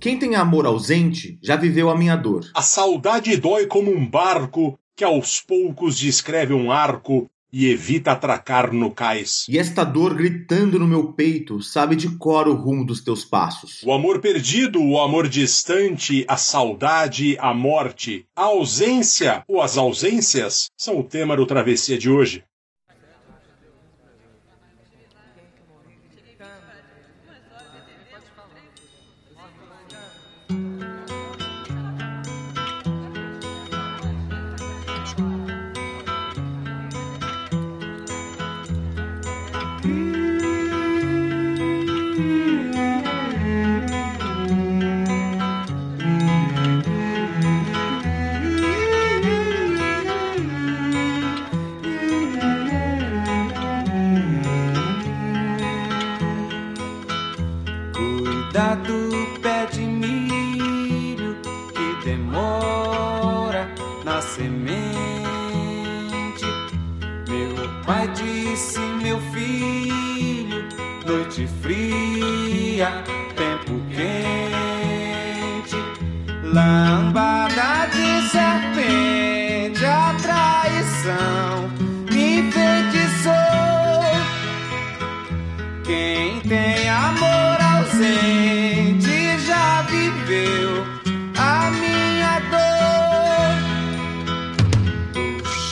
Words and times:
Quem 0.00 0.18
tem 0.18 0.34
amor 0.34 0.64
ausente 0.64 1.38
já 1.42 1.56
viveu 1.56 1.90
a 1.90 1.96
minha 1.96 2.16
dor. 2.16 2.50
A 2.54 2.62
saudade 2.62 3.36
dói 3.36 3.66
como 3.66 3.94
um 3.94 4.08
barco 4.08 4.78
que 4.96 5.04
aos 5.04 5.42
poucos 5.42 5.98
descreve 5.98 6.54
um 6.54 6.72
arco 6.72 7.30
e 7.52 7.66
evita 7.66 8.12
atracar 8.12 8.72
no 8.72 8.90
cais. 8.90 9.44
E 9.46 9.58
esta 9.58 9.84
dor 9.84 10.14
gritando 10.14 10.78
no 10.78 10.88
meu 10.88 11.12
peito 11.12 11.62
sabe 11.62 11.96
de 11.96 12.16
cor 12.16 12.48
o 12.48 12.54
rumo 12.54 12.82
dos 12.82 13.02
teus 13.02 13.26
passos. 13.26 13.82
O 13.84 13.92
amor 13.92 14.20
perdido, 14.20 14.82
o 14.82 14.98
amor 14.98 15.28
distante, 15.28 16.24
a 16.26 16.38
saudade, 16.38 17.36
a 17.38 17.52
morte, 17.52 18.24
a 18.34 18.44
ausência 18.44 19.44
ou 19.46 19.60
as 19.60 19.76
ausências 19.76 20.70
são 20.78 20.98
o 20.98 21.04
tema 21.04 21.36
do 21.36 21.44
Travessia 21.44 21.98
de 21.98 22.08
hoje. 22.08 22.42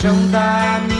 Chão 0.00 0.14
da 0.30 0.80
minha 0.86 0.97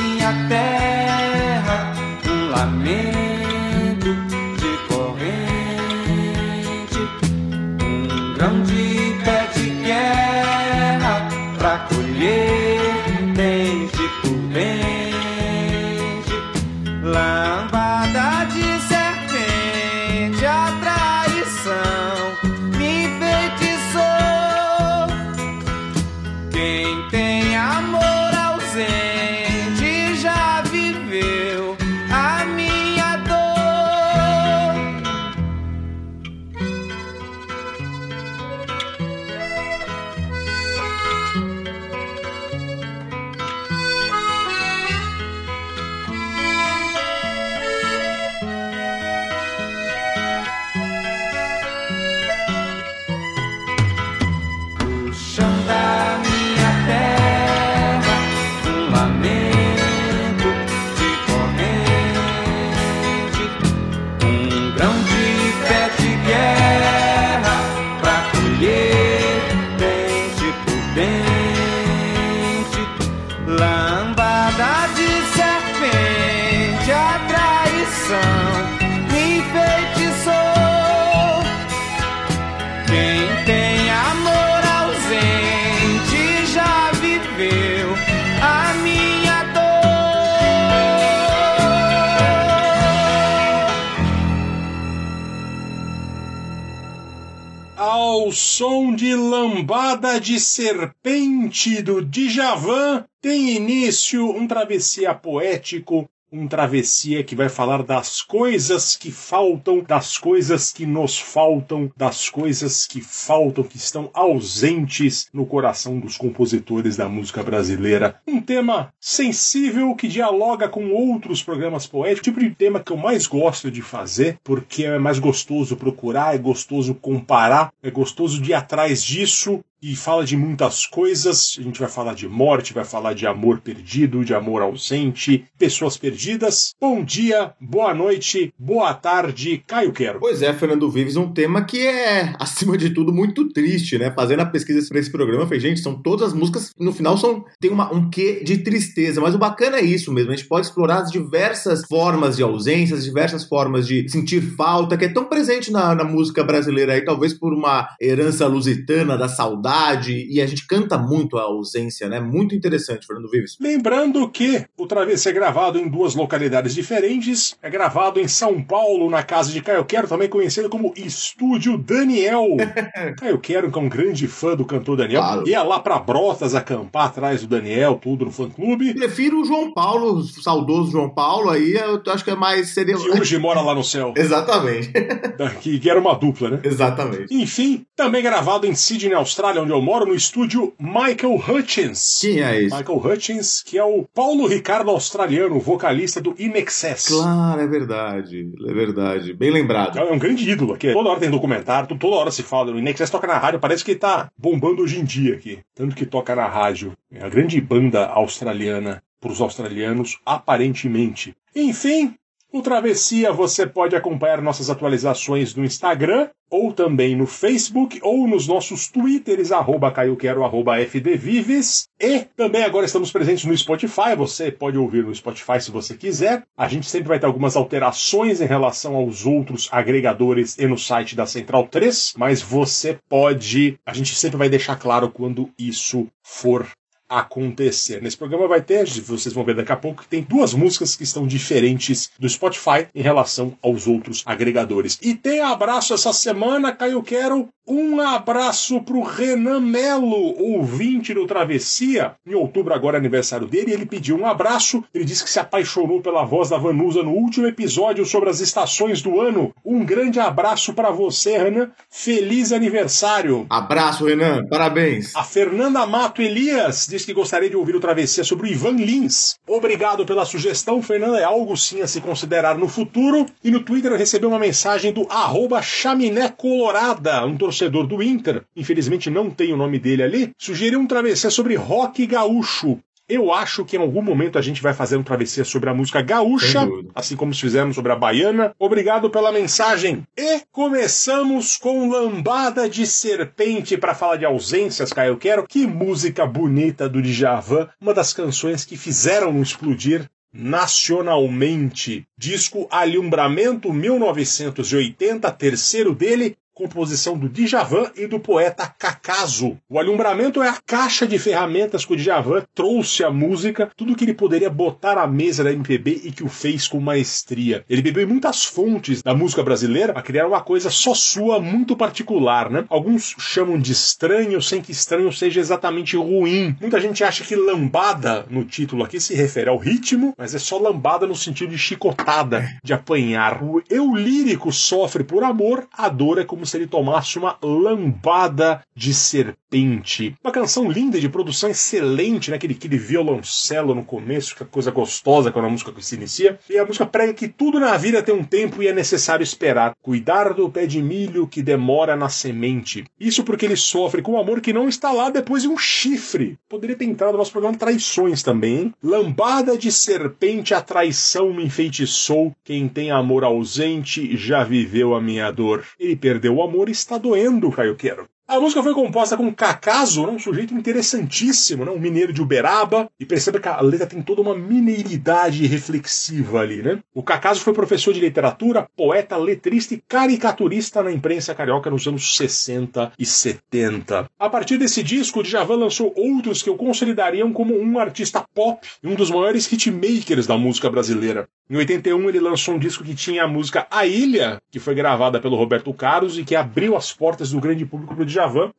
som 98.59 98.93
de 98.93 99.15
Lambada 99.15 100.21
de 100.21 100.41
Serpente 100.41 101.81
do 101.81 102.05
Djavan, 102.05 103.05
tem 103.21 103.55
início 103.55 104.29
um 104.29 104.49
travessia 104.49 105.15
poético, 105.15 106.11
um 106.33 106.47
travessia 106.47 107.25
que 107.25 107.35
vai 107.35 107.49
falar 107.49 107.83
das 107.83 108.23
coisas 108.23 108.97
que 108.97 109.11
faltam, 109.11 109.81
das 109.81 110.19
coisas 110.19 110.73
que 110.73 110.85
nos 110.85 111.19
faltam, 111.19 111.91
das 111.97 112.29
coisas 112.29 112.87
que 112.87 113.01
faltam, 113.01 113.65
que 113.65 113.77
estão 113.77 114.11
ausentes 114.13 115.29
no 115.33 115.47
coração 115.47 115.99
dos 115.99 116.17
compositores 116.17 116.97
da 116.97 117.09
música 117.09 117.43
brasileira. 117.43 118.21
Um 118.27 118.41
tema 118.41 118.93
sensível 119.01 119.95
que 119.95 120.09
dialoga 120.09 120.69
com 120.69 120.91
outros 120.91 121.43
programas 121.43 121.87
poéticos, 121.87 122.25
tipo 122.25 122.41
de 122.41 122.51
tema 122.51 122.81
que 122.81 122.93
eu 122.93 122.97
mais 122.97 123.27
gosto 123.27 123.71
de 123.71 123.81
fazer, 123.81 124.39
porque 124.45 124.85
é 124.85 124.99
mais 124.99 125.19
gostoso 125.19 125.77
procurar, 125.77 126.35
é 126.35 126.39
gostoso 126.39 126.95
comparar, 126.95 127.73
é 127.83 127.91
gostoso 127.91 128.41
de 128.41 128.51
ir 128.51 128.55
atrás 128.55 129.03
disso 129.03 129.61
e 129.81 129.95
fala 129.95 130.25
de 130.25 130.37
muitas 130.37 130.87
coisas. 130.87 131.57
A 131.59 131.63
gente 131.63 131.79
vai 131.79 131.89
falar 131.89 132.15
de 132.15 132.29
morte, 132.29 132.75
vai 132.75 132.85
falar 132.85 133.15
de 133.15 133.27
amor 133.27 133.61
perdido, 133.61 134.25
de 134.25 134.35
amor 134.35 134.63
ausente, 134.63 135.45
pessoas 135.59 135.97
perdidas. 135.97 136.75
Bom 136.81 137.05
dia, 137.05 137.53
boa 137.61 137.95
noite, 137.95 138.53
boa 138.59 138.93
tarde, 138.93 139.63
Caio 139.67 139.93
Quero. 139.93 140.19
Pois 140.19 140.43
é, 140.43 140.53
Fernando 140.53 140.91
Vives, 140.91 141.17
um 141.17 141.33
tema 141.33 141.65
que 141.65 141.87
é, 141.87 142.35
acima 142.39 142.77
de 142.77 142.91
tudo, 142.91 143.13
muito 143.13 143.49
triste, 143.51 143.99
né? 143.99 144.13
Fazendo 144.15 144.41
a 144.41 144.47
pesquisa 144.47 144.87
para 144.89 144.99
esse 144.99 145.11
programa, 145.11 145.43
eu 145.43 145.47
falei, 145.47 145.61
gente, 145.61 145.81
são 145.81 146.01
todas 146.03 146.29
as 146.29 146.35
músicas, 146.35 146.73
no 146.79 146.93
final 146.93 147.17
são 147.17 147.45
tem 147.61 147.71
uma, 147.71 147.93
um 147.93 148.11
quê 148.11 148.43
de 148.45 148.59
tristeza, 148.59 149.21
mas 149.21 149.35
o 149.35 149.39
bacana 149.39 149.79
é 149.79 149.85
isso 149.85 150.13
mesmo, 150.13 150.33
a 150.33 150.37
gente 150.37 150.49
pode 150.49 150.67
explorar 150.67 151.03
as 151.03 151.11
diversas 151.11 151.85
formas 151.87 152.37
de 152.37 152.43
ausência, 152.43 152.97
as 152.97 153.05
diversas 153.05 153.45
formas 153.45 153.87
de 153.87 154.09
sentir 154.09 154.41
falta, 154.41 154.97
que 154.97 155.05
é 155.05 155.09
tão 155.09 155.25
presente 155.25 155.71
na, 155.71 155.95
na 155.95 156.05
música 156.05 156.43
brasileira 156.43 156.95
aí, 156.95 157.05
talvez 157.05 157.33
por 157.33 157.53
uma 157.53 157.89
herança 158.01 158.47
lusitana 158.47 159.17
da 159.17 159.29
saudade 159.29 159.68
saudade, 159.69 160.27
e 160.31 160.41
a 160.41 160.47
gente 160.47 160.67
canta 160.67 160.97
muito 160.97 161.37
a 161.37 161.43
ausência, 161.43 162.09
né? 162.09 162.19
Muito 162.21 162.55
interessante, 162.55 163.07
Fernando 163.07 163.31
Vives. 163.31 163.57
Lembrando 163.61 164.29
que 164.31 164.65
o 164.77 164.87
Travessia 164.87 165.31
é 165.31 165.35
gravado 165.35 165.79
em 165.79 165.89
duas 165.89 166.15
localidades 166.15 166.75
diferentes. 166.75 167.55
É 167.63 167.69
gravado 167.69 168.19
em 168.19 168.27
São 168.27 168.63
Paulo, 168.63 169.11
na 169.11 169.23
casa 169.23 169.53
de 169.53 169.61
Caio 169.61 169.85
Quero, 169.85 170.09
também 170.09 170.29
conhecido 170.29 170.69
como 170.69 170.93
Estúdio 170.97 171.77
Daniel. 171.77 172.47
Caio 173.19 173.39
Quero, 173.39 173.71
que 173.71 173.79
é 173.79 173.83
um 173.83 173.89
grande 173.89 174.27
fã 174.27 174.57
do 174.57 174.65
cantor 174.65 174.97
Daniel, 174.97 175.19
Claro. 175.21 175.49
ia 175.49 175.63
lá 175.63 175.81
pra 175.81 175.99
Brotas 175.99 176.55
acampar 176.55 177.07
atrás 177.07 177.43
do 177.43 177.49
Daniel, 177.49 177.99
tudo 178.01 178.25
no 178.25 178.31
fã-clube. 178.31 178.95
Prefiro 178.95 179.43
o 179.43 179.45
João 179.45 179.73
Paulo, 179.73 180.15
o 180.15 180.23
saudoso 180.25 180.93
João 180.93 181.11
Paulo, 181.11 181.51
aí 181.51 181.75
eu 181.75 182.01
acho 182.09 182.25
que 182.25 182.31
é 182.31 182.37
mais. 182.37 182.69
Seria... 182.71 182.97
Que 182.97 183.11
hoje 183.11 183.39
mora 183.39 183.61
lá 183.61 183.75
no 183.75 183.85
céu. 183.85 184.13
Exatamente. 184.17 184.93
Que 185.61 185.79
que 185.79 185.89
era 185.91 185.99
uma 185.99 186.15
dupla, 186.15 186.51
né? 186.51 186.61
Exatamente. 186.63 187.35
Enfim, 187.35 187.85
também 187.97 188.23
gravado 188.23 188.67
em 188.67 188.75
Sydney, 188.75 189.15
Austrália, 189.15 189.58
onde 189.61 189.73
eu 189.73 189.83
moro, 189.83 190.07
no 190.07 190.15
estúdio 190.15 190.73
Michael 190.79 191.37
Hutchins. 191.37 192.19
Quem 192.21 192.43
é 192.43 192.63
esse? 192.63 192.77
Michael 192.77 192.99
Hutchins, 192.99 193.63
que 193.63 193.79
é 193.79 193.85
o 193.85 194.05
Paulo 194.15 194.47
Ricardo 194.47 194.91
australiano, 194.91 195.59
vocalista 195.61 196.21
do 196.21 196.35
In 196.39 196.53
Excess. 196.53 197.09
Claro, 197.09 197.61
é 197.61 197.67
verdade. 197.67 198.51
É 198.67 198.73
verdade. 198.73 199.33
Bem 199.35 199.51
lembrado. 199.51 199.99
É 199.99 200.13
um 200.13 200.19
grande 200.19 200.49
ídolo 200.49 200.75
aqui. 200.75 200.93
Toda 200.93 201.11
hora 201.11 201.21
tem 201.21 201.31
documentário, 201.31 201.97
toda 201.97 202.17
hora 202.17 202.31
se 202.31 202.43
fala. 202.43 202.73
O 202.73 202.79
In 202.79 202.89
Excess 202.89 203.11
toca 203.11 203.27
na 203.27 203.39
rádio, 203.39 203.61
parece 203.61 203.85
que 203.85 203.95
tá 203.95 204.31
bombando 204.37 204.83
hoje 204.83 204.99
em 204.99 205.05
dia 205.05 205.35
aqui. 205.35 205.59
Tanto 205.75 205.95
que 205.95 206.07
toca 206.07 206.35
na 206.35 206.47
rádio. 206.47 206.93
É 207.11 207.25
a 207.25 207.29
grande 207.29 207.61
banda 207.61 208.07
australiana 208.07 209.03
para 209.21 209.33
os 209.33 209.41
australianos, 209.41 210.19
aparentemente. 210.25 211.35
Enfim, 211.55 212.15
o 212.51 212.63
Travessia 212.63 213.33
você 213.33 213.67
pode 213.67 213.95
acompanhar 213.95 214.41
nossas 214.41 214.71
atualizações 214.71 215.55
no 215.55 215.65
Instagram, 215.65 216.31
ou 216.51 216.73
também 216.73 217.15
no 217.15 217.27
Facebook, 217.27 218.01
ou 218.03 218.27
nos 218.27 218.49
nossos 218.49 218.89
twitters, 218.89 219.53
arroba 219.53 219.93
caioquero, 219.93 220.45
arroba 220.45 220.79
fdvives. 220.81 221.89
E 222.01 222.21
também 222.21 222.65
agora 222.65 222.87
estamos 222.87 223.13
presentes 223.13 223.45
no 223.45 223.57
Spotify, 223.57 224.17
você 224.17 224.51
pode 224.51 224.79
ouvir 224.79 225.05
no 225.05 225.15
Spotify 225.15 225.61
se 225.61 225.71
você 225.71 225.95
quiser. 225.95 226.45
A 226.57 226.67
gente 226.69 226.89
sempre 226.89 227.09
vai 227.09 227.19
ter 227.19 227.27
algumas 227.27 227.55
alterações 227.55 228.41
em 228.41 228.47
relação 228.47 228.97
aos 228.97 229.27
outros 229.27 229.69
agregadores 229.71 230.57
e 230.59 230.67
no 230.67 230.79
site 230.79 231.15
da 231.15 231.27
Central 231.27 231.69
3, 231.69 232.15
mas 232.17 232.41
você 232.41 232.99
pode... 233.09 233.79
A 233.85 233.93
gente 233.93 234.15
sempre 234.15 234.39
vai 234.39 234.49
deixar 234.49 234.77
claro 234.77 235.11
quando 235.11 235.51
isso 235.59 236.09
for 236.23 236.67
acontecer. 237.09 238.03
Nesse 238.03 238.17
programa 238.17 238.47
vai 238.47 238.61
ter, 238.61 238.87
vocês 239.01 239.33
vão 239.33 239.45
ver 239.45 239.57
daqui 239.57 239.73
a 239.73 239.77
pouco, 239.77 240.03
que 240.03 240.09
tem 240.09 240.23
duas 240.23 240.53
músicas 240.53 240.95
que 240.95 241.05
estão 241.05 241.27
diferentes 241.27 242.11
do 242.19 242.29
Spotify 242.29 242.87
em 242.95 243.03
relação 243.03 243.57
aos 243.63 243.87
outros 243.87 244.23
agregadores. 244.27 244.99
E 245.01 245.15
tem 245.15 245.41
abraço 245.41 245.95
essa 245.95 246.13
semana, 246.13 246.73
Caio 246.73 247.03
Quero. 247.03 247.49
Um 247.71 248.01
abraço 248.01 248.81
pro 248.81 249.03
Renan 249.03 249.61
Melo, 249.61 250.35
ouvinte 250.43 251.13
do 251.13 251.27
Travessia. 251.27 252.15
Em 252.27 252.35
outubro, 252.35 252.73
agora 252.73 252.97
é 252.97 252.99
aniversário 252.99 253.47
dele, 253.47 253.75
ele 253.75 253.85
pediu 253.85 254.17
um 254.17 254.25
abraço. 254.25 254.83
Ele 254.95 255.05
disse 255.05 255.23
que 255.23 255.29
se 255.29 255.39
apaixonou 255.39 256.01
pela 256.01 256.25
voz 256.25 256.49
da 256.49 256.57
Vanusa 256.57 257.03
no 257.03 257.11
último 257.11 257.47
episódio 257.47 258.07
sobre 258.07 258.31
as 258.31 258.41
estações 258.41 259.03
do 259.03 259.21
ano. 259.21 259.53
Um 259.63 259.85
grande 259.85 260.19
abraço 260.19 260.73
para 260.73 260.91
você, 260.91 261.37
Renan. 261.37 261.71
Feliz 261.91 262.53
aniversário. 262.53 263.45
Abraço, 263.51 264.07
Renan. 264.07 264.47
Parabéns. 264.47 265.15
A 265.15 265.23
Fernanda 265.23 265.85
Mato 265.85 266.23
Elias 266.23 266.87
diz 266.89 267.05
que 267.05 267.13
gostaria 267.13 267.51
de 267.51 267.57
ouvir 267.57 267.77
o 267.77 267.81
Travessia 267.81 268.25
sobre 268.25 268.49
o 268.49 268.51
Ivan 268.51 268.77
Lins. 268.77 269.35
Obrigado 269.47 270.07
pela 270.07 270.25
sugestão, 270.25 270.81
Fernanda. 270.81 271.19
É 271.19 271.25
algo 271.25 271.55
sim 271.55 271.83
a 271.83 271.87
se 271.87 272.01
considerar 272.01 272.57
no 272.57 272.67
futuro. 272.67 273.27
E 273.45 273.51
no 273.51 273.61
Twitter 273.61 273.93
eu 273.93 273.99
recebi 273.99 274.25
uma 274.25 274.39
mensagem 274.39 274.91
do 274.91 275.07
arroba 275.11 275.61
Chaminé 275.61 276.31
Colorada, 276.31 277.27
um 277.27 277.37
torcedor 277.37 277.58
do 277.67 278.03
Inter. 278.03 278.45
Infelizmente 278.55 279.09
não 279.09 279.31
tem 279.31 279.53
o 279.53 279.57
nome 279.57 279.79
dele 279.79 280.03
ali. 280.03 280.33
Sugeriu 280.37 280.79
um 280.79 280.87
Travessia 280.87 281.31
sobre 281.31 281.55
rock 281.55 282.07
gaúcho. 282.07 282.79
Eu 283.09 283.33
acho 283.33 283.65
que 283.65 283.75
em 283.75 283.81
algum 283.81 284.03
momento 284.03 284.39
a 284.39 284.43
gente 284.43 284.61
vai 284.61 284.75
fazer 284.75 284.99
um 284.99 285.03
travessia 285.03 285.43
sobre 285.43 285.71
a 285.71 285.75
música 285.75 286.03
gaúcha, 286.03 286.69
assim 286.95 287.17
como 287.17 287.35
fizemos 287.35 287.75
sobre 287.75 287.91
a 287.91 287.97
baiana. 287.97 288.55
Obrigado 288.59 289.09
pela 289.09 289.33
mensagem. 289.33 290.07
E 290.15 290.43
começamos 290.53 291.57
com 291.57 291.89
Lambada 291.89 292.69
de 292.69 292.87
Serpente 292.87 293.79
para 293.79 293.95
falar 293.95 294.17
de 294.17 294.27
ausências, 294.27 294.93
Caio 294.93 295.17
Quero. 295.17 295.47
Que 295.49 295.67
música 295.67 296.27
bonita 296.27 296.87
do 296.87 297.01
Djavan, 297.01 297.71
uma 297.81 297.95
das 297.95 298.13
canções 298.13 298.67
que 298.67 298.77
fizeram 298.77 299.41
explodir 299.41 300.07
nacionalmente. 300.31 302.07
Disco 302.15 302.69
Alumbramento 302.71 303.73
1980, 303.73 305.31
terceiro 305.33 305.95
dele, 305.95 306.37
composição 306.59 307.17
do 307.17 307.29
Djavan 307.29 307.93
e 307.97 308.09
do 308.09 308.19
poeta 308.19 308.67
Cacaso. 308.67 309.57
O 309.71 309.79
alumbramento 309.79 310.43
é 310.43 310.49
a 310.49 310.59
caixa 310.67 311.07
de 311.07 311.17
ferramentas 311.17 311.85
que 311.85 311.93
o 311.93 311.97
Djavan 311.97 312.43
trouxe 312.53 313.05
à 313.05 313.11
música, 313.13 313.71
tudo 313.77 313.95
que 313.95 314.05
ele 314.05 314.13
poderia 314.13 314.51
botar 314.51 314.99
à 314.99 315.07
mesa 315.07 315.45
da 315.45 315.53
MPB 315.53 316.03
e 316.05 316.11
que 316.11 316.25
o 316.25 316.29
fez 316.29 316.67
com 316.67 316.81
maestria. 316.81 317.65
Ele 317.71 317.81
bebeu 317.81 318.03
em 318.03 318.09
muitas 318.09 318.45
fontes 318.45 319.05
da 319.05 319.15
música 319.15 319.41
brasileira 319.41 319.93
para 319.93 320.03
criar 320.03 320.27
uma 320.27 320.41
coisa 320.41 320.69
só 320.69 320.95
sua, 320.95 321.41
muito 321.41 321.77
particular, 321.77 322.51
né? 322.51 322.65
Alguns 322.69 323.15
chamam 323.21 323.57
de 323.57 323.71
estranho, 323.71 324.43
sem 324.43 324.61
que 324.61 324.73
estranho 324.73 325.13
seja 325.13 325.39
exatamente 325.39 325.97
ruim. 325.97 326.57
Muita 326.61 326.81
gente 326.81 327.05
acha 327.05 327.23
que 327.23 327.37
lambada 327.37 328.27
no 328.29 328.45
título 328.45 328.83
aqui 328.83 328.99
se 328.99 329.15
refere 329.15 329.49
ao 329.49 329.59
ritmo, 329.59 330.13
mas 330.19 330.35
é 330.35 330.41
só 330.41 330.59
lambada 330.59 331.07
no 331.07 331.15
sentido 331.15 331.51
de 331.51 331.59
chicotada, 331.59 332.49
de 332.65 332.73
apanhar. 332.73 333.45
O 333.45 333.63
eu 333.71 333.95
lírico 333.95 334.53
sofre 334.53 335.05
por 335.05 335.23
amor, 335.23 335.69
a 335.73 335.89
dor 335.89 336.19
é 336.19 336.25
como 336.25 336.48
se 336.49 336.57
ele 336.57 336.67
tomasse 336.67 337.19
uma 337.19 337.37
lambada 337.43 338.63
de 338.75 338.93
serpente. 338.95 340.15
Uma 340.23 340.33
canção 340.33 340.71
linda, 340.71 341.01
de 341.01 341.09
produção 341.09 341.51
excelente, 341.51 342.31
né? 342.31 342.37
Aquele, 342.37 342.55
aquele 342.55 342.79
violoncelo 342.79 343.75
no 343.75 343.85
começo, 343.85 344.35
que 344.35 344.43
é 344.43 344.47
coisa 344.47 344.71
gostosa 344.71 345.31
quando 345.31 345.47
a 345.47 345.51
música 345.51 345.73
se 345.81 345.95
inicia. 345.95 346.39
E 346.49 346.59
a 346.59 346.65
música 346.65 346.87
prega 346.87 347.15
que 347.15 347.29
tudo 347.29 347.61
na 347.61 347.77
vida 347.77 348.03
tem 348.03 348.15
um 348.15 348.25
tempo 348.25 348.63
e 348.63 348.69
é 348.69 348.73
necessário 348.73 349.23
esperar. 349.23 349.75
Cuidar 349.83 350.35
do 350.35 350.49
pé 350.51 350.67
de 350.67 350.83
milho 350.83 351.27
que 351.27 351.43
demora 351.43 351.97
na 351.97 352.09
semente. 352.09 352.85
Isso 352.99 353.23
porque 353.25 353.47
ele 353.47 353.57
sofre 353.57 354.03
com 354.03 354.13
um 354.13 354.21
amor 354.21 354.41
que 354.41 354.53
não 354.53 354.69
está 354.69 354.93
lá 354.93 355.11
depois 355.11 355.43
de 355.43 355.49
um 355.49 355.57
chifre. 355.57 356.39
Poderia 356.49 356.77
ter 356.77 356.85
entrado 356.85 357.13
no 357.13 357.19
nosso 357.19 357.33
programa 357.33 357.57
Traições 357.57 358.23
também, 358.23 358.59
hein? 358.59 358.75
Lambada 358.83 359.57
de 359.57 359.71
serpente, 359.73 360.55
a 360.55 360.61
traição 360.61 361.33
me 361.33 361.45
enfeitiçou. 361.45 362.35
Quem 362.45 362.69
tem 362.69 362.91
amor 362.91 363.25
ausente 363.25 364.17
já 364.17 364.45
viveu 364.45 364.95
a 364.95 365.01
minha 365.01 365.31
dor. 365.31 365.65
Ele 365.79 365.97
perdeu 365.97 366.35
o 366.39 366.43
amor 366.43 366.69
está 366.69 366.97
doendo, 366.99 367.51
Caio 367.51 367.77
Quero. 367.77 368.09
A 368.31 368.39
música 368.39 368.63
foi 368.63 368.75
composta 368.75 369.17
com 369.17 369.33
Cacaso, 369.33 370.05
né, 370.05 370.13
um 370.13 370.19
sujeito 370.19 370.53
interessantíssimo, 370.53 371.65
né, 371.65 371.71
um 371.71 371.79
mineiro 371.79 372.13
de 372.13 372.21
Uberaba, 372.21 372.91
e 373.01 373.07
perceba 373.07 373.41
que 373.41 373.49
a 373.49 373.59
letra 373.63 373.87
tem 373.87 374.03
toda 374.03 374.21
uma 374.21 374.35
mineiridade 374.35 375.47
reflexiva 375.47 376.41
ali, 376.41 376.63
né? 376.63 376.79
O 376.95 377.03
Cacaso 377.03 377.41
foi 377.41 377.55
professor 377.55 377.95
de 377.95 378.01
literatura, 378.01 378.69
poeta, 378.77 379.17
letrista 379.17 379.73
e 379.73 379.83
caricaturista 379.89 380.83
na 380.83 380.93
imprensa 380.93 381.35
carioca 381.35 381.71
nos 381.71 381.87
anos 381.87 382.19
60 382.19 382.93
e 382.99 383.07
70. 383.07 384.11
A 384.19 384.29
partir 384.29 384.59
desse 384.59 384.83
disco, 384.83 385.21
o 385.21 385.23
Djavan 385.23 385.57
lançou 385.57 385.95
outros 385.97 386.43
que 386.43 386.51
o 386.51 386.57
consolidariam 386.57 387.33
como 387.33 387.59
um 387.59 387.79
artista 387.79 388.23
pop 388.35 388.61
e 388.83 388.89
um 388.89 388.95
dos 388.95 389.11
maiores 389.11 389.51
hitmakers 389.51 390.27
da 390.27 390.37
música 390.37 390.69
brasileira. 390.69 391.27
Em 391.49 391.57
81, 391.57 392.11
ele 392.11 392.21
lançou 392.21 392.57
um 392.57 392.59
disco 392.59 392.85
que 392.85 392.95
tinha 392.95 393.25
a 393.25 393.29
música 393.29 393.67
A 393.71 393.87
Ilha, 393.87 394.37
que 394.51 394.61
foi 394.61 394.75
gravada 394.75 395.19
pelo 395.19 395.35
Roberto 395.35 395.73
Carlos 395.73 396.19
e 396.19 396.25
que 396.25 396.37
abriu 396.37 396.77
as 396.77 396.93
portas 396.93 397.31
do 397.31 397.41
grande 397.41 397.65
público 397.65 397.97
pro 397.97 398.05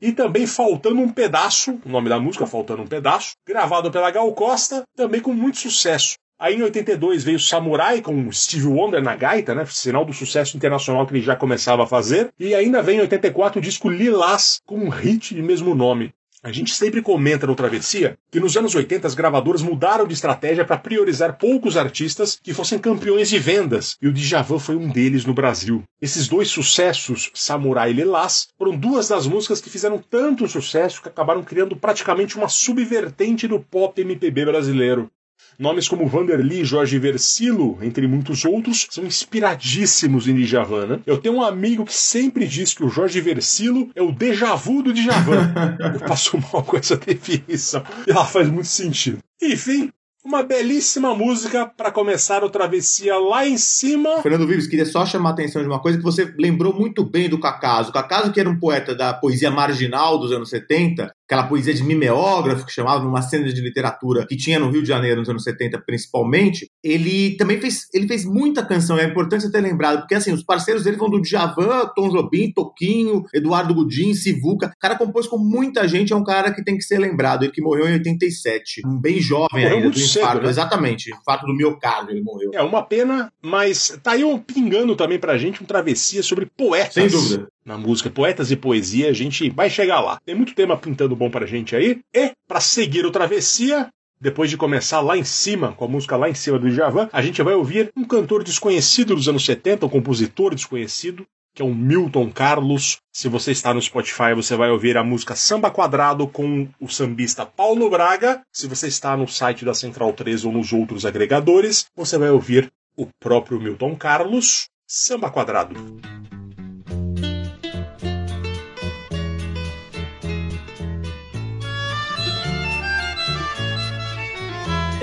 E 0.01 0.11
também 0.11 0.47
Faltando 0.47 0.99
um 0.99 1.09
Pedaço, 1.09 1.79
o 1.85 1.89
nome 1.89 2.09
da 2.09 2.19
música, 2.19 2.47
Faltando 2.47 2.81
um 2.81 2.87
Pedaço, 2.87 3.33
gravado 3.47 3.91
pela 3.91 4.11
Gal 4.11 4.31
Costa, 4.33 4.83
também 4.95 5.21
com 5.21 5.33
muito 5.33 5.57
sucesso. 5.57 6.15
Aí 6.39 6.55
em 6.55 6.63
82 6.63 7.25
veio 7.25 7.37
Samurai 7.37 8.01
com 8.01 8.31
Steve 8.31 8.67
Wonder 8.67 9.03
na 9.03 9.13
gaita, 9.13 9.53
né? 9.53 9.65
Sinal 9.65 10.05
do 10.05 10.13
sucesso 10.13 10.55
internacional 10.55 11.05
que 11.05 11.13
ele 11.13 11.21
já 11.21 11.35
começava 11.35 11.83
a 11.83 11.87
fazer. 11.87 12.29
E 12.39 12.55
ainda 12.55 12.81
vem 12.81 12.97
em 12.97 13.01
84 13.01 13.59
o 13.59 13.61
disco 13.61 13.89
Lilás 13.89 14.61
com 14.65 14.77
um 14.77 14.87
hit 14.87 15.35
de 15.35 15.41
mesmo 15.41 15.75
nome. 15.75 16.13
A 16.41 16.53
gente 16.53 16.73
sempre 16.73 17.01
comenta 17.01 17.45
no 17.45 17.53
Travessia 17.53 18.17
que 18.31 18.39
nos 18.39 18.55
anos 18.55 18.73
80 18.73 19.05
as 19.05 19.13
gravadoras 19.13 19.61
mudaram 19.61 20.07
de 20.07 20.13
estratégia 20.13 20.63
para 20.63 20.77
priorizar 20.77 21.37
poucos 21.37 21.75
artistas 21.75 22.39
que 22.41 22.53
fossem 22.53 22.79
campeões 22.79 23.29
de 23.29 23.37
vendas, 23.37 23.97
e 24.01 24.07
o 24.07 24.13
Djavan 24.13 24.57
foi 24.57 24.77
um 24.77 24.87
deles 24.87 25.25
no 25.25 25.33
Brasil. 25.33 25.83
Esses 26.01 26.29
dois 26.29 26.47
sucessos, 26.47 27.29
Samurai 27.33 27.89
e 27.89 27.93
Lilás, 27.93 28.47
foram 28.57 28.77
duas 28.77 29.09
das 29.09 29.27
músicas 29.27 29.59
que 29.59 29.69
fizeram 29.69 29.97
tanto 29.97 30.47
sucesso 30.47 31.01
que 31.01 31.09
acabaram 31.09 31.43
criando 31.43 31.75
praticamente 31.75 32.37
uma 32.37 32.47
subvertente 32.47 33.45
do 33.45 33.59
pop 33.59 33.99
MPB 33.99 34.45
brasileiro. 34.45 35.11
Nomes 35.59 35.89
como 35.89 36.07
Vanderly 36.07 36.61
e 36.61 36.65
Jorge 36.65 36.97
Versilo, 36.97 37.77
entre 37.81 38.07
muitos 38.07 38.45
outros, 38.45 38.87
são 38.89 39.05
inspiradíssimos 39.05 40.25
em 40.25 40.33
Djavan. 40.33 40.85
Né? 40.85 40.99
Eu 41.05 41.17
tenho 41.17 41.35
um 41.35 41.43
amigo 41.43 41.83
que 41.83 41.93
sempre 41.93 42.47
diz 42.47 42.73
que 42.73 42.81
o 42.81 42.87
Jorge 42.87 43.19
Versilo 43.19 43.89
é 43.93 44.01
o 44.01 44.09
déjà 44.09 44.55
vu 44.55 44.81
do 44.81 44.93
Djavan. 44.93 45.53
Eu 45.95 45.99
passo 45.99 46.37
mal 46.37 46.63
com 46.63 46.77
essa 46.77 46.95
definição. 46.95 47.83
E 48.07 48.11
ela 48.11 48.25
faz 48.25 48.47
muito 48.47 48.69
sentido. 48.69 49.19
Enfim, 49.41 49.91
uma 50.23 50.43
belíssima 50.43 51.13
música 51.13 51.65
para 51.65 51.91
começar 51.91 52.41
o 52.41 52.49
Travessia 52.49 53.17
lá 53.17 53.45
em 53.45 53.57
cima. 53.57 54.21
Fernando 54.21 54.47
Vives, 54.47 54.67
queria 54.67 54.85
só 54.85 55.05
chamar 55.05 55.31
a 55.31 55.33
atenção 55.33 55.61
de 55.61 55.67
uma 55.67 55.81
coisa 55.81 55.97
que 55.97 56.03
você 56.05 56.33
lembrou 56.37 56.73
muito 56.73 57.03
bem 57.03 57.29
do 57.29 57.37
Cacaso. 57.37 57.89
O 57.89 57.93
Cacaso, 57.93 58.31
que 58.31 58.39
era 58.39 58.49
um 58.49 58.57
poeta 58.57 58.95
da 58.95 59.13
poesia 59.13 59.51
marginal 59.51 60.17
dos 60.17 60.31
anos 60.31 60.49
70, 60.49 61.11
aquela 61.29 61.43
poesia 61.43 61.75
de 61.75 61.83
mimeógrafo 61.83 62.65
que 62.65 62.71
chamava 62.71 63.07
uma 63.07 63.21
cena 63.21 63.53
de 63.53 63.61
literatura 63.61 64.25
que 64.25 64.35
tinha 64.35 64.59
no 64.59 64.71
Rio 64.71 64.81
de 64.81 64.87
Janeiro 64.87 65.19
nos 65.19 65.29
anos 65.29 65.43
70 65.43 65.79
principalmente, 65.85 66.67
ele 66.83 67.37
também 67.37 67.61
fez, 67.61 67.87
ele 67.93 68.07
fez 68.07 68.25
muita 68.25 68.65
canção, 68.65 68.97
é 68.97 69.03
importante 69.03 69.43
você 69.43 69.51
ter 69.51 69.61
lembrado, 69.61 69.99
porque 69.99 70.15
assim, 70.15 70.33
os 70.33 70.43
parceiros 70.43 70.83
dele 70.83 70.97
vão 70.97 71.07
do 71.07 71.21
Djavan, 71.21 71.91
Tom 71.95 72.09
Jobim, 72.09 72.51
Toquinho, 72.51 73.23
Eduardo 73.31 73.75
Gudim, 73.75 74.15
Sivuca, 74.15 74.67
o 74.75 74.79
cara 74.79 74.97
compôs 74.97 75.27
com 75.27 75.37
muita 75.37 75.87
gente, 75.87 76.11
é 76.11 76.15
um 76.15 76.23
cara 76.23 76.51
que 76.51 76.63
tem 76.63 76.75
que 76.75 76.83
ser 76.83 76.97
lembrado, 76.97 77.43
ele 77.43 77.51
que 77.51 77.61
morreu 77.61 77.87
em 77.87 77.93
87, 77.93 78.81
bem 78.99 79.21
jovem 79.21 79.47
Morreu 79.51 79.77
ainda, 79.77 79.89
do 79.91 79.99
cedo, 79.99 80.23
infarto, 80.23 80.43
né? 80.43 80.49
exatamente, 80.49 81.11
infarto 81.13 81.45
do 81.45 81.53
miocárdio 81.53 82.11
ele 82.11 82.23
morreu. 82.23 82.49
É 82.55 82.63
uma 82.63 82.81
pena, 82.81 83.31
mas 83.39 83.99
tá 84.01 84.13
aí 84.13 84.23
um 84.23 84.39
pingando 84.39 84.95
também 84.95 85.19
pra 85.19 85.37
gente 85.37 85.61
um 85.61 85.65
travessia 85.65 86.23
sobre 86.23 86.47
poetas. 86.47 86.93
Sem 86.95 87.07
dúvida. 87.07 87.47
Na 87.69 87.77
música 87.77 88.09
Poetas 88.09 88.49
e 88.49 88.55
Poesia, 88.55 89.11
a 89.11 89.13
gente 89.13 89.47
vai 89.51 89.69
chegar 89.69 89.99
lá. 89.99 90.19
Tem 90.25 90.33
muito 90.33 90.55
tema 90.55 90.75
pintando 90.75 91.15
bom 91.15 91.29
pra 91.29 91.45
gente 91.45 91.75
aí. 91.75 91.99
E, 92.11 92.31
pra 92.47 92.59
seguir 92.59 93.05
o 93.05 93.11
Travessia, 93.11 93.89
depois 94.19 94.49
de 94.49 94.57
começar 94.57 95.01
lá 95.01 95.15
em 95.15 95.23
cima, 95.23 95.73
com 95.73 95.85
a 95.85 95.87
música 95.87 96.17
lá 96.17 96.27
em 96.27 96.33
cima 96.33 96.57
do 96.57 96.67
Djavan, 96.67 97.07
a 97.13 97.21
gente 97.21 97.43
vai 97.43 97.53
ouvir 97.53 97.91
um 97.95 98.03
cantor 98.03 98.43
desconhecido 98.43 99.13
dos 99.13 99.29
anos 99.29 99.45
70, 99.45 99.85
um 99.85 99.89
compositor 99.89 100.55
desconhecido, 100.55 101.27
que 101.53 101.61
é 101.61 101.65
o 101.65 101.71
Milton 101.71 102.31
Carlos. 102.31 102.97
Se 103.13 103.29
você 103.29 103.51
está 103.51 103.71
no 103.71 103.79
Spotify, 103.83 104.33
você 104.33 104.55
vai 104.55 104.71
ouvir 104.71 104.97
a 104.97 105.03
música 105.03 105.35
Samba 105.35 105.69
Quadrado 105.69 106.27
com 106.27 106.67
o 106.79 106.89
sambista 106.89 107.45
Paulo 107.45 107.87
Braga. 107.87 108.41
Se 108.51 108.65
você 108.65 108.87
está 108.87 109.15
no 109.15 109.27
site 109.27 109.63
da 109.63 109.75
Central 109.75 110.11
3 110.13 110.43
ou 110.43 110.51
nos 110.51 110.73
outros 110.73 111.05
agregadores, 111.05 111.85
você 111.95 112.17
vai 112.17 112.31
ouvir 112.31 112.71
o 112.97 113.07
próprio 113.19 113.61
Milton 113.61 113.95
Carlos, 113.95 114.69
Samba 114.87 115.29
Quadrado. 115.29 115.75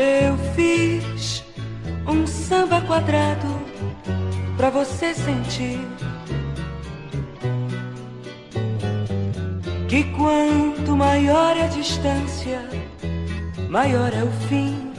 Eu 0.06 0.38
fiz 0.54 1.42
um 2.06 2.25
samba 2.28 2.80
quadrado 2.82 3.48
pra 4.56 4.70
você 4.70 5.12
sentir. 5.12 5.80
Que 9.88 10.04
quanto 10.16 10.96
maior 10.96 11.56
é 11.56 11.64
a 11.64 11.66
distância, 11.66 12.60
maior 13.68 14.12
é 14.14 14.22
o 14.22 14.30
fim. 14.48 14.92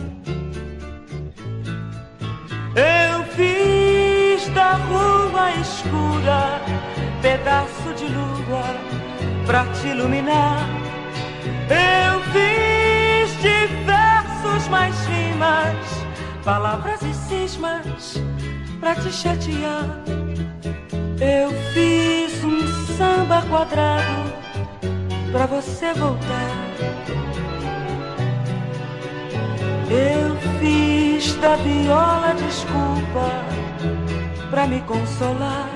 Eu 2.76 3.24
fiz 3.38 4.46
da 4.54 4.74
rua 4.74 5.52
escura 5.62 6.62
pedaço 7.22 7.94
de 7.96 8.08
lua 8.08 8.66
pra 9.46 9.66
te 9.68 9.88
iluminar. 9.88 10.68
Eu 11.70 12.20
fiz 12.34 12.77
versos 14.58 14.68
mais 14.70 14.96
rimas, 15.06 15.86
palavras 16.44 17.02
e 17.04 17.14
cismas 17.14 18.22
pra 18.80 18.96
te 18.96 19.12
chatear. 19.12 19.86
Eu 21.20 21.52
fiz 21.74 22.44
um 22.44 22.68
samba 22.98 23.44
quadrado 23.50 24.34
pra 25.32 25.46
você 25.46 25.94
voltar. 25.94 26.68
Eu 29.90 30.36
fiz 30.60 31.36
da 31.36 31.56
viola 31.58 32.34
desculpa 32.36 33.30
pra 34.50 34.66
me 34.66 34.82
consolar. 34.82 35.70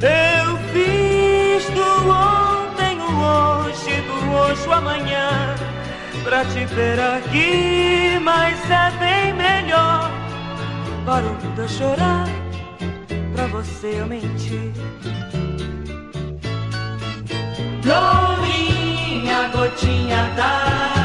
Eu 0.00 0.56
fiz 0.72 1.68
do 1.70 2.10
ontem 2.10 3.00
o 3.00 3.64
hoje, 3.64 4.00
do 4.02 4.32
hoje 4.32 4.68
o 4.68 4.72
amanhã, 4.72 5.56
pra 6.24 6.44
te 6.44 6.64
ver 6.66 6.98
aqui, 7.00 8.18
mas 8.22 8.58
é 8.70 8.90
bem 8.98 9.34
melhor 9.34 10.10
para 11.04 11.24
o 11.24 11.30
mundo 11.30 11.62
eu 11.62 11.68
chorar, 11.68 12.28
pra 13.34 13.46
você 13.46 14.00
eu 14.00 14.06
mentir. 14.06 14.72
Lourinha, 17.84 19.48
gotinha 19.48 20.30
d'água, 20.36 20.97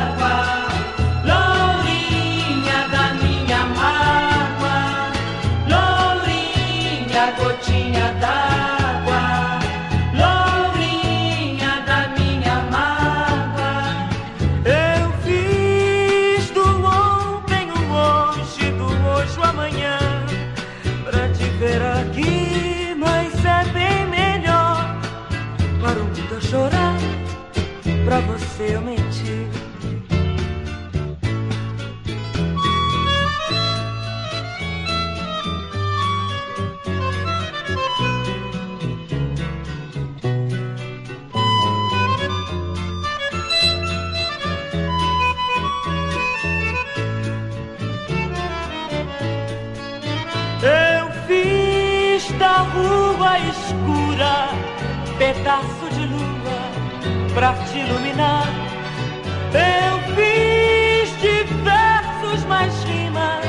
Eu 58.16 60.00
fiz 60.16 61.10
de 61.20 61.44
versos 61.64 62.46
mais 62.46 62.72
rimas, 62.84 63.44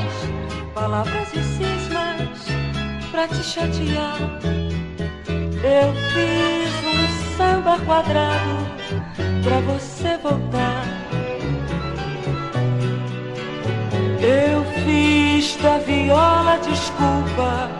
palavras 0.74 1.28
e 1.34 1.42
cismas 1.42 2.46
pra 3.10 3.28
te 3.28 3.42
chatear. 3.42 4.16
Eu 5.62 5.94
fiz 6.12 6.72
um 6.86 7.36
samba 7.36 7.78
quadrado 7.84 8.66
pra 9.42 9.60
você 9.60 10.16
voltar. 10.22 10.84
Eu 14.20 14.64
fiz 14.82 15.56
da 15.56 15.76
viola 15.78 16.58
desculpa 16.62 17.70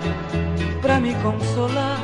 pra 0.83 1.01
me 1.01 1.15
consolar. 1.23 2.04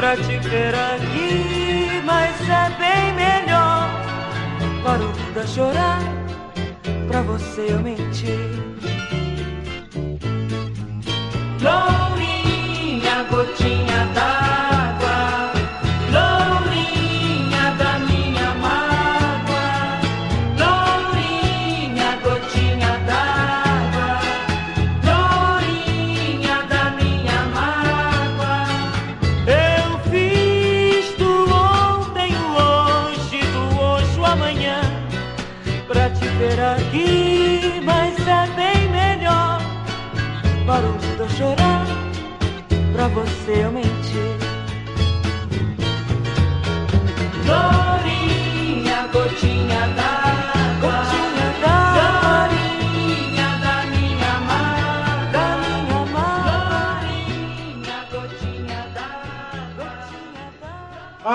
Pra 0.00 0.16
te 0.16 0.38
ver 0.38 0.74
aqui, 0.74 2.00
mas 2.06 2.34
é 2.48 2.70
bem 2.78 3.12
melhor 3.12 3.86
para 4.82 5.02
o 5.02 5.08
mundo 5.08 5.46
chorar, 5.46 6.00
pra 7.06 7.20
você 7.20 7.66
eu 7.68 7.80
mentir. 7.80 8.49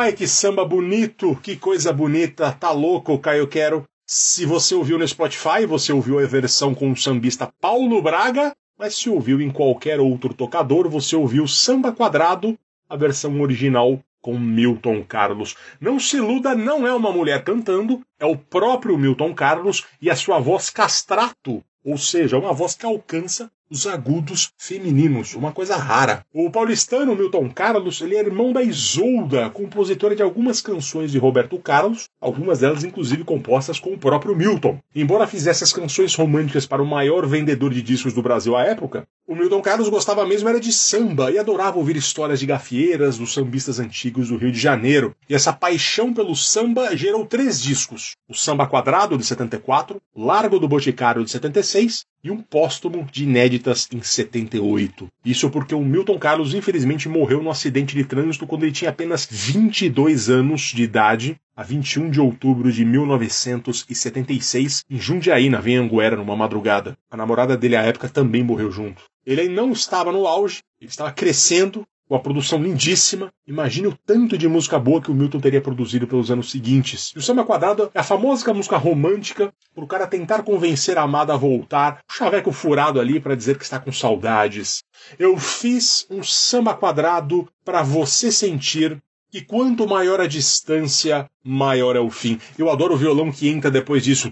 Ai, 0.06 0.14
que 0.14 0.28
samba 0.28 0.64
bonito, 0.64 1.36
que 1.42 1.56
coisa 1.56 1.92
bonita, 1.92 2.52
tá 2.52 2.70
louco, 2.70 3.18
Caio 3.18 3.48
Quero. 3.48 3.84
Se 4.06 4.46
você 4.46 4.76
ouviu 4.76 5.00
no 5.00 5.08
Spotify, 5.08 5.66
você 5.68 5.92
ouviu 5.92 6.20
a 6.20 6.28
versão 6.28 6.76
com 6.76 6.92
o 6.92 6.96
sambista 6.96 7.52
Paulo 7.60 8.00
Braga, 8.04 8.56
mas 8.78 8.96
se 8.96 9.10
ouviu 9.10 9.42
em 9.42 9.50
qualquer 9.50 10.00
outro 10.00 10.32
tocador, 10.32 10.88
você 10.88 11.16
ouviu 11.16 11.48
Samba 11.48 11.92
Quadrado, 11.92 12.56
a 12.88 12.96
versão 12.96 13.42
original 13.42 14.00
com 14.22 14.38
Milton 14.38 15.04
Carlos. 15.04 15.56
Não 15.82 16.00
se 16.00 16.18
iluda, 16.18 16.54
não 16.54 16.86
é 16.86 16.94
uma 16.94 17.12
mulher 17.12 17.44
cantando, 17.44 18.00
é 18.20 18.28
o 18.28 18.38
próprio 18.38 19.00
Milton 19.00 19.34
Carlos 19.34 19.88
e 20.00 20.12
a 20.12 20.16
sua 20.16 20.38
voz 20.38 20.70
castrato, 20.70 21.64
ou 21.84 21.98
seja, 21.98 22.38
uma 22.38 22.54
voz 22.54 22.76
que 22.76 22.86
alcança 22.86 23.52
os 23.70 23.88
agudos 23.88 24.52
femininos, 24.58 25.34
uma 25.34 25.52
coisa 25.52 25.76
rara. 25.76 26.26
O 26.34 26.52
paulistano 26.52 27.16
Milton 27.16 27.50
Carlos, 27.50 28.00
ele 28.02 28.16
é 28.16 28.20
irmão 28.20 28.54
da 28.54 28.62
Isolda, 28.62 29.50
compositora 29.50 30.16
de 30.16 30.22
algumas 30.22 30.62
canções 30.62 31.12
de 31.12 31.18
Roberto 31.18 31.58
Carlos, 31.58 32.08
algumas 32.22 32.60
delas 32.60 32.84
inclusive 32.84 33.24
compostas 33.24 33.80
com 33.80 33.94
o 33.94 33.98
próprio 33.98 34.36
Milton. 34.36 34.80
Embora 34.96 35.28
fizesse 35.28 35.64
as 35.64 35.74
canções 35.74 36.14
românticas 36.16 36.66
para 36.66 36.84
o 36.84 36.86
maior 36.86 37.26
vendedor 37.26 37.74
de 37.74 37.82
discos 37.82 38.14
do 38.14 38.22
Brasil 38.22 38.56
à 38.56 38.64
época, 38.64 39.08
o 39.28 39.36
Milton 39.36 39.62
Carlos 39.62 39.90
gostava 39.90 40.24
mesmo 40.26 40.48
era 40.48 40.60
de 40.60 40.72
samba 40.72 41.32
e 41.32 41.40
adorava 41.40 41.80
ouvir 41.80 41.96
histórias 41.96 42.40
de 42.40 42.46
gafieiras 42.46 43.18
dos 43.18 43.34
sambistas 43.34 43.80
antigos 43.80 44.30
do 44.30 44.38
Rio 44.38 44.52
de 44.52 44.60
Janeiro. 44.60 45.16
E 45.28 45.34
essa 45.34 45.52
paixão 45.52 46.14
pelo 46.14 46.36
samba 46.36 46.96
gerou 46.96 47.26
três 47.26 47.60
discos: 47.60 48.16
o 48.30 48.36
Samba 48.36 48.68
Quadrado 48.68 49.18
de 49.18 49.26
74, 49.26 50.00
Largo 50.16 50.60
do 50.60 50.68
Boticário 50.68 51.26
de 51.26 51.32
76 51.32 52.06
e 52.26 52.32
um 52.32 52.42
póstumo 52.42 53.08
de 53.12 53.24
inéditas 53.24 53.88
em 53.94 54.02
78. 54.02 55.08
Isso 55.24 55.48
porque 55.52 55.76
o 55.76 55.82
Milton 55.82 56.18
Carlos 56.18 56.56
infelizmente 56.56 57.08
morreu 57.08 57.44
num 57.44 57.52
acidente 57.52 57.96
de 57.96 58.04
trânsito 58.04 58.48
quando 58.48 58.64
ele 58.64 58.72
tinha 58.72 58.90
apenas 58.90 59.28
22 59.30 60.28
anos 60.28 60.74
de 60.74 60.82
idade, 60.82 61.36
a 61.56 61.62
21 61.62 62.10
de 62.10 62.20
outubro 62.20 62.72
de 62.72 62.84
1976, 62.84 64.86
em 64.90 64.98
Jundiaí, 64.98 65.52
na 65.52 65.62
Venhanguera, 65.62 66.16
numa 66.16 66.36
madrugada. 66.36 66.98
A 67.12 67.16
namorada 67.16 67.56
dele 67.56 67.76
à 67.76 67.84
época 67.84 68.10
também 68.10 68.44
morreu 68.44 68.72
junto. 68.72 69.04
Ele 69.24 69.48
não 69.48 69.72
estava 69.72 70.12
no 70.12 70.26
auge, 70.26 70.64
ele 70.82 70.90
estava 70.90 71.12
crescendo, 71.12 71.86
com 72.08 72.16
a 72.16 72.20
produção 72.20 72.62
lindíssima. 72.62 73.32
Imagine 73.48 73.88
o 73.88 73.98
tanto 74.06 74.38
de 74.38 74.48
música 74.48 74.78
boa 74.78 75.02
que 75.02 75.12
o 75.12 75.14
Milton 75.14 75.40
teria 75.40 75.62
produzido 75.62 76.08
pelos 76.08 76.30
anos 76.30 76.52
seguintes. 76.52 77.12
E 77.16 77.20
o 77.20 77.22
Samba 77.22 77.44
Quadrado 77.44 77.90
é 77.94 78.00
a 78.00 78.04
famosa 78.04 78.54
música 78.54 78.78
romântica 78.78 79.52
para 79.74 79.84
o 79.84 79.88
cara 79.88 80.08
tentar 80.08 80.44
convencer 80.44 80.98
a 80.98 81.02
amada 81.02 81.34
a 81.34 81.38
voltar, 81.38 82.02
o 82.10 82.14
chaveco 82.14 82.52
furado 82.52 83.00
ali 83.00 83.20
para 83.20 83.36
dizer 83.36 83.58
que 83.58 83.64
está 83.64 83.80
com 83.80 83.92
saudades. 83.92 84.84
Eu 85.18 85.38
fiz 85.38 86.06
um 86.10 86.24
samba 86.24 86.74
quadrado 86.74 87.48
para 87.64 87.82
você 87.82 88.32
sentir 88.32 89.02
e 89.36 89.42
quanto 89.42 89.86
maior 89.86 90.22
a 90.22 90.28
distância, 90.28 91.30
maior 91.44 91.98
é 91.98 92.00
o 92.00 92.10
fim. 92.10 92.40
Eu 92.58 92.72
adoro 92.72 92.94
o 92.94 92.98
violão 92.98 93.30
que 93.30 93.50
entra 93.50 93.70
depois 93.70 94.02
disso. 94.02 94.32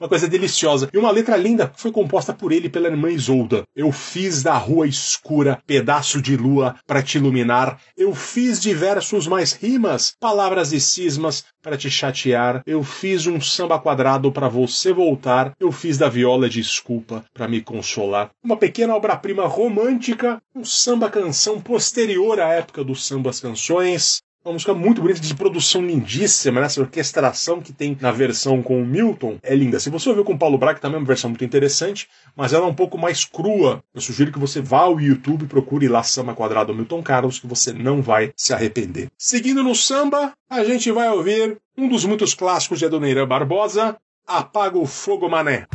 Uma 0.00 0.08
coisa 0.08 0.26
deliciosa. 0.26 0.88
E 0.90 0.96
uma 0.96 1.10
letra 1.10 1.36
linda 1.36 1.68
que 1.68 1.78
foi 1.78 1.92
composta 1.92 2.32
por 2.32 2.50
ele 2.50 2.68
e 2.68 2.70
pela 2.70 2.88
irmã 2.88 3.10
Isolda. 3.10 3.64
Eu 3.76 3.92
fiz 3.92 4.42
da 4.42 4.56
rua 4.56 4.86
escura 4.86 5.62
pedaço 5.66 6.22
de 6.22 6.38
lua 6.38 6.76
para 6.86 7.02
te 7.02 7.18
iluminar. 7.18 7.78
Eu 7.94 8.14
fiz 8.14 8.58
de 8.58 8.72
versos 8.72 9.26
mais 9.26 9.52
rimas, 9.52 10.14
palavras 10.18 10.72
e 10.72 10.80
cismas 10.80 11.44
para 11.68 11.76
te 11.76 11.90
chatear. 11.90 12.62
Eu 12.66 12.82
fiz 12.82 13.26
um 13.26 13.38
samba 13.40 13.78
quadrado 13.78 14.32
para 14.32 14.48
você 14.48 14.90
voltar. 14.90 15.52
Eu 15.60 15.70
fiz 15.70 15.98
da 15.98 16.08
viola 16.08 16.48
desculpa 16.48 17.22
para 17.34 17.46
me 17.46 17.60
consolar. 17.60 18.30
Uma 18.42 18.56
pequena 18.56 18.96
obra-prima 18.96 19.46
romântica, 19.46 20.40
um 20.54 20.64
samba 20.64 21.10
canção 21.10 21.60
posterior 21.60 22.40
à 22.40 22.54
época 22.54 22.82
dos 22.82 23.06
sambas 23.06 23.38
canções. 23.38 24.22
Uma 24.48 24.54
música 24.54 24.72
muito 24.72 25.02
bonita, 25.02 25.20
de 25.20 25.34
produção 25.34 25.84
lindíssima, 25.84 26.58
né? 26.58 26.64
essa 26.64 26.80
orquestração 26.80 27.60
que 27.60 27.70
tem 27.70 27.94
na 28.00 28.10
versão 28.10 28.62
com 28.62 28.80
o 28.80 28.86
Milton 28.86 29.36
é 29.42 29.54
linda. 29.54 29.78
Se 29.78 29.90
você 29.90 30.08
ouviu 30.08 30.24
com 30.24 30.32
o 30.32 30.38
Paulo 30.38 30.56
Braga, 30.56 30.80
também 30.80 30.96
é 30.96 31.00
uma 31.00 31.06
versão 31.06 31.28
muito 31.28 31.44
interessante, 31.44 32.08
mas 32.34 32.54
ela 32.54 32.64
é 32.64 32.68
um 32.68 32.74
pouco 32.74 32.96
mais 32.96 33.26
crua. 33.26 33.84
Eu 33.94 34.00
sugiro 34.00 34.32
que 34.32 34.38
você 34.38 34.62
vá 34.62 34.80
ao 34.80 34.98
YouTube 34.98 35.44
e 35.44 35.46
procure 35.46 35.86
lá 35.86 36.02
Samba 36.02 36.34
Quadrado 36.34 36.74
Milton 36.74 37.02
Carlos, 37.02 37.38
que 37.38 37.46
você 37.46 37.74
não 37.74 38.00
vai 38.00 38.32
se 38.34 38.54
arrepender. 38.54 39.08
Seguindo 39.18 39.62
no 39.62 39.74
samba, 39.74 40.32
a 40.48 40.64
gente 40.64 40.90
vai 40.90 41.10
ouvir 41.10 41.58
um 41.76 41.86
dos 41.86 42.06
muitos 42.06 42.32
clássicos 42.32 42.78
de 42.78 42.86
Adoneira 42.86 43.26
Barbosa, 43.26 43.98
Apaga 44.26 44.78
o 44.78 44.86
Fogo 44.86 45.28
Mané. 45.28 45.66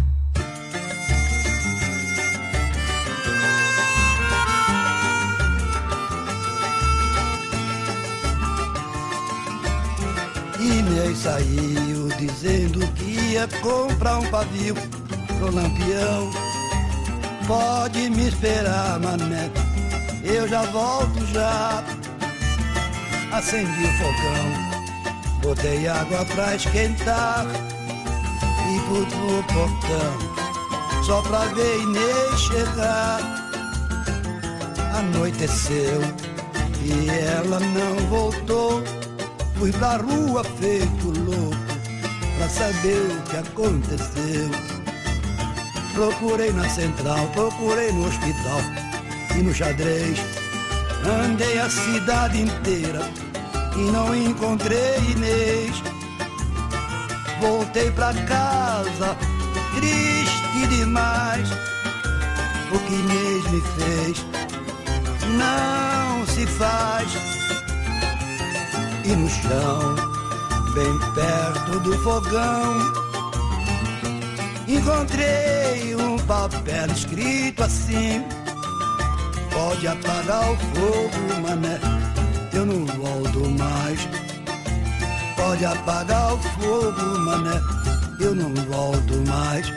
Inês 11.13 11.17
saiu 11.19 12.09
dizendo 12.17 12.79
que 12.93 13.03
ia 13.33 13.47
comprar 13.61 14.17
um 14.19 14.29
pavio 14.29 14.75
pro 15.37 15.53
lampião. 15.53 16.31
Pode 17.47 18.09
me 18.09 18.27
esperar, 18.29 18.99
mané, 18.99 19.51
eu 20.23 20.47
já 20.47 20.63
volto 20.63 21.25
já. 21.27 21.83
Acendi 23.31 23.83
o 23.83 23.93
fogão, 23.97 25.41
botei 25.41 25.87
água 25.87 26.25
pra 26.25 26.55
esquentar 26.55 27.45
e 27.47 28.79
fui 28.87 29.05
pro 29.05 29.43
portão, 29.53 31.03
só 31.03 31.21
pra 31.21 31.45
ver 31.45 31.81
Inês 31.81 32.39
chegar. 32.39 33.19
Anoiteceu 34.95 36.01
e 36.81 37.09
ela 37.09 37.59
não 37.59 38.07
voltou. 38.07 39.02
Fui 39.57 39.71
pra 39.71 39.97
rua 39.97 40.43
feito 40.59 41.07
louco 41.19 41.55
pra 42.37 42.49
saber 42.49 42.97
o 42.97 43.21
que 43.29 43.37
aconteceu. 43.37 44.49
Procurei 45.93 46.51
na 46.51 46.67
central, 46.69 47.27
procurei 47.33 47.91
no 47.91 48.07
hospital 48.07 48.61
e 49.35 49.43
no 49.43 49.53
xadrez. 49.53 50.19
Andei 51.05 51.59
a 51.59 51.69
cidade 51.69 52.41
inteira 52.41 53.01
e 53.75 53.91
não 53.91 54.15
encontrei 54.15 54.97
Inês. 55.11 55.83
Voltei 57.39 57.91
pra 57.91 58.13
casa, 58.13 59.15
triste 59.75 60.67
demais. 60.69 61.49
O 62.71 62.79
que 62.79 62.93
Inês 62.93 63.51
me 63.51 63.61
fez 63.61 64.25
não 65.37 66.25
se 66.27 66.47
faz 66.47 67.42
e 69.05 69.15
no 69.15 69.29
chão, 69.29 69.95
bem 70.73 70.99
perto 71.13 71.79
do 71.81 71.97
fogão, 71.99 72.93
encontrei 74.67 75.95
um 75.95 76.17
papel 76.19 76.87
escrito 76.87 77.63
assim: 77.63 78.23
Pode 79.51 79.87
apagar 79.87 80.51
o 80.51 80.57
fogo, 80.57 81.41
mané, 81.41 81.79
eu 82.53 82.65
não 82.65 82.85
volto 82.85 83.49
mais. 83.59 83.99
Pode 85.35 85.65
apagar 85.65 86.33
o 86.33 86.37
fogo, 86.37 87.19
mané, 87.19 87.61
eu 88.19 88.33
não 88.33 88.53
volto 88.65 89.13
mais. 89.27 89.67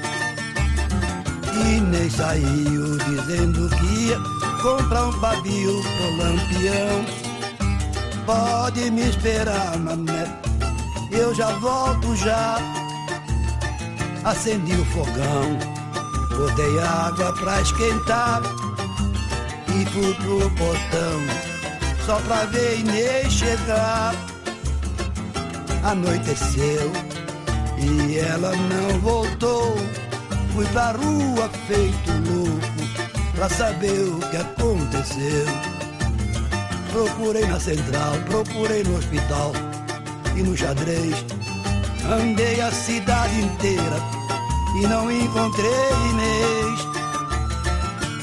E 1.53 1.81
nem 1.81 2.09
saiu 2.11 2.99
dizendo 2.99 3.69
que 3.71 3.87
ia 4.07 4.19
comprar 4.63 5.07
um 5.07 5.21
pavio 5.21 5.83
pro 5.83 6.17
lampião. 6.17 7.26
Pode 8.27 8.91
me 8.91 9.09
esperar, 9.09 9.79
mané, 9.79 10.27
eu 11.13 11.33
já 11.33 11.53
volto 11.59 12.17
já. 12.17 12.59
Acendi 14.25 14.73
o 14.73 14.85
fogão, 14.87 15.57
botei 16.37 16.81
água 16.81 17.33
pra 17.35 17.61
esquentar 17.61 18.43
e 19.69 19.87
fui 19.87 20.13
pro 20.15 20.51
portão 20.57 21.47
só 22.05 22.17
pra 22.23 22.45
ver 22.47 22.81
Inês 22.81 23.33
chegar. 23.33 24.13
Anoiteceu 25.85 26.93
e 27.79 28.19
ela 28.19 28.51
não 28.57 29.01
voltou. 29.01 29.77
Fui 30.53 30.67
pra 30.67 30.91
rua 30.91 31.49
feito 31.69 32.11
louco 32.29 33.37
pra 33.37 33.49
saber 33.49 34.01
o 34.09 34.19
que 34.31 34.37
aconteceu. 34.37 35.76
Procurei 36.97 37.45
na 37.45 37.61
central, 37.61 38.15
procurei 38.25 38.83
no 38.83 38.97
hospital 38.97 39.53
e 40.35 40.43
no 40.43 40.57
xadrez. 40.57 41.27
Andei 42.11 42.59
a 42.63 42.73
cidade 42.73 43.39
inteira 43.39 43.99
e 44.81 44.87
não 44.87 45.13
encontrei 45.13 45.91
Inês. 46.09 46.81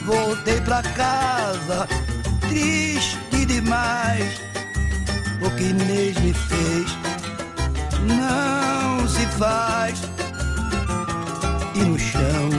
Voltei 0.08 0.60
pra 0.62 0.82
casa, 0.82 1.88
triste 2.50 3.46
demais. 3.46 4.42
O 5.46 5.56
que 5.56 5.66
Inês 5.66 6.18
me 6.18 6.34
fez 6.34 6.98
não 8.08 9.08
se 9.08 9.28
faz. 9.38 10.02
E 11.76 11.80
no 11.80 12.00
chão, 12.00 12.50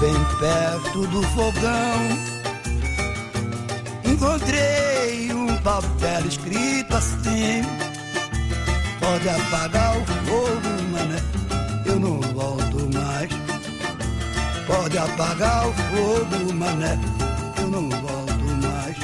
bem 0.00 0.38
perto 0.40 1.06
do 1.06 1.22
fogão 1.22 2.29
Encontrei 4.10 5.32
um 5.32 5.56
papel 5.58 6.26
escrito 6.26 6.96
assim. 6.96 7.62
Pode 8.98 9.28
apagar 9.28 9.96
o 9.96 10.04
fogo, 10.04 10.82
mané. 10.92 11.22
Eu 11.86 12.00
não 12.00 12.20
volto 12.20 12.90
mais. 12.92 13.30
Pode 14.66 14.98
apagar 14.98 15.68
o 15.68 15.72
fogo, 15.72 16.54
mané. 16.54 16.98
Eu 17.58 17.68
não 17.68 17.88
volto 17.88 18.44
mais. 18.62 18.96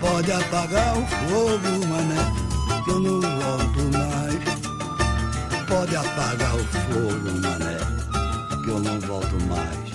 Pode 0.00 0.32
apagar 0.32 0.96
o 0.96 1.06
fogo, 1.06 1.86
mané. 1.88 2.44
Eu 2.86 3.00
não 3.00 3.20
volto 3.20 3.80
mais. 3.98 4.44
Pode 5.66 5.96
apagar 5.96 6.54
o 6.54 6.64
fogo, 6.64 7.40
mané. 7.42 7.78
Que 8.62 8.70
eu 8.70 8.78
não 8.78 9.00
volto 9.00 9.44
mais. 9.48 9.93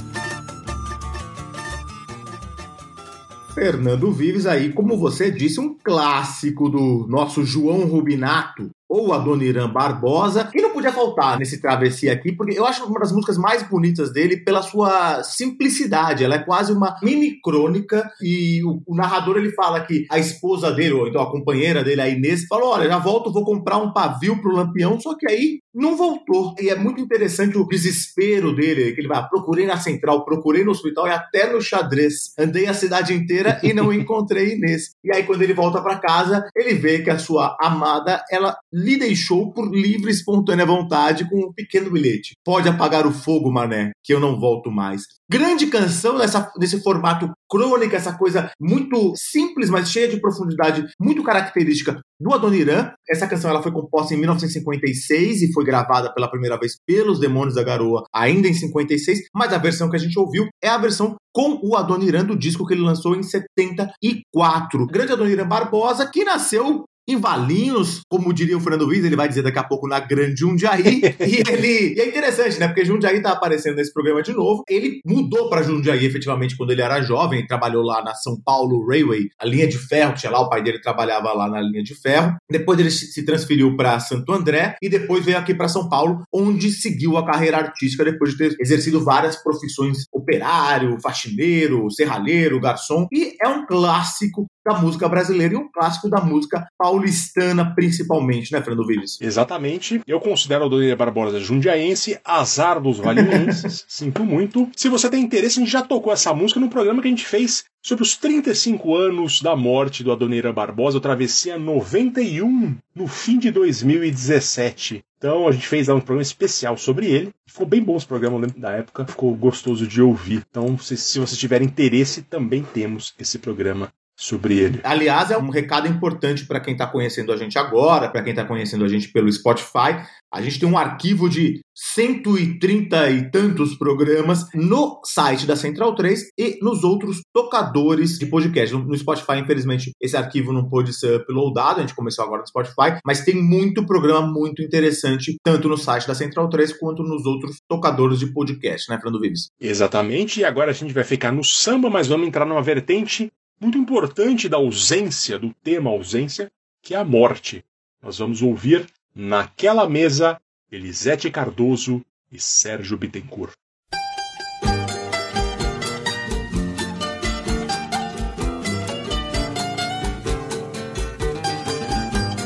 Fernando 3.53 4.11
Vives 4.11 4.45
aí, 4.45 4.71
como 4.71 4.97
você 4.97 5.31
disse, 5.31 5.59
um 5.59 5.73
clássico 5.73 6.69
do 6.69 7.07
nosso 7.07 7.43
João 7.43 7.85
Rubinato, 7.85 8.69
ou 8.89 9.13
Adoniran 9.13 9.69
Barbosa, 9.69 10.49
e 10.53 10.61
não 10.61 10.71
podia 10.71 10.91
faltar 10.91 11.37
nesse 11.37 11.61
travessia 11.61 12.11
aqui, 12.11 12.31
porque 12.31 12.57
eu 12.57 12.65
acho 12.65 12.83
uma 12.85 12.99
das 12.99 13.11
músicas 13.11 13.37
mais 13.37 13.61
bonitas 13.61 14.11
dele 14.11 14.37
pela 14.37 14.63
sua 14.63 15.21
simplicidade. 15.23 16.23
Ela 16.23 16.35
é 16.35 16.43
quase 16.43 16.73
uma 16.73 16.95
mini 17.03 17.39
crônica 17.39 18.09
e 18.21 18.63
o, 18.63 18.81
o 18.87 18.95
narrador 18.95 19.37
ele 19.37 19.51
fala 19.51 19.81
que 19.81 20.07
a 20.09 20.17
esposa 20.17 20.71
dele, 20.71 20.93
ou 20.93 21.07
então 21.07 21.21
a 21.21 21.31
companheira 21.31 21.83
dele, 21.83 22.01
a 22.01 22.09
Inês, 22.09 22.45
falou: 22.47 22.71
Olha, 22.71 22.89
já 22.89 22.97
volto, 22.97 23.31
vou 23.31 23.45
comprar 23.45 23.77
um 23.77 23.93
pavio 23.93 24.41
pro 24.41 24.55
Lampião, 24.55 24.99
só 24.99 25.15
que 25.15 25.29
aí 25.29 25.59
não 25.73 25.95
voltou. 25.95 26.55
E 26.59 26.69
é 26.69 26.75
muito 26.75 26.99
interessante 26.99 27.57
o 27.57 27.67
desespero 27.67 28.55
dele, 28.55 28.93
que 28.93 29.01
ele 29.01 29.07
vai, 29.07 29.27
procurei 29.29 29.65
na 29.65 29.77
central, 29.77 30.25
procurei 30.25 30.63
no 30.63 30.71
hospital 30.71 31.07
e 31.07 31.11
até 31.11 31.51
no 31.51 31.61
xadrez. 31.61 32.33
Andei 32.37 32.65
a 32.65 32.73
cidade 32.73 33.13
inteira 33.13 33.59
e 33.63 33.73
não 33.73 33.93
encontrei 33.93 34.53
Inês. 34.53 34.91
E 35.03 35.13
aí 35.13 35.23
quando 35.23 35.41
ele 35.43 35.53
volta 35.53 35.81
para 35.81 35.99
casa, 35.99 36.47
ele 36.55 36.73
vê 36.73 36.99
que 36.99 37.09
a 37.09 37.19
sua 37.19 37.55
amada, 37.61 38.23
ela 38.31 38.57
lhe 38.79 38.97
deixou 38.97 39.51
por 39.51 39.69
livre 39.69 40.09
e 40.09 40.13
espontânea 40.13 40.65
vontade 40.65 41.29
com 41.29 41.47
um 41.47 41.53
pequeno 41.53 41.91
bilhete. 41.91 42.33
Pode 42.43 42.69
apagar 42.69 43.05
o 43.05 43.11
fogo, 43.11 43.51
mané, 43.51 43.91
que 44.03 44.13
eu 44.13 44.19
não 44.19 44.39
volto 44.39 44.71
mais. 44.71 45.03
Grande 45.29 45.67
canção 45.67 46.17
nessa, 46.17 46.51
nesse 46.57 46.81
formato 46.81 47.29
crônica, 47.49 47.97
essa 47.97 48.17
coisa 48.17 48.51
muito 48.59 49.13
simples, 49.15 49.69
mas 49.69 49.91
cheia 49.91 50.07
de 50.07 50.19
profundidade, 50.19 50.85
muito 50.99 51.23
característica 51.23 51.99
do 52.19 52.33
Adoniran. 52.33 52.91
Essa 53.07 53.27
canção 53.27 53.49
ela 53.49 53.61
foi 53.61 53.71
composta 53.71 54.13
em 54.13 54.17
1956 54.17 55.41
e 55.41 55.53
foi 55.53 55.65
gravada 55.65 56.13
pela 56.13 56.29
primeira 56.29 56.57
vez 56.57 56.73
pelos 56.85 57.19
Demônios 57.19 57.55
da 57.55 57.63
Garoa, 57.63 58.03
ainda 58.13 58.47
em 58.47 58.53
56, 58.53 59.19
mas 59.35 59.53
a 59.53 59.57
versão 59.57 59.89
que 59.89 59.95
a 59.95 59.99
gente 59.99 60.17
ouviu 60.17 60.47
é 60.63 60.69
a 60.69 60.77
versão 60.77 61.15
com 61.33 61.59
o 61.63 61.75
Adoniran 61.75 62.25
do 62.25 62.37
disco 62.37 62.65
que 62.65 62.73
ele 62.73 62.81
lançou 62.81 63.15
em 63.15 63.23
74. 63.23 64.87
Grande 64.87 65.13
Adoniran 65.13 65.47
Barbosa, 65.47 66.07
que 66.07 66.23
nasceu 66.23 66.83
em 67.09 67.17
Valinhos, 67.17 68.01
como 68.07 68.31
diria 68.31 68.55
o 68.55 68.59
Fernando 68.59 68.87
Viz, 68.87 69.03
ele 69.03 69.15
vai 69.15 69.27
dizer 69.27 69.41
daqui 69.41 69.57
a 69.57 69.63
pouco 69.63 69.87
na 69.87 69.99
Grande 69.99 70.39
Jundiaí. 70.39 71.01
e 71.19 71.51
ele 71.51 71.95
e 71.95 71.99
é 71.99 72.07
interessante, 72.07 72.59
né? 72.59 72.67
Porque 72.67 72.85
Jundiaí 72.85 73.19
tá 73.21 73.31
aparecendo 73.31 73.75
nesse 73.77 73.91
programa 73.91 74.21
de 74.21 74.31
novo. 74.31 74.63
Ele 74.69 75.01
mudou 75.03 75.49
para 75.49 75.63
Jundiaí 75.63 76.05
efetivamente 76.05 76.55
quando 76.55 76.71
ele 76.71 76.83
era 76.83 77.01
jovem, 77.01 77.47
trabalhou 77.47 77.83
lá 77.83 78.03
na 78.03 78.13
São 78.13 78.39
Paulo 78.39 78.85
Railway, 78.87 79.29
a 79.39 79.45
linha 79.45 79.67
de 79.67 79.77
ferro, 79.77 80.13
tinha 80.13 80.31
lá 80.31 80.39
o 80.39 80.49
pai 80.49 80.61
dele 80.61 80.79
trabalhava 80.79 81.33
lá 81.33 81.49
na 81.49 81.61
linha 81.61 81.81
de 81.81 81.95
ferro. 81.95 82.35
Depois 82.49 82.79
ele 82.79 82.91
se 82.91 83.25
transferiu 83.25 83.75
para 83.75 83.99
Santo 83.99 84.31
André 84.31 84.75
e 84.81 84.87
depois 84.87 85.25
veio 85.25 85.37
aqui 85.37 85.53
para 85.53 85.67
São 85.67 85.89
Paulo, 85.89 86.23
onde 86.31 86.69
seguiu 86.69 87.17
a 87.17 87.25
carreira 87.25 87.57
artística 87.57 88.05
depois 88.05 88.31
de 88.31 88.37
ter 88.37 88.55
exercido 88.59 89.03
várias 89.03 89.35
profissões: 89.41 90.05
operário, 90.13 90.97
faxineiro, 91.01 91.89
serralheiro, 91.89 92.59
garçom. 92.59 93.07
E 93.11 93.35
é 93.41 93.47
um 93.47 93.65
clássico 93.65 94.45
da 94.65 94.79
música 94.79 95.07
brasileira 95.07 95.53
e 95.53 95.57
um 95.57 95.69
clássico 95.71 96.09
da 96.09 96.21
música 96.21 96.67
paulistana, 96.77 97.73
principalmente, 97.73 98.51
né, 98.51 98.61
Fernando 98.61 98.85
Vives? 98.85 99.17
Exatamente. 99.21 100.01
Eu 100.05 100.19
considero 100.19 100.65
a 100.65 100.67
Dona 100.67 100.95
Barbosa 100.95 101.39
jundiaense, 101.39 102.19
azar 102.23 102.81
dos 102.81 102.97
valienses, 102.97 103.85
sinto 103.87 104.23
muito. 104.23 104.69
Se 104.75 104.89
você 104.89 105.09
tem 105.09 105.23
interesse, 105.23 105.59
a 105.59 105.63
gente 105.63 105.71
já 105.71 105.81
tocou 105.81 106.11
essa 106.11 106.33
música 106.33 106.59
no 106.59 106.69
programa 106.69 107.01
que 107.01 107.07
a 107.07 107.11
gente 107.11 107.25
fez 107.25 107.63
sobre 107.81 108.03
os 108.03 108.17
35 108.17 108.95
anos 108.95 109.41
da 109.41 109.55
morte 109.55 110.03
do 110.03 110.11
Adoneira 110.11 110.51
Barbosa, 110.51 110.97
o 110.97 111.01
Travessia 111.01 111.57
91, 111.57 112.75
no 112.93 113.07
fim 113.07 113.39
de 113.39 113.51
2017. 113.51 115.03
Então 115.17 115.47
a 115.47 115.51
gente 115.51 115.67
fez 115.67 115.87
lá 115.87 115.95
um 115.95 115.99
programa 115.99 116.21
especial 116.21 116.77
sobre 116.77 117.07
ele. 117.07 117.29
Ficou 117.45 117.67
bem 117.67 117.81
bom 117.81 117.97
esse 117.97 118.05
programa, 118.05 118.37
eu 118.37 118.41
lembro 118.41 118.59
da 118.59 118.71
época. 118.71 119.05
Ficou 119.05 119.35
gostoso 119.35 119.85
de 119.85 120.01
ouvir. 120.01 120.45
Então, 120.49 120.77
se, 120.77 120.95
se 120.95 121.19
você 121.19 121.35
tiver 121.35 121.61
interesse, 121.61 122.21
também 122.21 122.63
temos 122.63 123.13
esse 123.19 123.37
programa 123.37 123.91
sobre 124.19 124.59
ele. 124.59 124.81
Aliás, 124.83 125.31
é 125.31 125.37
um 125.37 125.49
recado 125.49 125.87
importante 125.87 126.45
para 126.45 126.59
quem 126.59 126.73
está 126.73 126.85
conhecendo 126.85 127.31
a 127.31 127.37
gente 127.37 127.57
agora, 127.57 128.09
para 128.09 128.21
quem 128.21 128.31
está 128.31 128.43
conhecendo 128.43 128.83
a 128.83 128.87
gente 128.89 129.07
pelo 129.13 129.31
Spotify. 129.31 130.03
A 130.31 130.41
gente 130.41 130.59
tem 130.59 130.67
um 130.67 130.77
arquivo 130.77 131.29
de 131.29 131.61
130 131.73 133.09
e 133.11 133.31
tantos 133.31 133.75
programas 133.75 134.45
no 134.53 134.99
site 135.05 135.47
da 135.47 135.55
Central 135.55 135.95
3 135.95 136.31
e 136.37 136.59
nos 136.61 136.83
outros 136.83 137.21
tocadores 137.33 138.19
de 138.19 138.25
podcast. 138.25 138.75
No 138.75 138.97
Spotify, 138.97 139.39
infelizmente, 139.39 139.91
esse 140.01 140.17
arquivo 140.17 140.51
não 140.51 140.67
pôde 140.67 140.93
ser 140.93 141.21
uploadado, 141.21 141.79
a 141.79 141.81
gente 141.81 141.95
começou 141.95 142.25
agora 142.25 142.41
no 142.41 142.47
Spotify, 142.47 142.99
mas 143.05 143.23
tem 143.23 143.41
muito 143.41 143.85
programa 143.85 144.27
muito 144.27 144.61
interessante, 144.61 145.37
tanto 145.41 145.69
no 145.69 145.77
site 145.77 146.05
da 146.05 146.13
Central 146.13 146.49
3 146.49 146.77
quanto 146.77 147.03
nos 147.03 147.25
outros 147.25 147.61
tocadores 147.69 148.19
de 148.19 148.33
podcast, 148.33 148.91
né, 148.91 148.97
Fernando 148.97 149.21
Vives? 149.21 149.47
Exatamente, 149.59 150.41
e 150.41 150.43
agora 150.43 150.71
a 150.71 150.73
gente 150.73 150.93
vai 150.93 151.05
ficar 151.05 151.31
no 151.31 151.43
samba, 151.43 151.89
mas 151.89 152.07
vamos 152.07 152.27
entrar 152.27 152.45
numa 152.45 152.61
vertente 152.61 153.31
muito 153.59 153.77
importante 153.77 154.47
da 154.47 154.57
ausência, 154.57 155.37
do 155.37 155.53
tema 155.63 155.89
ausência, 155.89 156.49
que 156.81 156.95
é 156.95 156.97
a 156.97 157.03
morte. 157.03 157.63
Nós 158.01 158.17
vamos 158.17 158.41
ouvir 158.41 158.87
Naquela 159.13 159.89
Mesa, 159.89 160.39
Elisete 160.71 161.29
Cardoso 161.29 162.03
e 162.31 162.39
Sérgio 162.39 162.97
Bittencourt. 162.97 163.53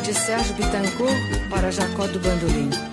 De 0.03 0.13
Sérgio 0.13 0.55
Bittencourt 0.55 1.49
para 1.49 1.69
Jacó 1.69 2.07
do 2.07 2.19
Bandolim. 2.19 2.92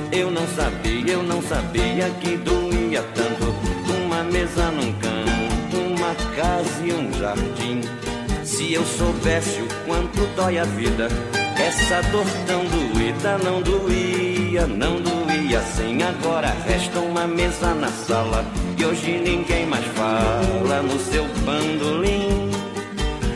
Eu 0.11 0.29
não 0.29 0.45
sabia, 0.45 1.13
eu 1.13 1.23
não 1.23 1.41
sabia 1.41 2.09
que 2.19 2.35
doía 2.35 3.01
tanto 3.15 3.55
uma 4.03 4.23
mesa 4.25 4.69
num 4.69 4.91
canto, 4.93 5.77
uma 5.77 6.13
casa 6.35 6.85
e 6.85 6.91
um 6.91 7.13
jardim. 7.13 7.79
Se 8.43 8.73
eu 8.73 8.83
soubesse 8.83 9.61
o 9.61 9.67
quanto 9.85 10.25
dói 10.35 10.59
a 10.59 10.65
vida, 10.65 11.07
essa 11.57 12.01
dor 12.09 12.25
tão 12.45 12.65
doída 12.65 13.37
não 13.37 13.61
doía, 13.61 14.67
não 14.67 15.01
doía 15.01 15.59
assim. 15.59 16.03
Agora 16.03 16.53
resta 16.67 16.99
uma 16.99 17.25
mesa 17.25 17.73
na 17.73 17.87
sala 17.87 18.43
e 18.77 18.83
hoje 18.83 19.17
ninguém 19.17 19.65
mais 19.65 19.85
fala 19.95 20.81
no 20.81 20.99
seu 20.99 21.25
bandolim. 21.45 22.51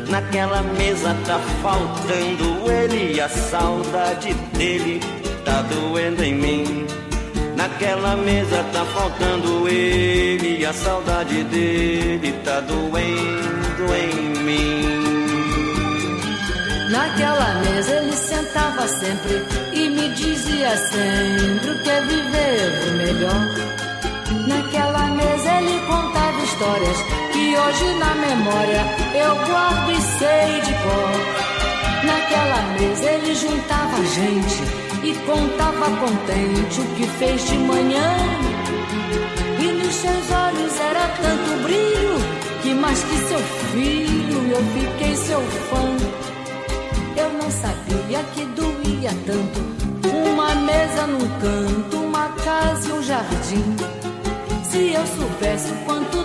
Naquela 0.10 0.62
mesa 0.62 1.16
tá 1.26 1.40
faltando 1.62 2.70
ele 2.70 3.14
e 3.14 3.22
a 3.22 3.30
saudade 3.30 4.34
dele 4.58 5.00
tá 5.46 5.62
doendo 5.62 6.24
em 6.24 6.36
mim. 6.36 6.88
Naquela 7.56 8.16
mesa 8.18 8.64
tá 8.74 8.84
faltando 8.86 9.68
ele 9.70 10.66
a 10.66 10.74
saudade 10.74 11.44
dele 11.46 12.34
tá 12.44 12.60
doendo 12.62 13.96
em 13.96 14.44
mim. 14.44 15.06
Naquela 16.92 17.62
mesa 17.62 17.92
ele 17.92 18.14
sentava 18.14 18.88
sempre 18.88 19.46
e 19.74 19.90
me 19.90 20.10
dizia 20.10 20.76
sempre 20.78 21.70
o 21.72 21.84
que 21.84 21.90
é 21.90 22.02
viver 22.02 22.88
o 22.88 22.92
melhor. 22.98 24.48
Naquela 24.48 25.06
mesa 25.12 25.58
ele 25.62 25.80
contava 25.88 26.42
histórias 26.44 26.98
que 27.32 27.58
hoje 27.58 27.94
na 28.00 28.16
memória 28.16 28.84
eu 29.14 29.36
guardo 29.48 29.92
e 29.92 30.02
sei 30.02 30.62
de 30.62 30.74
cor. 30.84 32.06
Naquela 32.06 32.62
mesa 32.80 33.12
ele 33.12 33.36
juntava 33.36 34.06
gente 34.06 34.85
e 35.10 35.14
contava 35.26 35.86
contente 35.98 36.82
o 36.82 36.96
que 36.96 37.08
fez 37.20 37.46
de 37.48 37.58
manhã. 37.58 38.16
E 39.60 39.72
nos 39.72 39.94
seus 39.94 40.32
olhos 40.32 40.80
era 40.80 41.08
tanto 41.22 41.64
brilho 41.64 42.06
mais 42.86 43.04
que 43.04 43.18
seu 43.18 43.40
filho, 43.72 44.52
eu 44.52 44.64
fiquei 44.74 45.16
seu 45.16 45.42
fã. 45.42 45.98
Eu 47.18 47.34
não 47.34 47.50
sabia 47.50 48.24
que 48.34 48.46
doía 48.46 49.12
tanto. 49.26 49.60
Uma 50.14 50.54
mesa 50.56 51.08
num 51.08 51.28
canto, 51.40 51.98
uma 51.98 52.30
casa 52.30 52.88
e 52.88 52.92
um 52.92 53.02
jardim. 53.02 53.76
Se 54.70 54.94
eu 54.94 55.06
soubesse 55.08 55.72
o 55.72 55.76
quanto 55.86 56.25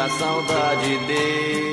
a 0.00 0.08
saudade 0.08 0.96
dele. 1.06 1.70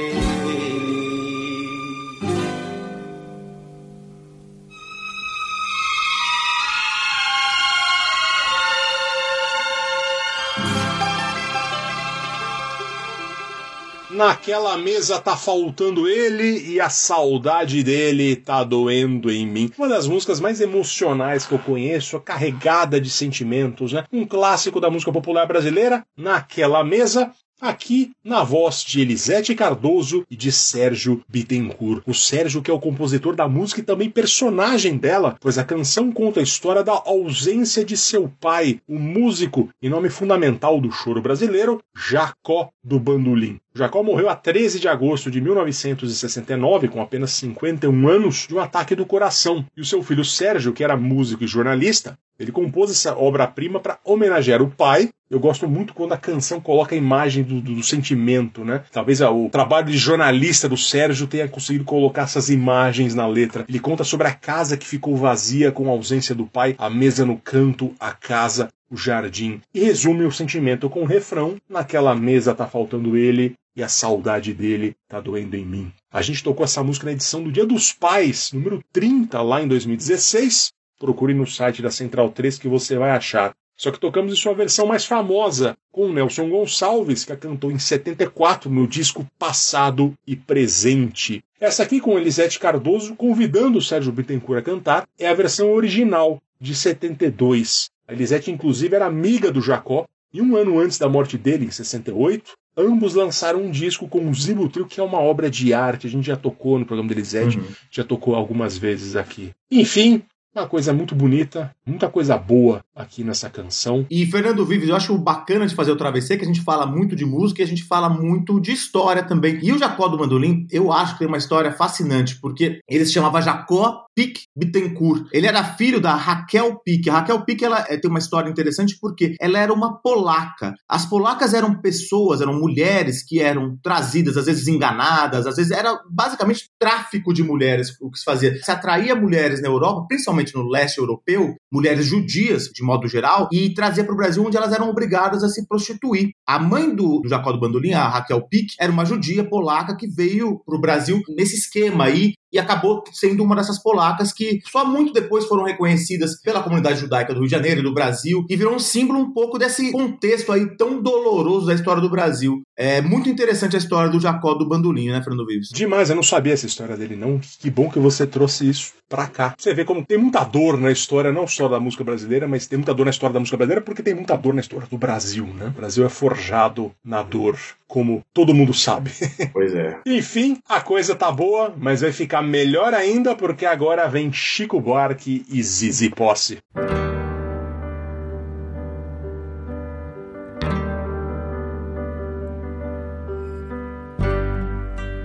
Naquela 14.10 14.78
mesa 14.78 15.22
tá 15.22 15.38
faltando 15.38 16.06
ele 16.08 16.74
e 16.74 16.82
a 16.82 16.90
saudade 16.90 17.82
dele 17.82 18.36
tá 18.36 18.62
doendo 18.64 19.32
em 19.32 19.48
mim. 19.48 19.72
Uma 19.78 19.88
das 19.88 20.06
músicas 20.06 20.42
mais 20.42 20.60
emocionais 20.60 21.46
que 21.46 21.54
eu 21.54 21.60
conheço, 21.60 22.20
carregada 22.20 23.00
de 23.00 23.10
sentimentos, 23.10 23.94
né? 23.94 24.04
Um 24.12 24.26
clássico 24.26 24.82
da 24.82 24.90
música 24.90 25.14
popular 25.14 25.46
brasileira. 25.46 26.04
Naquela 26.18 26.84
mesa 26.84 27.32
Aqui 27.60 28.12
na 28.24 28.44
voz 28.44 28.84
de 28.84 29.02
Elisete 29.02 29.56
Cardoso 29.56 30.24
e 30.30 30.36
de 30.36 30.52
Sérgio 30.52 31.24
Bittencourt. 31.28 32.04
O 32.06 32.14
Sérgio, 32.14 32.62
que 32.62 32.70
é 32.70 32.74
o 32.74 32.80
compositor 32.80 33.36
da 33.36 33.48
música 33.48 33.82
e 33.82 33.84
também 33.84 34.12
personagem 34.12 34.96
dela, 34.96 35.36
pois 35.42 35.58
a 35.58 35.64
canção 35.64 36.12
conta 36.12 36.40
a 36.40 36.44
história 36.44 36.84
da 36.84 37.02
ausência 37.04 37.84
de 37.84 37.98
seu 37.98 38.32
pai, 38.40 38.80
o 38.88 39.00
músico 39.00 39.70
e 39.82 39.90
nome 39.90 40.08
fundamental 40.08 40.80
do 40.80 40.92
choro 40.92 41.20
brasileiro, 41.20 41.82
Jacó 41.96 42.70
do 42.84 43.00
Bandolim. 43.00 43.60
Jacó 43.74 44.04
morreu 44.04 44.30
a 44.30 44.36
13 44.36 44.80
de 44.80 44.88
agosto 44.88 45.32
de 45.32 45.42
1969, 45.42 46.88
com 46.88 47.02
apenas 47.02 47.32
51 47.32 48.08
anos, 48.08 48.48
de 48.48 48.54
um 48.54 48.60
ataque 48.60 48.96
do 48.96 49.06
coração. 49.06 49.66
E 49.76 49.82
o 49.82 49.86
seu 49.86 50.04
filho 50.04 50.24
Sérgio, 50.24 50.74
que 50.74 50.84
era 50.84 50.96
músico 50.96 51.44
e 51.44 51.48
jornalista, 51.48 52.18
ele 52.40 52.52
compôs 52.52 52.92
essa 52.92 53.18
obra-prima 53.18 53.80
para 53.80 54.00
homenagear 54.04 54.62
o 54.62 54.70
pai. 54.70 55.10
Eu 55.30 55.40
gosto 55.40 55.68
muito 55.68 55.94
quando 55.94 56.14
a 56.14 56.18
canção 56.18 56.62
coloca 56.62 56.96
a 56.96 56.98
imagem 56.98 57.44
do, 57.44 57.60
do, 57.60 57.76
do 57.76 57.84
sentimento, 57.84 58.64
né? 58.64 58.84
Talvez 58.92 59.20
o 59.20 59.50
trabalho 59.50 59.88
de 59.88 59.98
jornalista 59.98 60.70
do 60.70 60.78
Sérgio 60.78 61.28
tenha 61.28 61.50
conseguido 61.50 61.84
colocar 61.84 62.24
essas 62.24 62.50
imagens 62.50 63.14
na 63.14 63.28
letra. 63.28 63.66
Ele 63.68 63.80
conta 63.80 64.06
sobre 64.06 64.28
a 64.28 64.34
casa 64.34 64.78
que 64.78 64.88
ficou 64.88 65.18
vazia 65.18 65.72
com 65.72 65.88
a 65.88 65.92
ausência 65.92 66.34
do 66.34 66.46
pai, 66.46 66.76
a 66.78 66.90
mesa 66.90 67.26
no 67.26 67.38
canto, 67.38 67.94
a 68.00 68.14
casa, 68.14 68.70
o 68.90 68.96
jardim. 68.96 69.62
E 69.74 69.82
resume 69.82 70.24
o 70.24 70.32
sentimento 70.32 70.90
com 70.90 71.02
o 71.02 71.06
refrão: 71.06 71.58
Naquela 71.70 72.16
mesa 72.16 72.56
tá 72.56 72.66
faltando 72.66 73.18
ele 73.18 73.56
e 73.76 73.84
a 73.84 73.90
saudade 73.90 74.54
dele 74.54 74.96
tá 75.10 75.20
doendo 75.20 75.56
em 75.56 75.66
mim. 75.66 75.92
A 76.12 76.22
gente 76.22 76.44
tocou 76.44 76.64
essa 76.64 76.84
música 76.84 77.06
na 77.06 77.12
edição 77.12 77.44
do 77.44 77.52
Dia 77.52 77.66
dos 77.66 77.92
Pais, 77.92 78.52
número 78.54 78.82
30, 78.94 79.42
lá 79.42 79.62
em 79.62 79.68
2016. 79.68 80.72
Procure 81.00 81.34
no 81.34 81.46
site 81.46 81.82
da 81.82 81.92
Central 81.92 82.32
3 82.32 82.58
que 82.58 82.68
você 82.68 82.98
vai 82.98 83.12
achar. 83.12 83.54
Só 83.78 83.92
que 83.92 84.00
tocamos 84.00 84.34
em 84.34 84.36
sua 84.36 84.56
versão 84.56 84.88
mais 84.88 85.06
famosa, 85.06 85.78
com 85.92 86.08
o 86.08 86.14
Nelson 86.14 86.50
Gonçalves, 86.50 87.24
que 87.24 87.32
a 87.32 87.38
cantou 87.38 87.72
em 87.72 87.78
74 87.78 88.70
no 88.72 88.88
disco 88.88 89.26
Passado 89.38 90.14
e 90.26 90.36
Presente. 90.36 91.44
Essa 91.60 91.84
aqui 91.84 92.00
com 92.00 92.18
Elisete 92.18 92.60
Cardoso 92.60 93.16
convidando 93.16 93.78
o 93.78 93.82
Sérgio 93.82 94.12
Bittencourt 94.12 94.60
a 94.60 94.64
cantar 94.64 95.08
é 95.20 95.28
a 95.28 95.34
versão 95.34 95.72
original, 95.72 96.42
de 96.60 96.74
72. 96.76 97.90
A 98.08 98.14
Elisete, 98.14 98.52
inclusive, 98.52 98.96
era 98.96 99.06
amiga 99.06 99.52
do 99.52 99.62
Jacó, 99.62 100.06
e 100.34 100.42
um 100.42 100.56
ano 100.56 100.80
antes 100.80 100.98
da 100.98 101.08
morte 101.08 101.38
dele, 101.38 101.66
em 101.66 101.72
68, 101.72 102.52
ambos 102.76 103.14
lançaram 103.16 103.62
um 103.62 103.72
disco 103.72 104.08
com 104.08 104.28
o 104.30 104.34
Zibo 104.34 104.68
Trio, 104.70 104.86
que 104.86 105.00
é 105.00 105.04
uma 105.04 105.20
obra 105.20 105.50
de 105.50 105.74
arte. 105.74 106.06
A 106.08 106.10
gente 106.10 106.26
já 106.28 106.36
tocou 106.36 106.78
no 106.78 106.86
programa 106.86 107.10
da 107.10 107.16
Elisete, 107.16 107.58
Uhum. 107.60 107.66
já 107.90 108.04
tocou 108.04 108.36
algumas 108.36 108.78
vezes 108.78 109.16
aqui. 109.16 109.52
Enfim, 109.72 110.22
uma 110.62 110.68
coisa 110.68 110.94
muito 110.94 111.16
bonita, 111.16 111.74
muita 111.86 112.10
coisa 112.10 112.38
boa 112.38 112.84
aqui 112.96 113.24
nessa 113.24 113.50
canção. 113.50 114.06
E 114.10 114.26
Fernando 114.26 114.66
Vives, 114.66 114.90
eu 114.90 114.96
acho 114.96 115.18
bacana 115.18 115.68
de 115.68 115.76
fazer 115.76 115.92
o 115.92 115.96
Travessia 115.96 116.38
que 116.38 116.44
a 116.44 116.48
gente 116.48 116.62
fala 116.62 116.86
muito 116.86 117.16
de 117.16 117.26
música 117.26 117.62
e 117.62 117.64
a 117.64 117.68
gente 117.68 117.84
fala 117.84 118.10
muito 118.10 118.60
de 118.60 118.72
história 118.72 119.24
também. 119.24 119.60
E 119.62 119.72
o 119.72 119.78
Jacó 119.78 120.08
do 120.08 120.18
Mandolim, 120.18 120.68
eu 120.72 120.92
acho 120.92 121.14
que 121.14 121.20
tem 121.20 121.28
uma 121.28 121.38
história 121.38 121.72
fascinante, 121.72 122.38
porque 122.38 122.80
ele 122.88 123.06
se 123.06 123.14
chamava 123.14 123.42
Jacó 123.42 124.06
Pic 124.16 124.47
Bittencourt. 124.58 125.28
Ele 125.32 125.48
era 125.48 125.64
filho 125.64 126.02
da 126.02 126.16
Raquel 126.16 126.80
Pic. 126.84 127.08
A 127.08 127.20
Raquel 127.20 127.46
Pic 127.46 127.62
ela 127.62 127.86
eh, 127.88 127.98
tem 127.98 128.10
uma 128.10 128.20
história 128.20 128.50
interessante 128.50 128.98
porque 129.00 129.36
ela 129.40 129.60
era 129.60 129.72
uma 129.72 130.02
polaca. 130.02 130.74
As 130.90 131.06
polacas 131.06 131.54
eram 131.54 131.80
pessoas, 131.80 132.42
eram 132.42 132.60
mulheres 132.60 133.24
que 133.24 133.40
eram 133.40 133.78
trazidas, 133.84 134.38
às 134.38 134.46
vezes 134.46 134.68
enganadas, 134.68 135.46
às 135.46 135.56
vezes 135.56 135.72
era 135.72 136.00
basicamente 136.10 136.70
tráfico 136.80 137.34
de 137.34 137.44
mulheres 137.44 137.96
o 138.02 138.10
que 138.10 138.18
se 138.18 138.26
fazia. 138.26 138.58
Se 138.64 138.72
atraía 138.72 139.16
mulheres 139.16 139.62
na 139.62 139.68
Europa, 139.68 140.06
principalmente 140.08 140.56
no 140.56 140.68
leste 140.68 140.98
europeu, 140.98 141.56
mulheres 141.72 142.06
judias, 142.06 142.66
de 142.66 142.84
modo 142.84 143.08
geral, 143.08 143.48
e 143.52 143.74
trazia 143.74 144.04
para 144.04 144.14
o 144.14 144.18
Brasil 144.18 144.44
onde 144.44 144.58
elas 144.58 144.74
eram 144.74 144.90
obrigadas 144.90 145.44
a 145.44 145.50
se 145.50 145.68
prostituir. 145.68 146.32
A 146.48 146.58
mãe 146.60 146.94
do, 146.94 147.20
do 147.20 147.30
Jacó 147.30 147.52
do 147.52 147.60
Bandolim, 147.60 147.94
a 147.94 148.08
Raquel 148.08 148.48
Pic, 148.48 148.74
era 148.80 148.92
uma 148.92 149.06
judia 149.06 149.48
polaca 149.48 149.96
que 149.96 150.08
veio 150.08 150.60
para 150.66 150.76
o 150.76 150.82
Brasil 150.82 151.22
nesse 151.30 151.56
esquema 151.56 152.06
aí 152.06 152.34
e 152.58 152.60
acabou 152.60 153.04
sendo 153.12 153.44
uma 153.44 153.56
dessas 153.56 153.78
polacas 153.82 154.34
que 154.34 154.60
só 154.66 154.84
muito 154.84 155.14
depois 155.14 155.46
foram 155.46 155.64
reconhecidas 155.64 156.42
pela 156.42 156.64
comunidade 156.64 157.00
judaica 157.00 157.34
do 157.34 157.40
Rio 157.40 157.48
de 157.48 157.56
Janeiro 157.56 157.82
e 157.82 157.84
do 157.84 157.94
Brasil 157.94 158.46
e 158.50 158.56
virou 158.56 158.74
um 158.74 158.80
símbolo 158.80 159.20
um 159.20 159.32
pouco 159.32 159.60
desse 159.60 159.92
contexto 159.92 160.52
aí 160.52 160.76
tão 160.76 161.02
doloroso 161.02 161.68
da 161.68 161.74
história 161.74 162.02
do 162.02 162.10
Brasil. 162.10 162.62
É 162.76 163.00
muito 163.02 163.30
interessante 163.30 163.76
a 163.76 163.80
história 163.80 164.10
do 164.10 164.20
Jacó 164.20 164.56
do 164.56 164.68
Bandolim, 164.68 165.10
né, 165.10 165.22
Fernando 165.22 165.46
Vives? 165.46 165.70
Demais, 165.70 166.10
eu 166.10 166.16
não 166.16 166.24
sabia 166.24 166.54
essa 166.54 166.66
história 166.66 166.98
dele, 166.98 167.16
não. 167.16 167.40
Que 167.60 167.70
bom 167.70 167.90
que 167.90 168.00
você 168.00 168.26
trouxe 168.26 168.68
isso 168.68 168.94
pra 169.10 169.28
cá. 169.28 169.54
Você 169.58 169.74
vê 169.74 169.86
como 169.86 170.06
tem 170.06 170.18
muita 170.18 170.44
dor 170.44 170.78
na 170.78 170.92
história, 170.92 171.32
não 171.32 171.48
só 171.48 171.68
da 171.68 171.80
música 171.80 172.04
brasileira, 172.04 172.48
mas 172.48 172.68
tem 172.68 172.78
muita 172.78 172.94
dor 172.94 173.06
na 173.06 173.12
história 173.12 173.34
da 173.34 173.40
música 173.40 173.58
brasileira, 173.58 173.82
porque 173.82 174.04
tem 174.04 174.14
muita 174.14 174.36
dor 174.36 174.54
na 174.54 174.62
história 174.62 174.88
do 174.90 174.98
Brasil, 174.98 175.46
né? 175.46 175.68
O 175.68 175.80
Brasil 175.80 176.06
é 176.06 176.10
forjado 176.10 176.92
na 177.04 177.24
dor, 177.24 177.58
como 177.88 178.24
todo 178.34 178.54
mundo 178.54 178.74
sabe. 178.74 179.12
Pois 179.54 179.74
é. 179.74 180.00
Enfim, 180.06 180.60
a 180.68 180.82
coisa 180.82 181.16
tá 181.16 181.32
boa, 181.32 181.74
mas 181.78 182.02
vai 182.02 182.12
ficar 182.12 182.42
melhor 182.42 182.94
ainda 182.94 183.36
porque 183.36 183.66
agora 183.66 184.08
vem 184.08 184.32
Chico 184.32 184.80
Buarque 184.80 185.46
e 185.50 185.64
Zizi 185.64 186.10
Posse. 186.10 186.60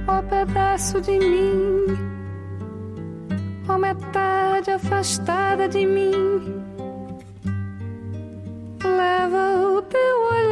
ó 0.07 0.22
pedaço 0.22 1.01
de 1.01 1.18
mim, 1.18 1.87
ó 3.68 3.79
metade 3.79 4.70
afastada 4.70 5.68
de 5.68 5.87
mim. 5.87 6.62
Leva 8.85 9.68
o 9.68 9.83
teu 9.83 10.16
olhar, 10.33 10.52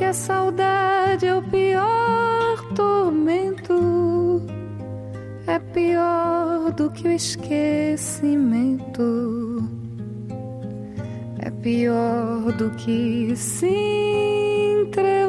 que 0.00 0.04
a 0.06 0.14
saudade 0.14 1.26
é 1.26 1.34
o 1.34 1.42
pior 1.42 2.56
tormento, 2.74 4.40
é 5.46 5.58
pior 5.58 6.72
do 6.72 6.90
que 6.90 7.06
o 7.06 7.12
esquecimento, 7.12 9.02
é 11.38 11.50
pior 11.50 12.50
do 12.52 12.70
que 12.76 13.36
se 13.36 13.68
entrevar. 14.80 15.20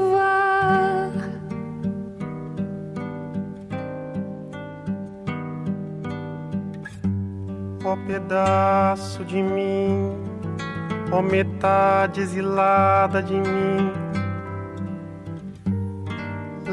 ó 7.84 7.98
pedaço 8.08 9.26
de 9.26 9.44
mim, 9.44 10.16
ó 11.12 11.22
metade 11.22 12.22
exilada 12.22 13.22
de 13.22 13.34
mim. 13.34 14.01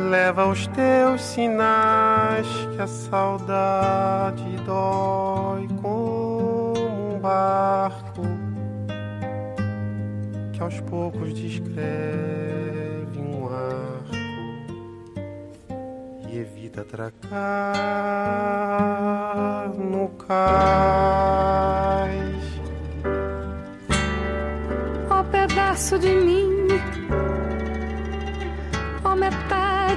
Leva 0.09 0.47
os 0.47 0.67
teus 0.69 1.21
sinais 1.21 2.47
que 2.75 2.81
a 2.81 2.87
saudade 2.87 4.43
dói 4.65 5.69
com 5.83 6.73
um 6.79 7.19
barco 7.21 8.23
que 10.51 10.63
aos 10.63 10.81
poucos 10.81 11.35
descreve 11.35 13.19
um 13.19 13.49
arco 13.49 14.17
e 16.27 16.39
evita 16.39 16.81
atracar 16.81 17.29
no 19.77 20.09
cais. 20.27 20.39
Ó 25.11 25.23
pedaço 25.25 25.99
de 25.99 26.09
mim, 26.09 26.49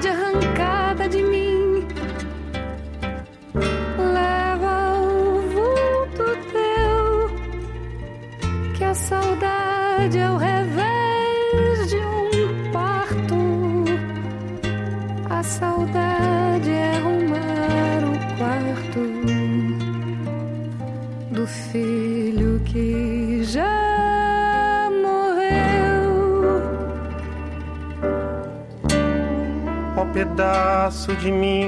metade 0.02 0.08
arrancada 0.08 1.08
de 1.08 1.22
mim. 1.22 1.88
Leva 3.98 5.00
o 5.00 5.42
vulto 5.54 6.38
teu, 6.52 7.30
que 8.76 8.84
a 8.84 8.94
saudade 8.94 10.18
é 10.18 10.30
o 10.30 10.38
revés 10.38 10.51
pedaço 30.14 31.16
de 31.16 31.32
mim, 31.32 31.68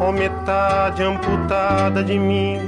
ó 0.00 0.12
metade 0.12 1.02
amputada 1.02 2.02
de 2.02 2.18
mim. 2.18 2.58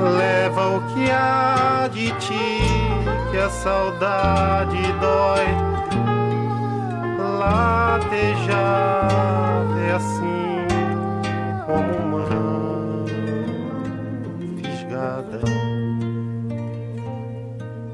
Leva 0.00 0.76
o 0.76 0.80
que 0.94 1.10
há 1.10 1.88
de 1.92 2.10
ti, 2.12 2.60
que 3.30 3.38
a 3.38 3.50
saudade 3.50 4.80
dói. 5.00 5.46
Latejar 7.38 8.50
é 9.88 9.92
assim 9.92 10.66
como 11.66 11.92
uma 12.06 12.24
fisgada 14.60 15.40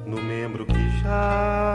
no 0.07 0.21
membro 0.21 0.67
que 0.67 0.91
já 1.03 1.68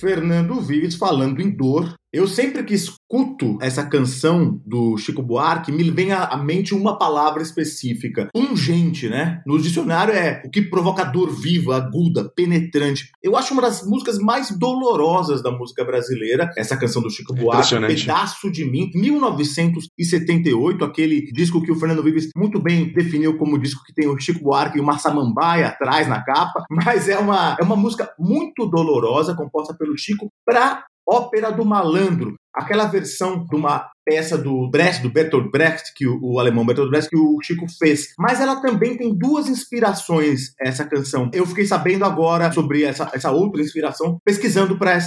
Fernando 0.00 0.60
Vives 0.62 0.94
falando 0.94 1.42
em 1.42 1.50
dor. 1.50 1.94
Eu 2.10 2.26
sempre 2.26 2.64
que 2.64 2.74
escuto 3.10 3.58
essa 3.60 3.84
canção 3.84 4.60
do 4.64 4.96
Chico 4.96 5.20
Buarque, 5.20 5.72
me 5.72 5.90
vem 5.90 6.12
à 6.12 6.36
mente 6.36 6.72
uma 6.72 6.96
palavra 6.96 7.42
específica. 7.42 8.28
Pungente, 8.32 9.08
né? 9.08 9.42
No 9.44 9.60
dicionário 9.60 10.14
é 10.14 10.40
o 10.44 10.50
que 10.50 10.62
provoca 10.62 11.02
dor 11.04 11.28
viva, 11.30 11.76
aguda, 11.76 12.30
penetrante. 12.36 13.10
Eu 13.20 13.36
acho 13.36 13.52
uma 13.52 13.62
das 13.62 13.84
músicas 13.84 14.18
mais 14.18 14.56
dolorosas 14.56 15.42
da 15.42 15.50
música 15.50 15.84
brasileira, 15.84 16.52
essa 16.56 16.76
canção 16.76 17.02
do 17.02 17.10
Chico 17.10 17.34
Buarque, 17.34 17.74
impressionante. 17.74 18.00
Pedaço 18.02 18.50
de 18.50 18.64
Mim, 18.64 18.90
1978, 18.94 20.84
aquele 20.84 21.22
disco 21.32 21.60
que 21.62 21.72
o 21.72 21.76
Fernando 21.76 22.04
Vives 22.04 22.28
muito 22.36 22.62
bem 22.62 22.92
definiu 22.92 23.36
como 23.36 23.58
disco 23.58 23.82
que 23.84 23.92
tem 23.92 24.08
o 24.08 24.18
Chico 24.20 24.44
Buarque 24.44 24.78
e 24.78 24.80
uma 24.80 24.98
samambaia 24.98 25.66
atrás 25.68 26.06
na 26.06 26.22
capa, 26.22 26.62
mas 26.70 27.08
é 27.08 27.18
uma, 27.18 27.56
é 27.58 27.64
uma 27.64 27.76
música 27.76 28.12
muito 28.18 28.66
dolorosa, 28.66 29.34
composta 29.34 29.74
pelo 29.74 29.98
Chico, 29.98 30.28
para 30.46 30.84
Ópera 31.10 31.50
do 31.50 31.64
Malandro, 31.64 32.36
aquela 32.54 32.86
versão 32.86 33.44
de 33.44 33.56
uma 33.56 33.90
peça 34.04 34.36
do 34.36 34.68
Brecht, 34.68 35.02
do 35.02 35.10
Bertolt 35.10 35.50
Brecht, 35.50 35.92
que 35.94 36.06
o, 36.06 36.18
o 36.20 36.40
alemão 36.40 36.66
Bertolt 36.66 36.90
Brecht, 36.90 37.08
que 37.08 37.16
o 37.16 37.38
Chico 37.42 37.66
fez. 37.78 38.08
Mas 38.18 38.40
ela 38.40 38.60
também 38.60 38.96
tem 38.96 39.14
duas 39.14 39.48
inspirações, 39.48 40.52
essa 40.60 40.84
canção. 40.84 41.30
Eu 41.32 41.46
fiquei 41.46 41.64
sabendo 41.64 42.04
agora 42.04 42.50
sobre 42.52 42.82
essa, 42.82 43.08
essa 43.12 43.30
outra 43.30 43.62
inspiração, 43.62 44.18
pesquisando 44.24 44.76
para 44.78 44.98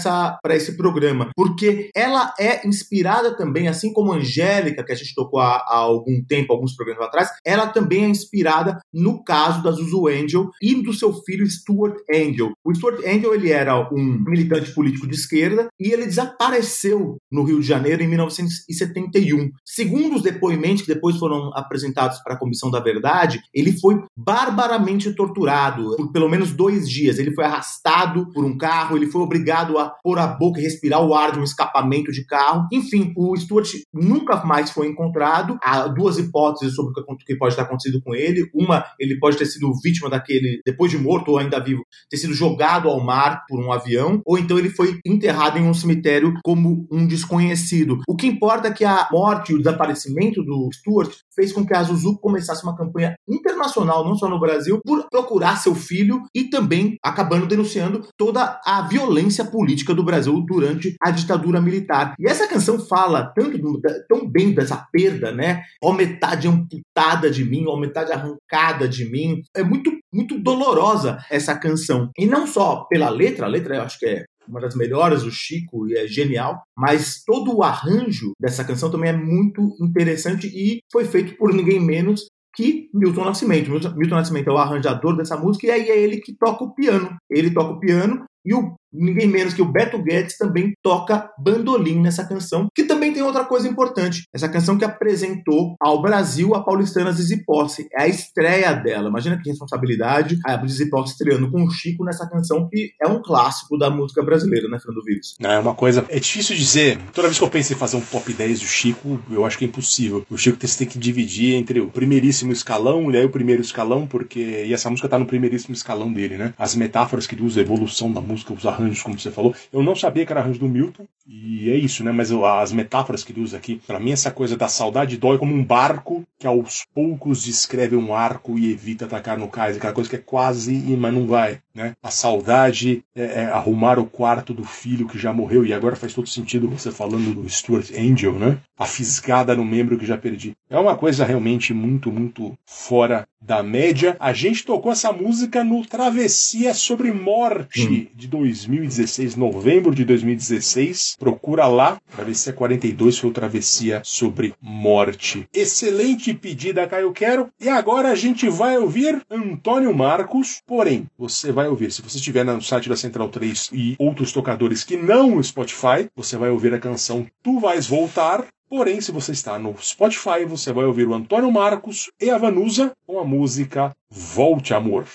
esse 0.55 0.77
programa, 0.77 1.29
porque 1.35 1.89
ela 1.95 2.33
é 2.39 2.65
inspirada 2.65 3.35
também, 3.35 3.67
assim 3.67 3.91
como 3.91 4.13
Angélica, 4.13 4.83
que 4.85 4.91
a 4.91 4.95
gente 4.95 5.13
tocou 5.13 5.39
há, 5.39 5.57
há 5.57 5.75
algum 5.75 6.23
tempo, 6.23 6.53
alguns 6.53 6.75
programas 6.75 7.07
atrás, 7.07 7.29
ela 7.45 7.67
também 7.67 8.05
é 8.05 8.07
inspirada 8.07 8.79
no 8.93 9.23
caso 9.23 9.61
da 9.61 9.71
Zuzu 9.71 10.07
Angel 10.07 10.49
e 10.61 10.81
do 10.81 10.93
seu 10.93 11.13
filho 11.23 11.49
Stuart 11.49 11.97
Angel. 12.09 12.51
O 12.63 12.73
Stuart 12.73 12.99
Angel, 13.05 13.33
ele 13.33 13.51
era 13.51 13.77
um 13.93 14.23
militante 14.25 14.71
político 14.73 15.07
de 15.07 15.15
esquerda 15.15 15.67
e 15.79 15.91
ele 15.91 16.05
desapareceu 16.05 17.17
no 17.33 17.43
Rio 17.43 17.59
de 17.59 17.67
Janeiro 17.67 18.03
em 18.03 18.07
1971. 18.07 19.49
Segundo 19.65 20.15
os 20.15 20.21
depoimentos 20.21 20.83
que 20.83 20.93
depois 20.93 21.17
foram 21.17 21.51
apresentados 21.55 22.19
para 22.19 22.35
a 22.35 22.39
Comissão 22.39 22.69
da 22.69 22.79
Verdade, 22.79 23.41
ele 23.53 23.73
foi 23.79 23.99
barbaramente 24.15 25.11
torturado 25.13 25.95
por 25.97 26.11
pelo 26.11 26.29
menos 26.29 26.51
dois 26.51 26.87
dias. 26.87 27.17
Ele 27.17 27.33
foi 27.33 27.43
arrastado 27.43 28.29
por 28.31 28.45
um 28.45 28.57
carro, 28.57 28.95
ele 28.95 29.07
foi 29.07 29.21
obrigado 29.21 29.77
a 29.79 29.89
pôr 29.89 30.19
a 30.19 30.27
boca 30.27 30.59
e 30.59 30.63
respirar 30.63 31.03
o 31.03 31.13
ar 31.13 31.31
de 31.31 31.39
um 31.39 31.43
escapamento 31.43 32.11
de 32.11 32.23
carro. 32.25 32.67
Enfim, 32.71 33.11
o 33.17 33.35
Stuart 33.35 33.69
nunca 33.91 34.43
mais 34.45 34.69
foi 34.69 34.87
encontrado. 34.87 35.57
Há 35.63 35.87
duas 35.87 36.19
hipóteses 36.19 36.75
sobre 36.75 36.93
o 37.01 37.17
que 37.17 37.35
pode 37.35 37.55
ter 37.55 37.61
acontecido 37.61 38.01
com 38.01 38.13
ele. 38.13 38.47
Uma, 38.53 38.85
ele 38.99 39.17
pode 39.17 39.37
ter 39.37 39.45
sido 39.45 39.71
vítima 39.83 40.09
daquele, 40.09 40.61
depois 40.65 40.91
de 40.91 40.97
morto 40.97 41.31
ou 41.31 41.39
ainda 41.39 41.59
vivo, 41.59 41.83
ter 42.09 42.17
sido 42.17 42.33
jogado 42.33 42.87
ao 42.87 43.03
mar 43.03 43.43
por 43.47 43.59
um 43.59 43.71
avião, 43.71 44.21
ou 44.25 44.37
então 44.37 44.57
ele 44.57 44.69
foi 44.69 44.99
enterrado 45.05 45.57
em 45.57 45.67
um 45.67 45.73
cemitério 45.73 46.33
como 46.43 46.87
um 46.91 47.07
desconhecido. 47.23 48.01
O 48.07 48.15
que 48.15 48.27
importa 48.27 48.67
é 48.67 48.73
que 48.73 48.85
a 48.85 49.07
morte 49.11 49.51
e 49.51 49.55
o 49.55 49.57
desaparecimento 49.57 50.43
do 50.43 50.69
Stuart 50.73 51.11
fez 51.33 51.51
com 51.51 51.65
que 51.65 51.73
a 51.73 51.81
Zuzu 51.81 52.17
começasse 52.19 52.63
uma 52.63 52.75
campanha 52.75 53.15
internacional, 53.27 54.05
não 54.05 54.15
só 54.15 54.29
no 54.29 54.39
Brasil, 54.39 54.79
por 54.83 55.07
procurar 55.09 55.57
seu 55.57 55.73
filho 55.73 56.21
e 56.35 56.43
também 56.43 56.97
acabando 57.03 57.47
denunciando 57.47 58.07
toda 58.17 58.59
a 58.65 58.81
violência 58.81 59.45
política 59.45 59.93
do 59.93 60.03
Brasil 60.03 60.39
durante 60.45 60.95
a 61.01 61.11
ditadura 61.11 61.61
militar. 61.61 62.13
E 62.19 62.27
essa 62.27 62.47
canção 62.47 62.79
fala 62.79 63.31
tanto 63.33 63.59
tão 64.07 64.29
bem 64.29 64.53
dessa 64.53 64.85
perda, 64.91 65.31
né? 65.31 65.63
Ó 65.83 65.93
metade 65.93 66.47
amputada 66.47 67.29
de 67.29 67.43
mim, 67.43 67.65
ó 67.67 67.77
metade 67.77 68.11
arrancada 68.11 68.87
de 68.87 69.09
mim. 69.09 69.41
É 69.55 69.63
muito 69.63 69.91
muito 70.13 70.37
dolorosa 70.37 71.17
essa 71.29 71.57
canção. 71.57 72.11
E 72.17 72.27
não 72.27 72.45
só 72.45 72.85
pela 72.87 73.09
letra, 73.09 73.47
a 73.47 73.49
letra 73.49 73.77
eu 73.77 73.81
acho 73.81 73.97
que 73.97 74.05
é 74.05 74.25
uma 74.47 74.59
das 74.59 74.75
melhores 74.75 75.23
do 75.23 75.31
Chico 75.31 75.87
e 75.87 75.95
é 75.95 76.07
genial, 76.07 76.61
mas 76.77 77.23
todo 77.25 77.55
o 77.55 77.63
arranjo 77.63 78.31
dessa 78.39 78.63
canção 78.63 78.91
também 78.91 79.09
é 79.09 79.17
muito 79.17 79.75
interessante 79.81 80.47
e 80.47 80.79
foi 80.91 81.05
feito 81.05 81.35
por 81.37 81.53
ninguém 81.53 81.79
menos 81.79 82.27
que 82.55 82.89
Milton 82.93 83.25
Nascimento. 83.25 83.71
Milton 83.71 84.15
Nascimento 84.15 84.49
é 84.49 84.53
o 84.53 84.57
arranjador 84.57 85.17
dessa 85.17 85.35
música 85.37 85.67
e 85.67 85.71
aí 85.71 85.89
é 85.89 85.99
ele 85.99 86.17
que 86.17 86.35
toca 86.35 86.63
o 86.63 86.73
piano. 86.73 87.15
Ele 87.29 87.51
toca 87.51 87.73
o 87.73 87.79
piano 87.79 88.25
e 88.45 88.53
o 88.53 88.75
ninguém 88.93 89.27
menos 89.27 89.53
que 89.53 89.61
o 89.61 89.65
Beto 89.71 89.97
Guedes 90.01 90.37
também 90.37 90.73
toca 90.83 91.29
bandolim 91.37 91.99
nessa 92.01 92.25
canção, 92.25 92.67
que 92.75 92.83
também 92.83 93.11
tem 93.13 93.23
outra 93.23 93.43
coisa 93.45 93.67
importante. 93.67 94.23
Essa 94.33 94.49
canção 94.49 94.77
que 94.77 94.85
apresentou 94.85 95.75
ao 95.79 96.01
Brasil 96.01 96.53
a 96.55 96.63
paulistana 96.63 97.11
Zizi 97.11 97.43
Posse. 97.45 97.87
É 97.93 98.03
a 98.03 98.07
estreia 98.07 98.73
dela. 98.73 99.09
Imagina 99.09 99.39
que 99.41 99.49
responsabilidade 99.49 100.37
a 100.45 100.57
Zizi 100.65 100.89
Posse 100.89 101.13
estreando 101.13 101.49
com 101.49 101.63
o 101.63 101.69
Chico 101.71 102.03
nessa 102.03 102.27
canção 102.29 102.67
que 102.69 102.91
é 103.01 103.07
um 103.07 103.21
clássico 103.21 103.77
da 103.77 103.89
música 103.89 104.21
brasileira, 104.23 104.67
né, 104.67 104.77
Fernando 104.79 105.03
Vives? 105.03 105.35
É 105.41 105.59
uma 105.59 105.73
coisa. 105.73 106.05
É 106.09 106.19
difícil 106.19 106.55
dizer. 106.55 106.99
Toda 107.13 107.27
vez 107.27 107.37
que 107.37 107.43
eu 107.43 107.49
penso 107.49 107.73
em 107.73 107.75
fazer 107.75 107.97
um 107.97 108.01
top 108.01 108.31
10 108.33 108.59
do 108.59 108.65
Chico, 108.65 109.19
eu 109.29 109.45
acho 109.45 109.57
que 109.57 109.65
é 109.65 109.67
impossível. 109.67 110.25
O 110.29 110.37
Chico 110.37 110.57
tem- 110.57 110.73
que 110.83 110.99
dividir 110.99 111.53
entre 111.55 111.79
o 111.79 111.87
primeiríssimo 111.87 112.51
escalão 112.51 113.09
e 113.09 113.15
aí 113.15 113.23
o 113.23 113.29
primeiro 113.29 113.61
escalão, 113.61 114.05
porque. 114.05 114.65
E 114.67 114.73
essa 114.73 114.89
música 114.89 115.07
tá 115.07 115.17
no 115.17 115.25
primeiríssimo 115.25 115.73
escalão 115.73 116.11
dele, 116.11 116.35
né? 116.35 116.53
As 116.57 116.75
metáforas 116.75 117.25
que 117.25 117.35
ele 117.35 117.43
usa, 117.43 117.59
a 117.61 117.63
evolução 117.63 118.11
da 118.11 118.19
música, 118.19 118.33
música, 118.33 118.53
os 118.53 118.65
arranjos, 118.65 118.82
como 119.01 119.19
você 119.19 119.31
falou. 119.31 119.55
Eu 119.71 119.83
não 119.83 119.95
sabia 119.95 120.25
que 120.25 120.31
era 120.31 120.41
arranjo 120.41 120.59
do 120.59 120.69
Milton, 120.69 121.05
e 121.27 121.69
é 121.69 121.75
isso, 121.75 122.03
né? 122.03 122.11
Mas 122.11 122.31
as 122.31 122.71
metáforas 122.71 123.23
que 123.23 123.31
ele 123.31 123.41
usa 123.41 123.57
aqui, 123.57 123.81
para 123.87 123.99
mim, 123.99 124.11
essa 124.11 124.31
coisa 124.31 124.57
da 124.57 124.67
saudade 124.67 125.17
dói 125.17 125.37
como 125.37 125.53
um 125.53 125.63
barco 125.63 126.23
que 126.37 126.47
aos 126.47 126.85
poucos 126.93 127.43
descreve 127.43 127.95
um 127.95 128.13
arco 128.13 128.57
e 128.57 128.71
evita 128.71 129.05
atacar 129.05 129.37
no 129.37 129.47
cais, 129.47 129.77
aquela 129.77 129.93
coisa 129.93 130.09
que 130.09 130.15
é 130.15 130.19
quase 130.19 130.73
mas 130.97 131.13
não 131.13 131.25
vai, 131.27 131.59
né? 131.73 131.93
A 132.01 132.11
saudade 132.11 133.03
é, 133.15 133.43
é 133.43 133.45
arrumar 133.45 133.99
o 133.99 134.05
quarto 134.05 134.53
do 134.53 134.63
filho 134.63 135.07
que 135.07 135.17
já 135.17 135.33
morreu, 135.33 135.65
e 135.65 135.73
agora 135.73 135.95
faz 135.95 136.13
todo 136.13 136.29
sentido 136.29 136.69
você 136.69 136.91
falando 136.91 137.33
do 137.33 137.49
Stuart 137.49 137.91
Angel, 137.91 138.33
né? 138.33 138.57
A 138.77 138.85
fisgada 138.85 139.55
no 139.55 139.65
membro 139.65 139.97
que 139.97 140.05
já 140.05 140.17
perdi. 140.17 140.53
É 140.69 140.77
uma 140.77 140.95
coisa 140.95 141.25
realmente 141.25 141.73
muito, 141.73 142.11
muito 142.11 142.57
fora 142.65 143.27
da 143.45 143.61
média. 143.61 144.15
A 144.19 144.33
gente 144.33 144.65
tocou 144.65 144.91
essa 144.91 145.11
música 145.11 145.63
no 145.63 145.85
Travessia 145.85 146.73
sobre 146.73 147.11
Morte 147.11 147.87
hum. 147.87 148.15
de 148.15 148.27
2016, 148.27 149.35
novembro 149.35 149.93
de 149.93 150.05
2016. 150.05 151.17
Procura 151.19 151.67
lá, 151.67 151.99
Travessia 152.15 152.53
42 152.53 153.17
foi 153.17 153.29
o 153.29 153.33
Travessia 153.33 154.01
sobre 154.03 154.53
Morte. 154.61 155.47
Excelente 155.53 156.33
pedida, 156.33 156.87
Caio 156.87 157.11
Quero. 157.11 157.49
E 157.59 157.69
agora 157.69 158.09
a 158.09 158.15
gente 158.15 158.47
vai 158.49 158.77
ouvir 158.77 159.21
Antônio 159.29 159.93
Marcos. 159.93 160.61
Porém, 160.65 161.07
você 161.17 161.51
vai 161.51 161.62
ouvir, 161.67 161.91
se 161.91 162.01
você 162.01 162.17
estiver 162.17 162.43
no 162.43 162.61
site 162.61 162.89
da 162.89 162.95
Central 162.95 163.29
3 163.29 163.69
e 163.73 163.95
outros 163.99 164.31
tocadores 164.31 164.83
que 164.83 164.97
não 164.97 165.35
no 165.35 165.43
Spotify, 165.43 166.09
você 166.15 166.37
vai 166.37 166.49
ouvir 166.49 166.73
a 166.73 166.79
canção 166.79 167.25
Tu 167.41 167.59
Vais 167.59 167.87
Voltar, 167.87 168.45
Porém, 168.75 168.99
se 168.99 169.11
você 169.11 169.33
está 169.33 169.59
no 169.59 169.77
Spotify, 169.79 170.45
você 170.47 170.73
vai 170.73 170.83
ouvir 170.85 171.07
o 171.07 171.13
Antônio 171.13 171.51
Marcos 171.51 172.09
e 172.19 172.31
a 172.31 172.39
Vanusa 172.39 172.91
com 173.05 173.19
a 173.19 173.23
música 173.23 173.95
Volte 174.09 174.73
Amor. 174.73 175.05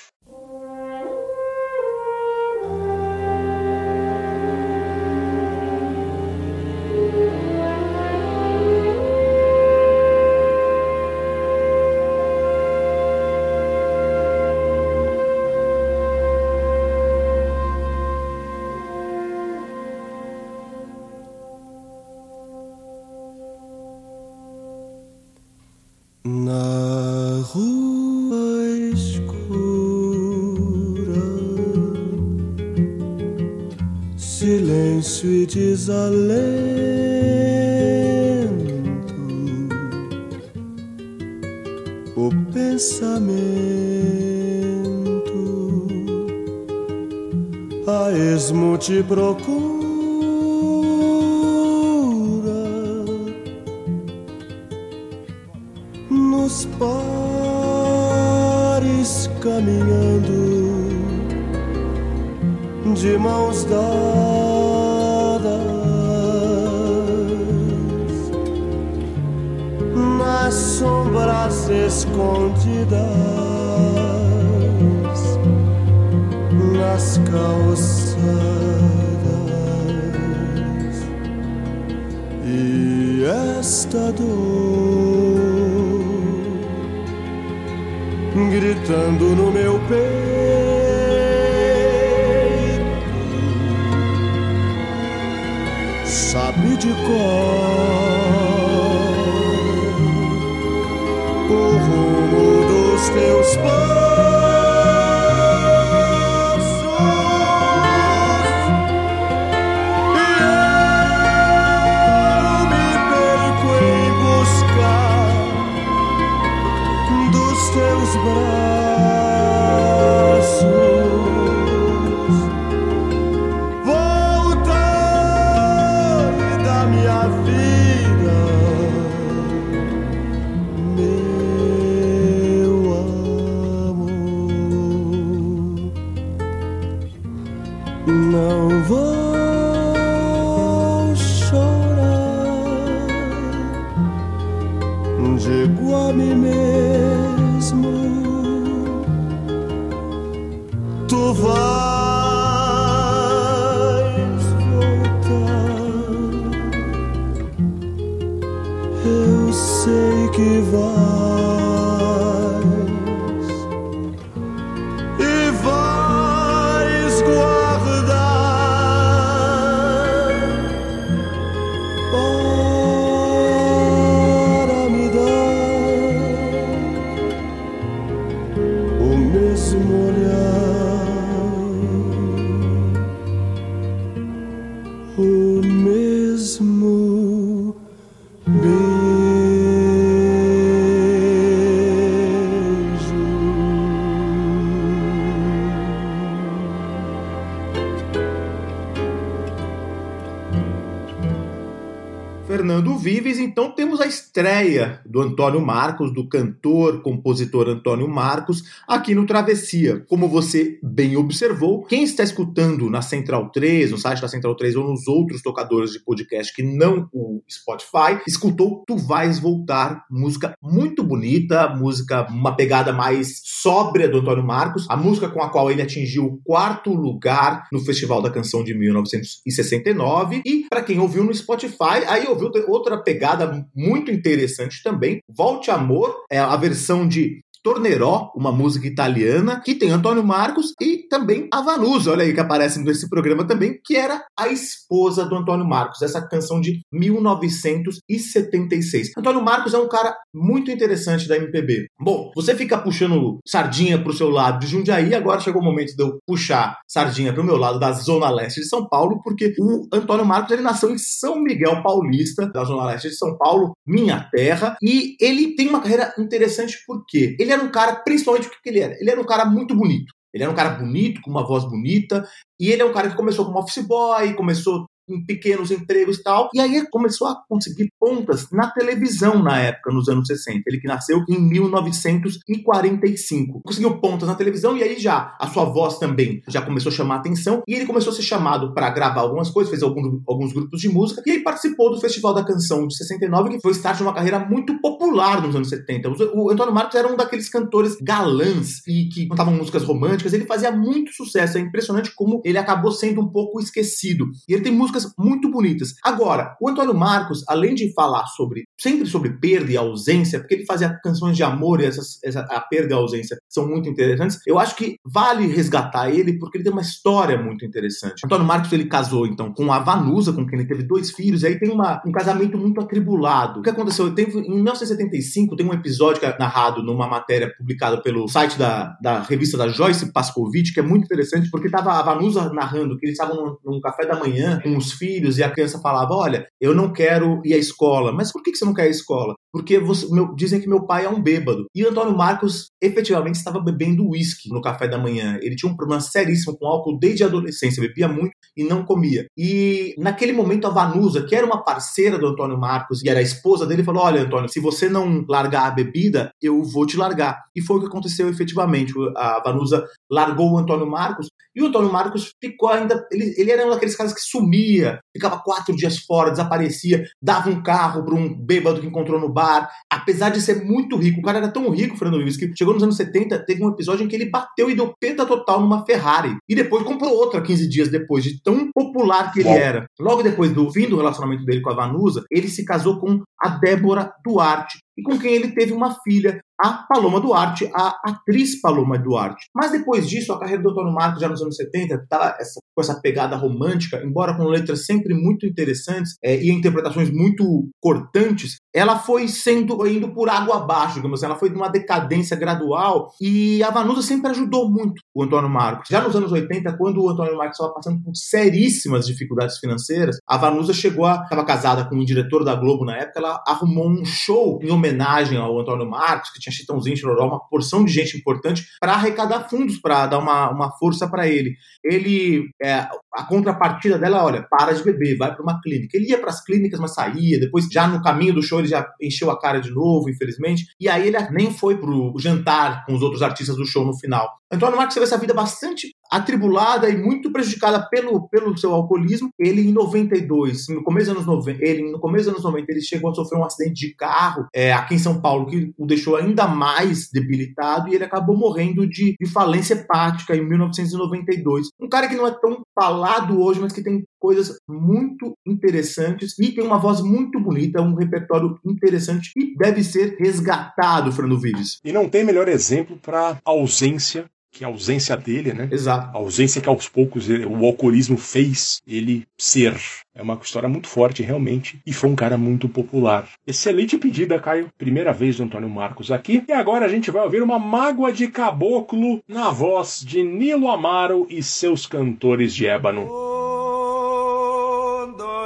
Estreia 204.39 205.01
do 205.05 205.20
Antônio 205.20 205.61
Marcos, 205.61 206.14
do 206.14 206.28
cantor, 206.28 207.03
compositor 207.03 207.68
Antônio 207.68 208.07
Marcos, 208.07 208.62
aqui 208.86 209.12
no 209.12 209.26
Travessia. 209.26 210.05
Como 210.09 210.28
você 210.28 210.78
bem 210.99 211.16
observou, 211.16 211.84
quem 211.84 212.03
está 212.03 212.24
escutando 212.24 212.90
na 212.90 213.01
Central 213.01 213.53
3, 213.53 213.92
no 213.92 213.99
site 213.99 214.20
da 214.20 214.26
Central 214.26 214.57
3 214.57 214.74
ou 214.74 214.82
nos 214.82 215.07
outros 215.07 215.40
tocadores 215.40 215.92
de 215.92 216.01
podcast 216.01 216.53
que 216.53 216.64
não 216.64 217.09
o 217.12 217.40
Spotify, 217.49 218.20
escutou 218.26 218.82
Tu 218.84 218.96
Vais 218.96 219.38
Voltar, 219.38 220.05
música 220.11 220.55
muito 220.61 221.05
bonita, 221.05 221.68
música, 221.68 222.26
uma 222.28 222.57
pegada 222.57 222.92
mais 222.92 223.40
sóbria 223.44 224.09
do 224.09 224.18
Antônio 224.18 224.42
Marcos, 224.42 224.86
a 224.90 224.96
música 224.96 225.28
com 225.28 225.40
a 225.40 225.49
qual 225.49 225.70
ele 225.70 225.82
atingiu 225.82 226.24
o 226.24 226.40
quarto 226.42 226.92
lugar 226.92 227.68
no 227.72 227.78
Festival 227.78 228.20
da 228.20 228.28
Canção 228.28 228.64
de 228.64 228.74
1969. 228.74 230.42
E 230.44 230.66
para 230.68 230.82
quem 230.82 230.99
ouviu 230.99 231.22
no 231.22 231.32
Spotify, 231.32 232.03
aí 232.09 232.26
ouviu 232.26 232.51
outra 232.66 233.01
pegada 233.01 233.64
muito 233.72 234.11
interessante 234.11 234.82
também. 234.82 235.20
Volte 235.28 235.70
Amor 235.70 236.12
é 236.28 236.40
a 236.40 236.57
versão 236.57 237.07
de 237.07 237.38
Tornerò, 237.62 238.30
uma 238.34 238.52
música 238.52 238.86
italiana, 238.86 239.61
que 239.64 239.74
tem 239.74 239.90
Antônio 239.90 240.24
Marcos 240.24 240.72
e 240.80 241.06
também 241.09 241.48
a 241.52 241.61
Vanusa, 241.61 242.12
olha 242.12 242.24
aí 242.24 242.32
que 242.32 242.40
aparece 242.40 242.82
nesse 242.82 243.09
programa 243.09 243.46
também, 243.46 243.78
que 243.84 243.96
era 243.96 244.24
a 244.38 244.48
esposa 244.48 245.24
do 245.24 245.36
Antônio 245.36 245.66
Marcos, 245.66 246.02
essa 246.02 246.26
canção 246.26 246.61
de 246.61 246.80
1976. 246.92 249.12
Antônio 249.16 249.42
Marcos 249.42 249.74
é 249.74 249.78
um 249.78 249.88
cara 249.88 250.16
muito 250.34 250.70
interessante 250.70 251.28
da 251.28 251.36
MPB. 251.36 251.86
Bom, 252.00 252.30
você 252.34 252.54
fica 252.54 252.78
puxando 252.78 253.38
sardinha 253.46 254.02
pro 254.02 254.12
seu 254.12 254.30
lado 254.30 254.61
de 254.61 254.66
Jundiaí, 254.66 255.14
agora 255.14 255.40
chegou 255.40 255.61
o 255.61 255.64
momento 255.64 255.96
de 255.96 256.02
eu 256.02 256.18
puxar 256.26 256.78
sardinha 256.86 257.32
pro 257.32 257.44
meu 257.44 257.56
lado 257.56 257.78
da 257.78 257.92
Zona 257.92 258.30
Leste 258.30 258.61
de 258.61 258.68
São 258.68 258.88
Paulo, 258.88 259.20
porque 259.22 259.54
o 259.59 259.86
Antônio 259.92 260.24
Marcos 260.24 260.52
ele 260.52 260.62
nasceu 260.62 260.90
em 260.90 260.98
São 260.98 261.40
Miguel 261.40 261.82
Paulista, 261.82 262.46
da 262.46 262.64
Zona 262.64 262.86
Leste 262.86 263.09
de 263.09 263.16
São 263.16 263.36
Paulo, 263.36 263.72
minha 263.86 264.28
terra, 264.30 264.76
e 264.82 265.16
ele 265.20 265.54
tem 265.54 265.68
uma 265.68 265.80
carreira 265.80 266.14
interessante 266.18 266.76
porque 266.86 267.36
ele 267.38 267.47
era 267.53 267.62
um 267.62 267.70
cara, 267.70 267.96
principalmente 267.96 268.49
o 268.49 268.51
que 268.51 268.68
ele 268.68 268.80
era? 268.80 268.96
Ele 269.01 269.11
era 269.11 269.20
um 269.20 269.26
cara 269.26 269.44
muito 269.44 269.74
bonito. 269.74 270.12
Ele 270.32 270.44
era 270.44 270.53
um 270.53 270.57
cara 270.57 270.70
bonito, 270.70 271.20
com 271.22 271.30
uma 271.30 271.46
voz 271.46 271.64
bonita, 271.64 272.28
e 272.61 272.70
ele 272.70 272.82
é 272.82 272.84
um 272.84 272.92
cara 272.92 273.09
que 273.09 273.16
começou 273.16 273.46
como 273.46 273.59
office 273.59 273.86
boy, 273.86 274.34
começou 274.34 274.86
em 275.09 275.24
pequenos 275.24 275.70
empregos 275.70 276.18
e 276.18 276.22
tal. 276.22 276.48
E 276.54 276.61
aí 276.61 276.86
começou 276.90 277.28
a 277.28 277.36
conseguir 277.48 277.92
pontas 277.98 278.50
na 278.50 278.70
televisão 278.70 279.42
na 279.42 279.59
época, 279.59 279.92
nos 279.92 280.09
anos 280.09 280.26
60. 280.26 280.62
Ele 280.66 280.80
que 280.80 280.86
nasceu 280.86 281.24
em 281.28 281.40
1945. 281.40 283.62
Conseguiu 283.62 283.98
pontas 284.00 284.28
na 284.28 284.34
televisão 284.34 284.76
e 284.76 284.82
aí 284.82 284.98
já 284.98 285.36
a 285.38 285.46
sua 285.48 285.64
voz 285.64 285.98
também 285.98 286.42
já 286.48 286.62
começou 286.62 286.90
a 286.90 286.94
chamar 286.94 287.16
a 287.16 287.18
atenção. 287.18 287.62
E 287.66 287.74
ele 287.74 287.86
começou 287.86 288.12
a 288.12 288.16
ser 288.16 288.22
chamado 288.22 288.74
para 288.74 288.90
gravar 288.90 289.20
algumas 289.20 289.50
coisas, 289.50 289.70
fez 289.70 289.82
algum, 289.82 290.20
alguns 290.26 290.52
grupos 290.52 290.80
de 290.80 290.88
música. 290.88 291.22
E 291.26 291.30
ele 291.30 291.42
participou 291.42 291.90
do 291.90 292.00
Festival 292.00 292.34
da 292.34 292.44
Canção 292.44 292.86
de 292.86 292.96
69, 292.96 293.50
que 293.50 293.61
foi 293.61 293.72
o 293.72 293.74
start 293.74 293.96
de 293.96 294.02
uma 294.02 294.14
carreira 294.14 294.38
muito 294.38 294.80
popular 294.80 295.42
nos 295.42 295.54
anos 295.54 295.68
70. 295.68 296.09
O 296.34 296.50
Antônio 296.50 296.74
Marcos 296.74 296.94
era 296.94 297.12
um 297.12 297.16
daqueles 297.16 297.48
cantores 297.48 297.96
galãs 298.00 298.86
e 298.86 299.09
que 299.09 299.28
cantavam 299.28 299.54
músicas 299.54 299.84
românticas. 299.84 300.32
Ele 300.32 300.44
fazia 300.44 300.70
muito 300.70 301.12
sucesso. 301.12 301.59
É 301.59 301.61
impressionante 301.61 302.14
como 302.14 302.40
ele 302.44 302.59
acabou 302.59 302.92
sendo 302.92 303.20
um 303.20 303.28
pouco 303.28 303.61
esquecido. 303.61 304.26
E 304.48 304.54
ele 304.54 304.62
tem 304.62 304.72
músicas 304.72 304.97
músicas 304.99 305.12
muito 305.18 305.51
bonitas. 305.51 305.94
Agora, 306.03 306.57
o 306.61 306.68
Antônio 306.68 306.94
Marcos, 306.94 307.44
além 307.49 307.74
de 307.74 307.92
falar 307.92 308.26
sobre 308.26 308.68
sempre 308.81 309.07
sobre 309.07 309.31
perda 309.31 309.72
e 309.72 309.76
ausência, 309.76 310.39
porque 310.39 310.55
ele 310.55 310.66
fazia 310.66 310.97
canções 311.03 311.37
de 311.37 311.43
amor 311.43 311.81
e 311.81 311.85
essas, 311.85 312.22
essa, 312.22 312.41
a 312.41 312.61
perda 312.61 312.93
e 312.93 312.95
a 312.95 313.01
ausência 313.01 313.39
são 313.49 313.66
muito 313.66 313.89
interessantes, 313.89 314.39
eu 314.47 314.59
acho 314.59 314.76
que 314.76 314.97
vale 315.05 315.47
resgatar 315.47 316.11
ele 316.11 316.39
porque 316.39 316.59
ele 316.59 316.64
tem 316.64 316.72
uma 316.72 316.83
história 316.83 317.41
muito 317.41 317.64
interessante. 317.64 318.24
Antônio 318.24 318.47
Marcos 318.47 318.72
ele 318.72 318.87
casou 318.87 319.26
então 319.26 319.53
com 319.53 319.72
a 319.72 319.79
Vanusa, 319.79 320.33
com 320.33 320.47
quem 320.47 320.59
ele 320.59 320.68
teve 320.68 320.85
dois 320.85 321.11
filhos, 321.11 321.43
e 321.43 321.49
aí 321.49 321.59
tem 321.59 321.70
uma, 321.70 322.01
um 322.07 322.12
casamento 322.12 322.57
muito 322.57 322.81
atribulado. 322.81 323.61
O 323.61 323.62
que 323.62 323.70
aconteceu? 323.70 324.09
Em 324.09 324.55
1975 324.55 325.57
tem 325.57 325.66
um 325.66 325.72
episódio 325.72 326.20
que 326.20 326.26
é 326.26 326.39
narrado 326.39 326.83
numa 326.83 327.09
matéria 327.09 327.53
publicada 327.57 328.01
pelo 328.01 328.29
site 328.29 328.59
da, 328.59 328.97
da 329.03 329.22
revista 329.22 329.57
da 329.57 329.68
Joyce 329.68 330.12
Pascovitch, 330.12 330.72
que 330.72 330.81
é 330.81 330.83
muito 330.83 331.05
interessante 331.05 331.51
porque 331.51 331.66
estava 331.66 331.93
a 331.93 332.03
Vanusa 332.03 332.53
narrando 332.53 332.97
que 332.97 333.07
eles 333.07 333.18
estavam 333.18 333.59
num, 333.64 333.72
num 333.72 333.81
café 333.81 334.07
da 334.07 334.18
manhã 334.18 334.61
com 334.62 334.76
os 334.76 334.93
filhos 334.93 335.39
e 335.39 335.43
a 335.43 335.51
criança 335.51 335.81
falava: 335.81 336.14
Olha, 336.14 336.47
eu 336.61 336.74
não 336.74 336.93
quero 336.93 337.41
ir 337.45 337.55
à 337.55 337.59
escola. 337.59 338.12
Mas 338.12 338.33
por 338.33 338.43
que 338.43 338.55
você 338.55 338.68
não 338.69 338.75
quer 338.75 338.83
à 338.83 338.89
escola? 338.89 339.35
Porque 339.53 339.79
você, 339.79 340.07
meu, 340.12 340.35
dizem 340.35 340.61
que 340.61 340.69
meu 340.69 340.87
pai 340.87 341.07
é 341.07 341.09
um 341.09 341.23
bêbado. 341.23 341.66
E 341.75 341.85
Antônio 341.85 342.16
Marcos 342.16 342.66
efetivamente 342.83 343.37
estava 343.37 343.61
bebendo 343.61 344.09
uísque 344.09 344.51
no 344.51 344.61
café 344.61 344.87
da 344.87 344.99
manhã. 344.99 345.39
Ele 345.41 345.57
tinha 345.57 345.73
um 345.73 345.77
problema 345.77 346.01
seríssimo 346.01 346.57
com 346.57 346.66
álcool 346.66 346.99
desde 346.99 347.25
a 347.25 347.27
adolescência, 347.27 347.81
bebia 347.81 348.09
muito 348.09 348.33
e 348.57 348.62
não 348.62 348.85
comia. 348.85 349.27
E 349.37 349.95
naquele 349.99 350.33
momento 350.33 350.66
a 350.66 350.71
Vanusa, 350.71 351.25
que 351.25 351.35
era 351.35 351.47
uma 351.47 351.64
parceira 351.64 352.19
do 352.19 352.27
Antônio 352.27 352.59
Marcos 352.59 353.03
e 353.03 353.09
era 353.09 353.21
a 353.21 353.23
esposa 353.23 353.66
dele, 353.66 353.83
falou: 353.83 354.03
Olha, 354.03 354.23
Antônio, 354.23 354.49
se 354.49 354.61
você 354.61 354.89
não 354.89 355.25
largar 355.29 355.66
a 355.66 355.71
bebida, 355.71 356.31
eu 356.43 356.62
vou 356.62 356.87
te 356.87 356.97
largar. 356.97 357.43
E 357.57 357.62
foi 357.62 357.79
o 357.79 357.81
que 357.81 357.87
aconteceu 357.87 358.29
efetivamente. 358.29 358.93
A 359.16 359.43
Vanusa 359.43 359.85
largou 360.11 360.53
o 360.53 360.59
Antônio 360.59 360.87
Marcos 360.87 361.29
e 361.55 361.62
o 361.62 361.66
Antônio 361.66 361.93
Marcos 361.93 362.33
ficou 362.41 362.69
ainda. 362.69 363.07
Ele, 363.11 363.35
ele 363.37 363.51
era 363.51 363.66
um 363.66 363.71
daqueles 363.71 363.97
caras 363.97 364.12
que 364.12 364.21
sumia, 364.21 365.01
ficava 365.12 365.43
quatro 365.43 365.75
dias 365.75 365.99
fora, 365.99 366.31
desaparecia, 366.31 367.05
dava 367.21 367.51
um 367.51 367.62
carro 367.62 368.05
para 368.05 368.14
um 368.14 368.33
bêbado 368.33 368.57
que 368.61 368.86
encontrou 368.86 369.20
no 369.20 369.32
bar. 369.32 369.70
Apesar 369.90 370.30
de 370.30 370.40
ser 370.40 370.64
muito 370.64 370.96
rico, 370.96 371.20
o 371.20 371.22
cara 371.22 371.38
era 371.38 371.48
tão 371.48 371.68
rico, 371.70 371.96
Fernando 371.96 372.18
Willis, 372.18 372.36
que 372.36 372.50
chegou 372.56 372.74
nos 372.74 372.82
anos 372.82 372.96
70, 372.96 373.44
teve 373.44 373.64
um 373.64 373.70
episódio 373.70 374.04
em 374.04 374.09
que 374.09 374.16
ele 374.16 374.30
bateu 374.30 374.70
e 374.70 374.74
deu 374.74 374.94
peta 375.00 375.24
total 375.26 375.61
numa 375.61 375.84
Ferrari. 375.84 376.36
E 376.48 376.54
depois 376.54 376.84
comprou 376.84 377.12
outra 377.12 377.40
15 377.40 377.68
dias 377.68 377.88
depois, 377.88 378.24
de 378.24 378.42
tão 378.42 378.70
popular 378.72 379.32
que 379.32 379.40
ele 379.40 379.48
era. 379.48 379.86
Logo 379.98 380.22
depois 380.22 380.52
do 380.52 380.70
fim 380.70 380.88
do 380.88 380.96
relacionamento 380.96 381.44
dele 381.44 381.62
com 381.62 381.70
a 381.70 381.74
Vanusa, 381.74 382.24
ele 382.30 382.48
se 382.48 382.64
casou 382.64 383.00
com 383.00 383.22
a 383.40 383.48
Débora 383.48 384.12
Duarte, 384.24 384.78
e 384.98 385.02
com 385.02 385.16
quem 385.16 385.32
ele 385.32 385.52
teve 385.52 385.72
uma 385.72 385.94
filha, 386.02 386.40
a 386.61 386.84
Paloma 386.88 387.20
Duarte, 387.20 387.70
a 387.72 387.94
atriz 388.04 388.61
Paloma 388.61 388.98
Duarte. 388.98 389.46
Mas 389.54 389.70
depois 389.70 390.09
disso, 390.09 390.32
a 390.32 390.40
carreira 390.40 390.61
do 390.61 390.70
Antônio 390.70 390.92
Marcos, 390.92 391.20
já 391.20 391.28
nos 391.28 391.40
anos 391.40 391.54
70, 391.54 392.04
tá 392.11 392.36
essa, 392.40 392.61
com 392.79 392.83
essa 392.83 393.01
pegada 393.01 393.35
romântica, 393.35 394.01
embora 394.05 394.37
com 394.37 394.45
letras 394.45 394.87
sempre 394.87 395.12
muito 395.12 395.45
interessantes 395.45 396.16
é, 396.22 396.41
e 396.41 396.49
interpretações 396.49 397.11
muito 397.11 397.68
cortantes, 397.81 398.59
ela 398.72 399.01
foi 399.01 399.26
sendo 399.26 399.85
indo 399.85 400.14
por 400.14 400.29
água 400.29 400.59
abaixo, 400.59 400.95
digamos 400.95 401.18
assim, 401.18 401.26
ela 401.26 401.41
foi 401.41 401.51
de 401.51 401.57
uma 401.57 401.68
decadência 401.68 402.37
gradual 402.37 403.11
e 403.20 403.61
a 403.64 403.70
Vanusa 403.70 404.01
sempre 404.03 404.31
ajudou 404.31 404.70
muito 404.70 405.03
o 405.12 405.24
Antônio 405.24 405.51
Marcos. 405.51 405.89
Já 405.91 406.01
nos 406.01 406.14
anos 406.14 406.31
80, 406.31 406.76
quando 406.76 407.03
o 407.03 407.09
Antônio 407.09 407.37
Marcos 407.37 407.59
estava 407.59 407.74
passando 407.74 408.01
por 408.01 408.14
seríssimas 408.14 409.07
dificuldades 409.07 409.59
financeiras, 409.59 410.18
a 410.24 410.37
Vanusa 410.37 410.72
chegou 410.72 411.05
a 411.05 411.24
estava 411.24 411.45
casada 411.45 411.85
com 411.85 411.97
um 411.97 412.05
diretor 412.05 412.45
da 412.45 412.55
Globo 412.55 412.85
na 412.85 412.97
época, 412.97 413.18
ela 413.18 413.43
arrumou 413.45 413.91
um 413.91 414.05
show 414.05 414.61
em 414.62 414.70
homenagem 414.70 415.37
ao 415.37 415.59
Antônio 415.59 415.91
Marcos, 415.91 416.31
que 416.31 416.39
tinha 416.39 416.53
Chitãozinho, 416.53 416.97
Chororó, 416.97 417.26
uma 417.26 417.41
porção 417.41 417.85
de 417.85 417.93
gente 417.93 418.16
importante 418.16 418.64
para 418.81 418.93
arrecadar 418.93 419.49
fundos, 419.49 419.79
para 419.79 420.07
dar 420.07 420.18
uma, 420.20 420.49
uma 420.51 420.70
força 420.79 421.09
para 421.09 421.26
ele. 421.26 421.57
Ele, 421.83 422.45
é, 422.62 422.68
a 422.73 423.25
contrapartida 423.25 423.99
dela, 423.99 424.25
olha, 424.25 424.47
para 424.49 424.73
de 424.73 424.83
beber, 424.83 425.16
vai 425.16 425.35
para 425.35 425.43
uma 425.43 425.61
clínica. 425.61 425.97
Ele 425.97 426.09
ia 426.09 426.19
para 426.19 426.31
as 426.31 426.43
clínicas, 426.43 426.79
mas 426.79 426.95
saía. 426.95 427.39
Depois, 427.39 427.66
já 427.71 427.87
no 427.87 428.03
caminho 428.03 428.35
do 428.35 428.43
show, 428.43 428.59
ele 428.59 428.69
já 428.69 428.87
encheu 429.01 429.31
a 429.31 429.39
cara 429.39 429.61
de 429.61 429.71
novo, 429.71 430.09
infelizmente. 430.09 430.66
E 430.81 430.89
aí 430.89 431.09
ele 431.09 431.19
nem 431.31 431.53
foi 431.53 431.79
pro 431.79 432.14
jantar 432.19 432.85
com 432.85 432.95
os 432.95 433.03
outros 433.03 433.23
artistas 433.23 433.57
do 433.57 433.66
show 433.66 433.85
no 433.85 433.99
final. 433.99 434.29
Antônio 434.51 434.77
Marcos 434.77 434.95
teve 434.95 435.05
essa 435.05 435.19
vida 435.19 435.35
bastante 435.35 435.95
atribulada 436.11 436.88
e 436.88 436.96
muito 436.96 437.30
prejudicada 437.32 437.86
pelo, 437.88 438.28
pelo 438.28 438.56
seu 438.56 438.72
alcoolismo. 438.72 439.30
Ele, 439.38 439.68
em 439.68 439.72
92, 439.72 440.68
no 440.68 440.82
começo 440.82 441.06
dos 441.06 441.16
anos 441.16 441.26
90, 441.26 441.64
ele, 441.64 441.90
no 441.90 441.98
começo 441.98 442.24
dos 442.24 442.34
anos 442.34 442.44
90, 442.44 442.72
ele 442.72 442.80
chegou 442.80 443.11
a 443.11 443.14
sofrer 443.14 443.38
um 443.38 443.44
acidente 443.44 443.74
de 443.74 443.94
carro 443.94 444.46
é, 444.54 444.72
aqui 444.72 444.94
em 444.94 444.98
São 444.98 445.20
Paulo, 445.20 445.46
que 445.46 445.72
o 445.76 445.86
deixou 445.86 446.16
ainda 446.16 446.46
mais 446.46 447.09
debilitado 447.12 447.88
e 447.88 447.94
ele 447.94 448.04
acabou 448.04 448.36
morrendo 448.36 448.86
de, 448.86 449.14
de 449.18 449.30
falência 449.30 449.74
hepática 449.74 450.36
em 450.36 450.46
1992. 450.46 451.68
Um 451.80 451.88
cara 451.88 452.09
que 452.09 452.16
não 452.16 452.26
é 452.26 452.30
tão 452.30 452.62
falado 452.74 453.40
hoje, 453.40 453.61
mas 453.61 453.72
que 453.72 453.82
tem 453.82 454.04
coisas 454.18 454.56
muito 454.68 455.34
interessantes 455.46 456.38
e 456.38 456.52
tem 456.52 456.64
uma 456.64 456.78
voz 456.78 457.00
muito 457.00 457.40
bonita, 457.40 457.80
um 457.80 457.94
repertório 457.94 458.59
interessante 458.66 459.30
e 459.36 459.56
deve 459.56 459.82
ser 459.84 460.16
resgatado, 460.18 461.12
Fernando 461.12 461.40
Vives. 461.40 461.78
E 461.84 461.92
não 461.92 462.09
tem 462.09 462.24
melhor 462.24 462.48
exemplo 462.48 462.98
para 463.00 463.38
ausência 463.44 464.28
que 464.59 464.64
a 464.64 464.68
ausência 464.68 465.16
dele, 465.16 465.52
né? 465.52 465.68
Exato. 465.70 466.16
A 466.16 466.18
ausência 466.18 466.61
que 466.61 466.68
aos 466.68 466.88
poucos 466.88 467.28
o 467.28 467.64
alcoolismo 467.64 468.18
fez 468.18 468.82
ele 468.86 469.24
ser. 469.38 469.76
É 470.12 470.20
uma 470.20 470.38
história 470.42 470.68
muito 470.68 470.88
forte, 470.88 471.22
realmente. 471.22 471.80
E 471.86 471.92
foi 471.92 472.11
um 472.11 472.16
cara 472.16 472.36
muito 472.36 472.68
popular. 472.68 473.28
Excelente 473.46 473.96
pedida, 473.96 474.40
Caio. 474.40 474.68
Primeira 474.76 475.12
vez 475.12 475.36
do 475.36 475.44
Antônio 475.44 475.68
Marcos 475.68 476.11
aqui. 476.11 476.42
E 476.48 476.52
agora 476.52 476.86
a 476.86 476.88
gente 476.88 477.09
vai 477.09 477.22
ouvir 477.22 477.40
uma 477.40 477.59
mágoa 477.59 478.12
de 478.12 478.26
caboclo 478.26 479.22
na 479.28 479.50
voz 479.50 480.02
de 480.04 480.24
Nilo 480.24 480.68
Amaro 480.68 481.24
e 481.30 481.40
seus 481.40 481.86
cantores 481.86 482.52
de 482.52 482.66
ébano. 482.66 483.09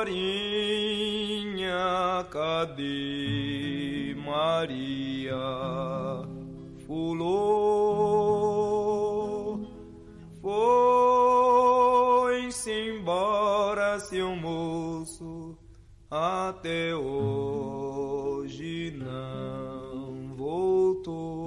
Dorinha, 0.02 2.24
cadê 2.30 4.14
Maria? 4.24 5.36
Fulô, 6.86 7.82
seu 14.33 14.37
moço, 14.37 15.59
até 16.11 16.95
hoje 16.95 18.91
não 18.97 20.35
voltou. 20.35 21.41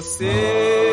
Você, 0.00 0.89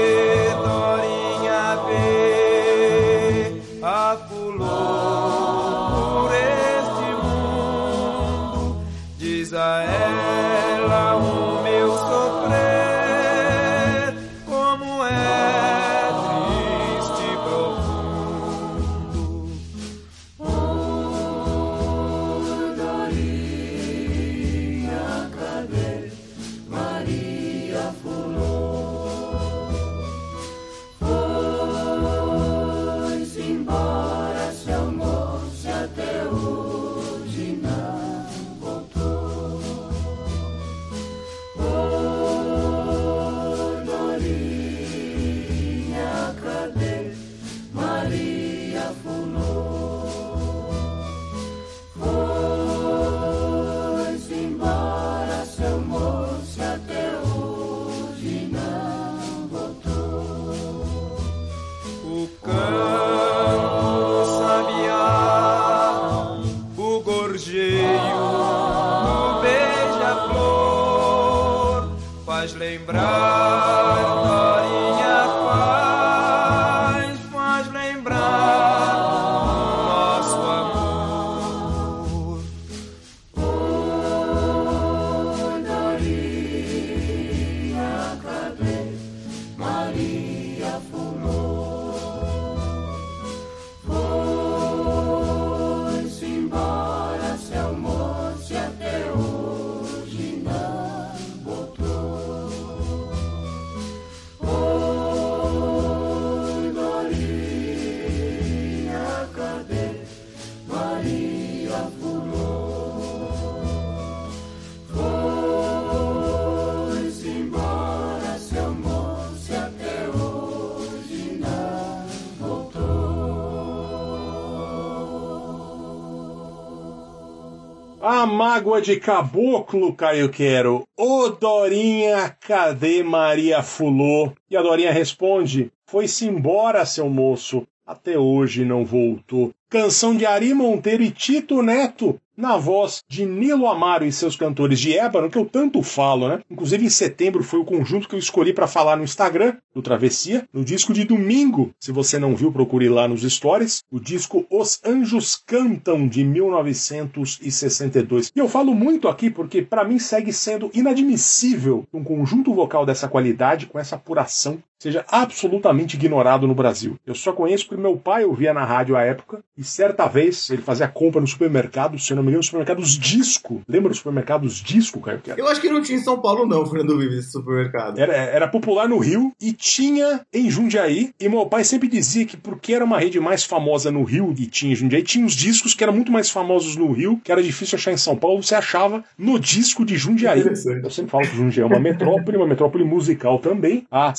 A 128.58 128.60
mágoa 128.60 128.82
de 128.82 129.00
caboclo, 129.00 129.94
Caio 129.94 130.30
Quero. 130.30 130.84
Ô 130.98 131.30
Dorinha, 131.30 132.36
cadê 132.42 133.04
Maria 133.04 133.62
Fulô? 133.62 134.32
E 134.50 134.58
a 134.58 134.64
Dorinha 134.64 134.92
responde: 134.92 135.72
Foi-se 135.86 136.26
embora, 136.26 136.84
seu 136.84 137.08
moço. 137.08 137.68
Até 137.86 138.18
hoje 138.18 138.66
não 138.66 138.84
voltou. 138.84 139.54
Canção 139.70 140.18
de 140.18 140.26
Ari 140.26 140.56
Monteiro 140.56 141.04
e 141.04 141.12
Tito 141.12 141.62
Neto, 141.62 142.20
na 142.38 142.56
voz 142.56 143.04
de 143.10 143.26
Nilo 143.26 143.68
Amaro 143.68 144.06
e 144.06 144.12
seus 144.12 144.36
cantores 144.36 144.80
de 144.80 144.96
ébano, 144.96 145.30
que 145.30 145.38
eu 145.38 145.46
tanto 145.46 145.82
falo, 145.82 146.28
né? 146.28 146.40
Inclusive 146.50 146.86
em 146.86 146.90
setembro 146.90 147.44
foi 147.44 147.60
o 147.60 147.66
conjunto 147.66 148.08
que 148.08 148.14
eu 148.14 148.20
escolhi 148.20 148.54
para 148.54 148.68
falar 148.68 148.96
no 148.96 149.04
Instagram, 149.04 149.56
do 149.74 149.82
Travessia, 149.82 150.48
no 150.54 150.64
disco 150.64 150.94
de 150.94 151.04
domingo. 151.04 151.74
Se 151.80 151.92
você 151.92 152.20
não 152.20 152.36
viu, 152.36 152.52
procure 152.52 152.88
lá 152.90 153.08
nos 153.08 153.24
stories. 153.24 153.84
O 153.92 154.00
disco 154.00 154.46
Os 154.50 154.80
Anjos 154.86 155.36
Cantam, 155.36 156.08
de 156.08 156.24
1962. 156.24 158.32
E 158.36 158.40
eu 158.40 158.48
falo 158.48 158.76
muito 158.76 159.08
aqui 159.08 159.32
porque, 159.32 159.62
para 159.62 159.84
mim, 159.84 159.98
segue 159.98 160.32
sendo 160.32 160.70
inadmissível 160.74 161.88
um 161.94 162.04
conjunto 162.04 162.54
vocal 162.54 162.86
dessa 162.86 163.08
qualidade, 163.08 163.66
com 163.66 163.80
essa 163.80 163.96
apuração, 163.96 164.62
seja 164.80 165.06
absolutamente 165.08 165.96
ignorado 165.96 166.48
no 166.48 166.56
Brasil. 166.56 166.96
Eu 167.06 167.16
só 167.16 167.34
conheço 167.34 167.68
porque 167.68 167.82
meu 167.82 167.98
pai 167.98 168.26
ouvia 168.26 168.54
na 168.54 168.64
rádio 168.64 168.96
à 168.96 169.02
época 169.02 169.44
e 169.58 169.64
certa 169.64 170.08
vez 170.08 170.50
ele 170.50 170.62
fazia 170.62 170.88
compra 170.88 171.20
no 171.20 171.28
supermercado, 171.28 171.98
se 172.00 172.12
eu 172.12 172.16
não 172.16 172.24
me 172.24 172.30
engano, 172.30 172.44
supermercados 172.44 172.98
disco. 172.98 173.62
Lembra 173.68 173.90
dos 173.90 173.98
supermercados 173.98 174.56
disco, 174.56 175.00
Caio 175.02 175.20
Quero? 175.20 175.40
Eu 175.40 175.48
acho 175.48 175.60
que 175.60 175.70
não 175.70 175.82
tinha 175.82 175.98
em 175.98 176.02
São 176.02 176.22
Paulo, 176.22 176.46
não, 176.46 176.66
Fernando 176.66 176.98
Vives, 176.98 177.20
esse 177.20 177.32
supermercado. 177.32 178.00
Era, 178.00 178.14
era 178.14 178.48
popular 178.48 178.88
no 178.88 178.98
Rio 178.98 179.32
e 179.42 179.52
tinha 179.54 180.22
em 180.34 180.50
Jundiaí. 180.50 181.12
E 181.20 181.28
meu 181.28 181.46
pai 181.46 181.64
sempre 181.64 181.88
dizia 181.88 182.26
que 182.26 182.38
porque 182.38 182.74
era 182.74 182.86
uma 182.86 183.00
rede 183.00 183.20
mais 183.20 183.44
famosa 183.44 183.92
no 183.92 184.04
Rio 184.04 184.34
e 184.38 184.46
tinha 184.46 184.74
em 184.74 184.76
Jundiaí, 184.76 185.04
tinha 185.04 185.26
uns 185.26 185.36
discos 185.36 185.74
que 185.74 185.84
eram 185.84 185.94
muito 185.94 186.12
mais 186.12 186.30
famosos 186.30 186.76
no 186.76 186.92
Rio, 186.92 187.20
que 187.24 187.32
era 187.32 187.42
difícil 187.42 187.78
achar 187.78 187.92
em 187.92 187.98
São 187.98 188.16
Paulo, 188.16 188.44
você 188.44 188.56
achava 188.56 189.04
no 189.18 189.40
disco 189.40 189.84
de 189.84 189.98
Jundiaí. 189.98 190.42
Eu 190.42 190.90
sempre 190.90 191.12
falo 191.12 191.28
que 191.28 191.36
Jundiaí 191.36 191.64
é 191.64 191.66
uma 191.66 191.80
metrópole, 191.80 192.38
uma 192.38 192.48
metrópole 192.48 192.84
musical 192.84 193.40
também, 193.40 193.86
a 193.90 194.14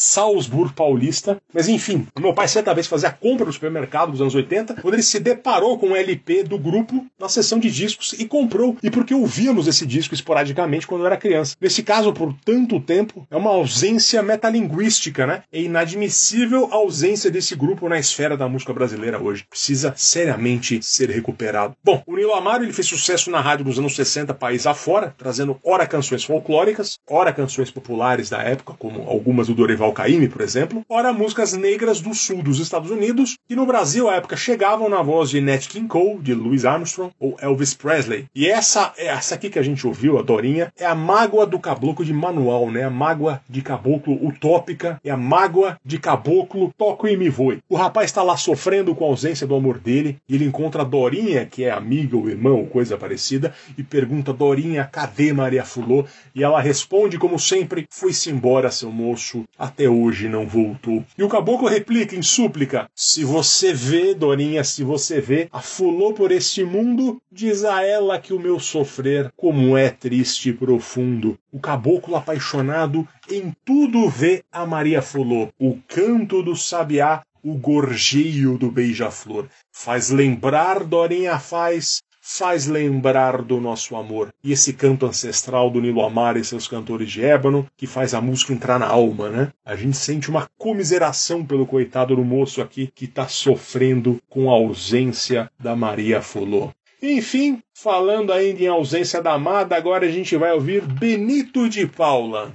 Paulista. 0.73 1.39
Mas 1.53 1.69
enfim, 1.69 2.07
meu 2.19 2.35
pai 2.35 2.49
certa 2.49 2.75
vez 2.75 2.87
fazia 2.87 3.09
a 3.09 3.13
compra 3.13 3.47
no 3.47 3.53
supermercado 3.53 4.13
dos 4.13 4.21
anos 4.21 4.35
80, 4.35 4.75
quando 4.81 4.95
ele 4.95 5.03
se 5.03 5.21
deparou 5.21 5.79
com 5.79 5.89
um 5.89 5.97
LP 5.97 6.43
do 6.43 6.59
grupo 6.59 7.07
na 7.19 7.29
seção 7.29 7.59
de 7.59 7.71
discos 7.71 8.15
e 8.19 8.27
comprou. 8.27 8.77
E 8.83 8.91
porque 8.91 9.15
ouvíamos 9.15 9.67
esse 9.67 9.87
disco 9.87 10.15
esporadicamente 10.15 10.87
quando 10.87 11.03
eu 11.03 11.07
era 11.07 11.17
criança. 11.17 11.57
Nesse 11.61 11.83
caso, 11.83 12.13
por 12.13 12.35
tanto 12.45 12.81
tempo, 12.81 13.27
é 13.31 13.37
uma 13.37 13.51
ausência 13.51 14.23
metalinguística, 14.23 15.27
né? 15.27 15.43
É 15.53 15.61
inadmissível 15.61 16.69
a 16.71 16.77
ausência 16.77 17.31
desse 17.31 17.55
grupo 17.55 17.89
na 17.89 17.99
esfera 17.99 18.37
da 18.37 18.49
música 18.49 18.73
brasileira 18.73 19.23
hoje. 19.23 19.45
Precisa 19.49 19.95
seriamente 19.97 20.83
ser 20.83 21.11
recuperado. 21.11 21.75
Bom, 21.83 22.03
o 22.07 22.17
Nilo 22.17 22.35
Amaro 22.35 22.65
ele 22.65 22.73
fez 22.73 22.87
sucesso 22.87 23.31
na 23.31 23.41
rádio 23.41 23.65
nos 23.65 23.79
anos 23.79 23.95
60, 23.95 24.35
país 24.35 24.67
afora, 24.67 25.15
trazendo 25.17 25.59
ora 25.65 25.87
canções 25.87 26.25
folclóricas, 26.25 26.99
ora 27.09 27.33
canções 27.33 27.71
populares 27.71 28.31
da 28.31 28.43
época, 28.43 28.75
como 28.79 29.09
algumas 29.09 29.49
do 29.49 29.55
Dorival 29.55 29.93
Caymmi, 29.93 30.29
por 30.39 30.45
exemplo, 30.45 30.87
ora 30.89 31.13
músicas 31.13 31.53
negras 31.53 32.01
do 32.01 32.15
sul 32.15 32.45
dos 32.45 32.61
Estados 32.61 32.93
Unidos, 32.93 33.37
que 33.49 33.57
no 33.57 33.67
Brasil 33.67 34.09
à 34.09 34.15
época 34.15 34.37
chegavam 34.37 34.89
na 34.89 35.03
voz 35.03 35.31
de 35.31 35.41
Nat 35.41 35.67
King 35.67 35.89
Cole, 35.89 36.21
de 36.21 36.33
Louis 36.33 36.65
Armstrong 36.65 37.13
ou 37.19 37.37
Elvis 37.43 37.75
Presley. 37.75 38.27
E 38.33 38.47
essa, 38.47 38.93
essa 38.97 39.35
aqui 39.35 39.51
que 39.51 39.59
a 39.59 39.65
gente 39.65 39.85
ouviu, 39.85 40.17
a 40.17 40.23
Dorinha, 40.23 40.73
é 40.79 40.87
a 40.87 40.95
mágoa 40.95 41.45
do 41.45 41.59
caboclo 41.59 42.05
de 42.05 42.13
manual, 42.13 42.71
né? 42.71 42.85
A 42.85 42.91
mágoa 42.91 43.41
de 43.51 43.63
caboclo 43.63 44.15
utópica, 44.25 45.01
é 45.03 45.11
a 45.11 45.17
mágoa 45.17 45.77
de 45.85 45.99
caboclo 45.99 46.73
toco 46.79 47.09
e 47.09 47.17
me 47.17 47.29
voe. 47.29 47.59
O 47.69 47.75
rapaz 47.75 48.07
está 48.07 48.23
lá 48.23 48.37
sofrendo 48.37 48.95
com 48.95 49.07
a 49.07 49.09
ausência 49.09 49.45
do 49.45 49.57
amor 49.57 49.81
dele, 49.81 50.19
e 50.29 50.37
ele 50.37 50.45
encontra 50.45 50.83
a 50.83 50.85
Dorinha, 50.85 51.47
que 51.47 51.65
é 51.65 51.71
amiga 51.73 52.17
ou 52.17 52.31
irmão, 52.31 52.65
coisa 52.65 52.97
parecida, 52.97 53.53
e 53.77 53.83
pergunta: 53.83 54.33
Dorinha, 54.33 54.85
cadê 54.85 55.33
Maria 55.33 55.65
Fulô? 55.65 56.05
E 56.33 56.45
ela 56.45 56.61
responde, 56.61 57.19
como 57.19 57.41
sempre: 57.41 57.89
Foi-se 57.91 58.31
embora, 58.31 58.71
seu 58.71 58.93
moço, 58.93 59.45
até 59.59 59.89
hoje 59.89 60.28
não 60.29 60.47
voltou. 60.47 61.05
E 61.17 61.23
o 61.23 61.29
caboclo 61.29 61.69
replica 61.69 62.15
em 62.15 62.23
súplica: 62.23 62.89
Se 62.95 63.25
você 63.25 63.73
vê, 63.73 64.15
Dorinha, 64.15 64.63
se 64.63 64.85
você 64.85 65.21
vê, 65.21 65.49
a 65.51 65.61
Fulô 65.61 66.13
por 66.13 66.31
este 66.31 66.63
mundo, 66.65 67.21
diz 67.33 67.65
a 67.65 67.83
ela 67.83 68.19
que 68.19 68.33
o 68.33 68.39
meu 68.39 68.61
sofrer, 68.61 69.33
como 69.37 69.77
é 69.77 69.91
triste 69.91 70.51
e 70.51 70.53
profundo. 70.53 71.39
O 71.51 71.59
caboclo 71.59 72.17
apaixonado 72.17 73.07
em 73.31 73.53
tudo 73.65 74.09
vê 74.09 74.43
a 74.53 74.67
Maria 74.67 75.03
Fulô, 75.03 75.49
o 75.59 75.79
canto 75.89 76.43
do 76.43 76.55
sabiá, 76.55 77.23
o 77.43 77.55
gorjeio 77.55 78.59
do 78.59 78.71
beija-flor. 78.71 79.49
Faz 79.73 80.11
lembrar, 80.11 80.85
Dorinha 80.85 81.39
faz, 81.39 82.03
faz 82.31 82.67
lembrar 82.67 83.41
do 83.41 83.59
nosso 83.59 83.97
amor. 83.97 84.29
E 84.45 84.53
esse 84.53 84.75
canto 84.75 85.07
ancestral 85.07 85.71
do 85.71 85.81
Nilo 85.81 86.05
Amar 86.05 86.37
e 86.37 86.45
seus 86.45 86.69
cantores 86.69 87.11
de 87.11 87.25
ébano, 87.25 87.67
que 87.75 87.87
faz 87.87 88.13
a 88.13 88.21
música 88.21 88.53
entrar 88.53 88.79
na 88.79 88.87
alma, 88.87 89.31
né? 89.31 89.53
A 89.65 89.75
gente 89.75 89.97
sente 89.97 90.29
uma 90.29 90.47
comiseração 90.59 91.45
pelo 91.45 91.67
coitado 91.67 92.15
do 92.15 92.23
moço 92.23 92.61
aqui 92.61 92.93
que 92.95 93.07
está 93.07 93.27
sofrendo 93.27 94.21
com 94.29 94.51
a 94.51 94.55
ausência 94.55 95.51
da 95.59 95.75
Maria 95.75 96.21
Fulô. 96.21 96.71
Enfim, 97.01 97.63
falando 97.73 98.31
ainda 98.31 98.63
em 98.63 98.67
ausência 98.67 99.23
da 99.23 99.33
amada, 99.33 99.75
agora 99.75 100.05
a 100.05 100.11
gente 100.11 100.37
vai 100.37 100.53
ouvir 100.53 100.83
Benito 100.83 101.67
de 101.67 101.87
Paula. 101.87 102.53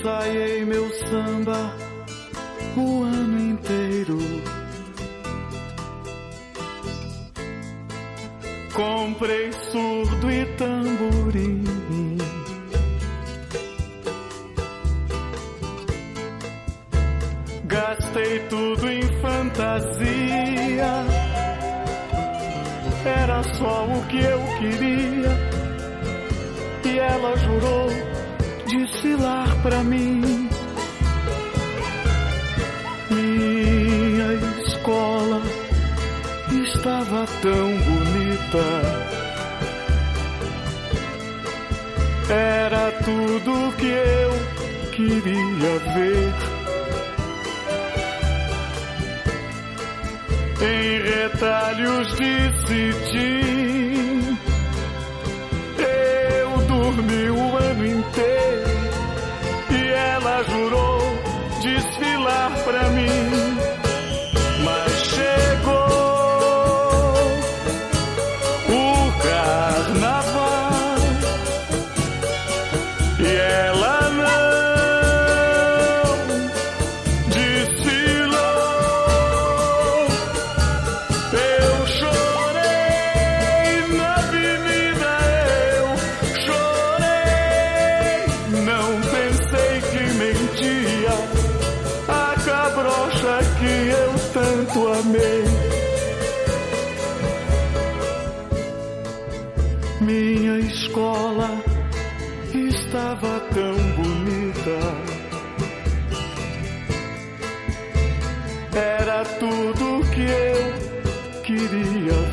Ensaiei 0.00 0.64
meu 0.64 0.88
samba 0.90 1.76
o 2.74 3.02
ano 3.02 3.38
inteiro. 3.38 4.18
Comprei 8.72 9.52
surdo 9.52 10.30
e 10.30 10.46
tamborim. 10.56 11.64
Gastei 17.64 18.38
tudo 18.48 18.88
em 18.88 19.02
fantasia. 19.20 20.92
Era 23.04 23.42
só 23.42 23.84
o 23.84 24.06
que 24.06 24.18
eu 24.18 24.40
queria. 24.58 25.30
E 26.86 26.98
ela 26.98 27.36
jurou 27.36 28.09
desfilar 28.70 29.48
pra 29.62 29.82
mim. 29.82 30.48
Minha 33.10 34.32
escola 34.64 35.42
estava 36.52 37.26
tão 37.42 37.68
bonita. 37.88 38.66
Era 42.30 42.92
tudo 43.04 43.76
que 43.76 43.86
eu 43.86 44.32
queria 44.92 45.72
ver. 45.94 46.32
Em 50.62 51.00
retalhos 51.02 52.08
de 52.16 52.32
cetim, 52.66 53.49
dormi 56.90 57.30
o 57.30 57.56
ano 57.56 57.86
inteiro 57.86 58.70
e 59.70 59.92
ela 59.92 60.42
jurou 60.42 60.98
desfilar 61.62 62.50
pra 62.64 62.88
mim. 62.90 63.69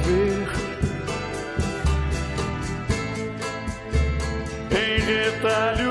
Ver. 0.04 0.48
Em 4.72 5.00
retalhos 5.06 5.87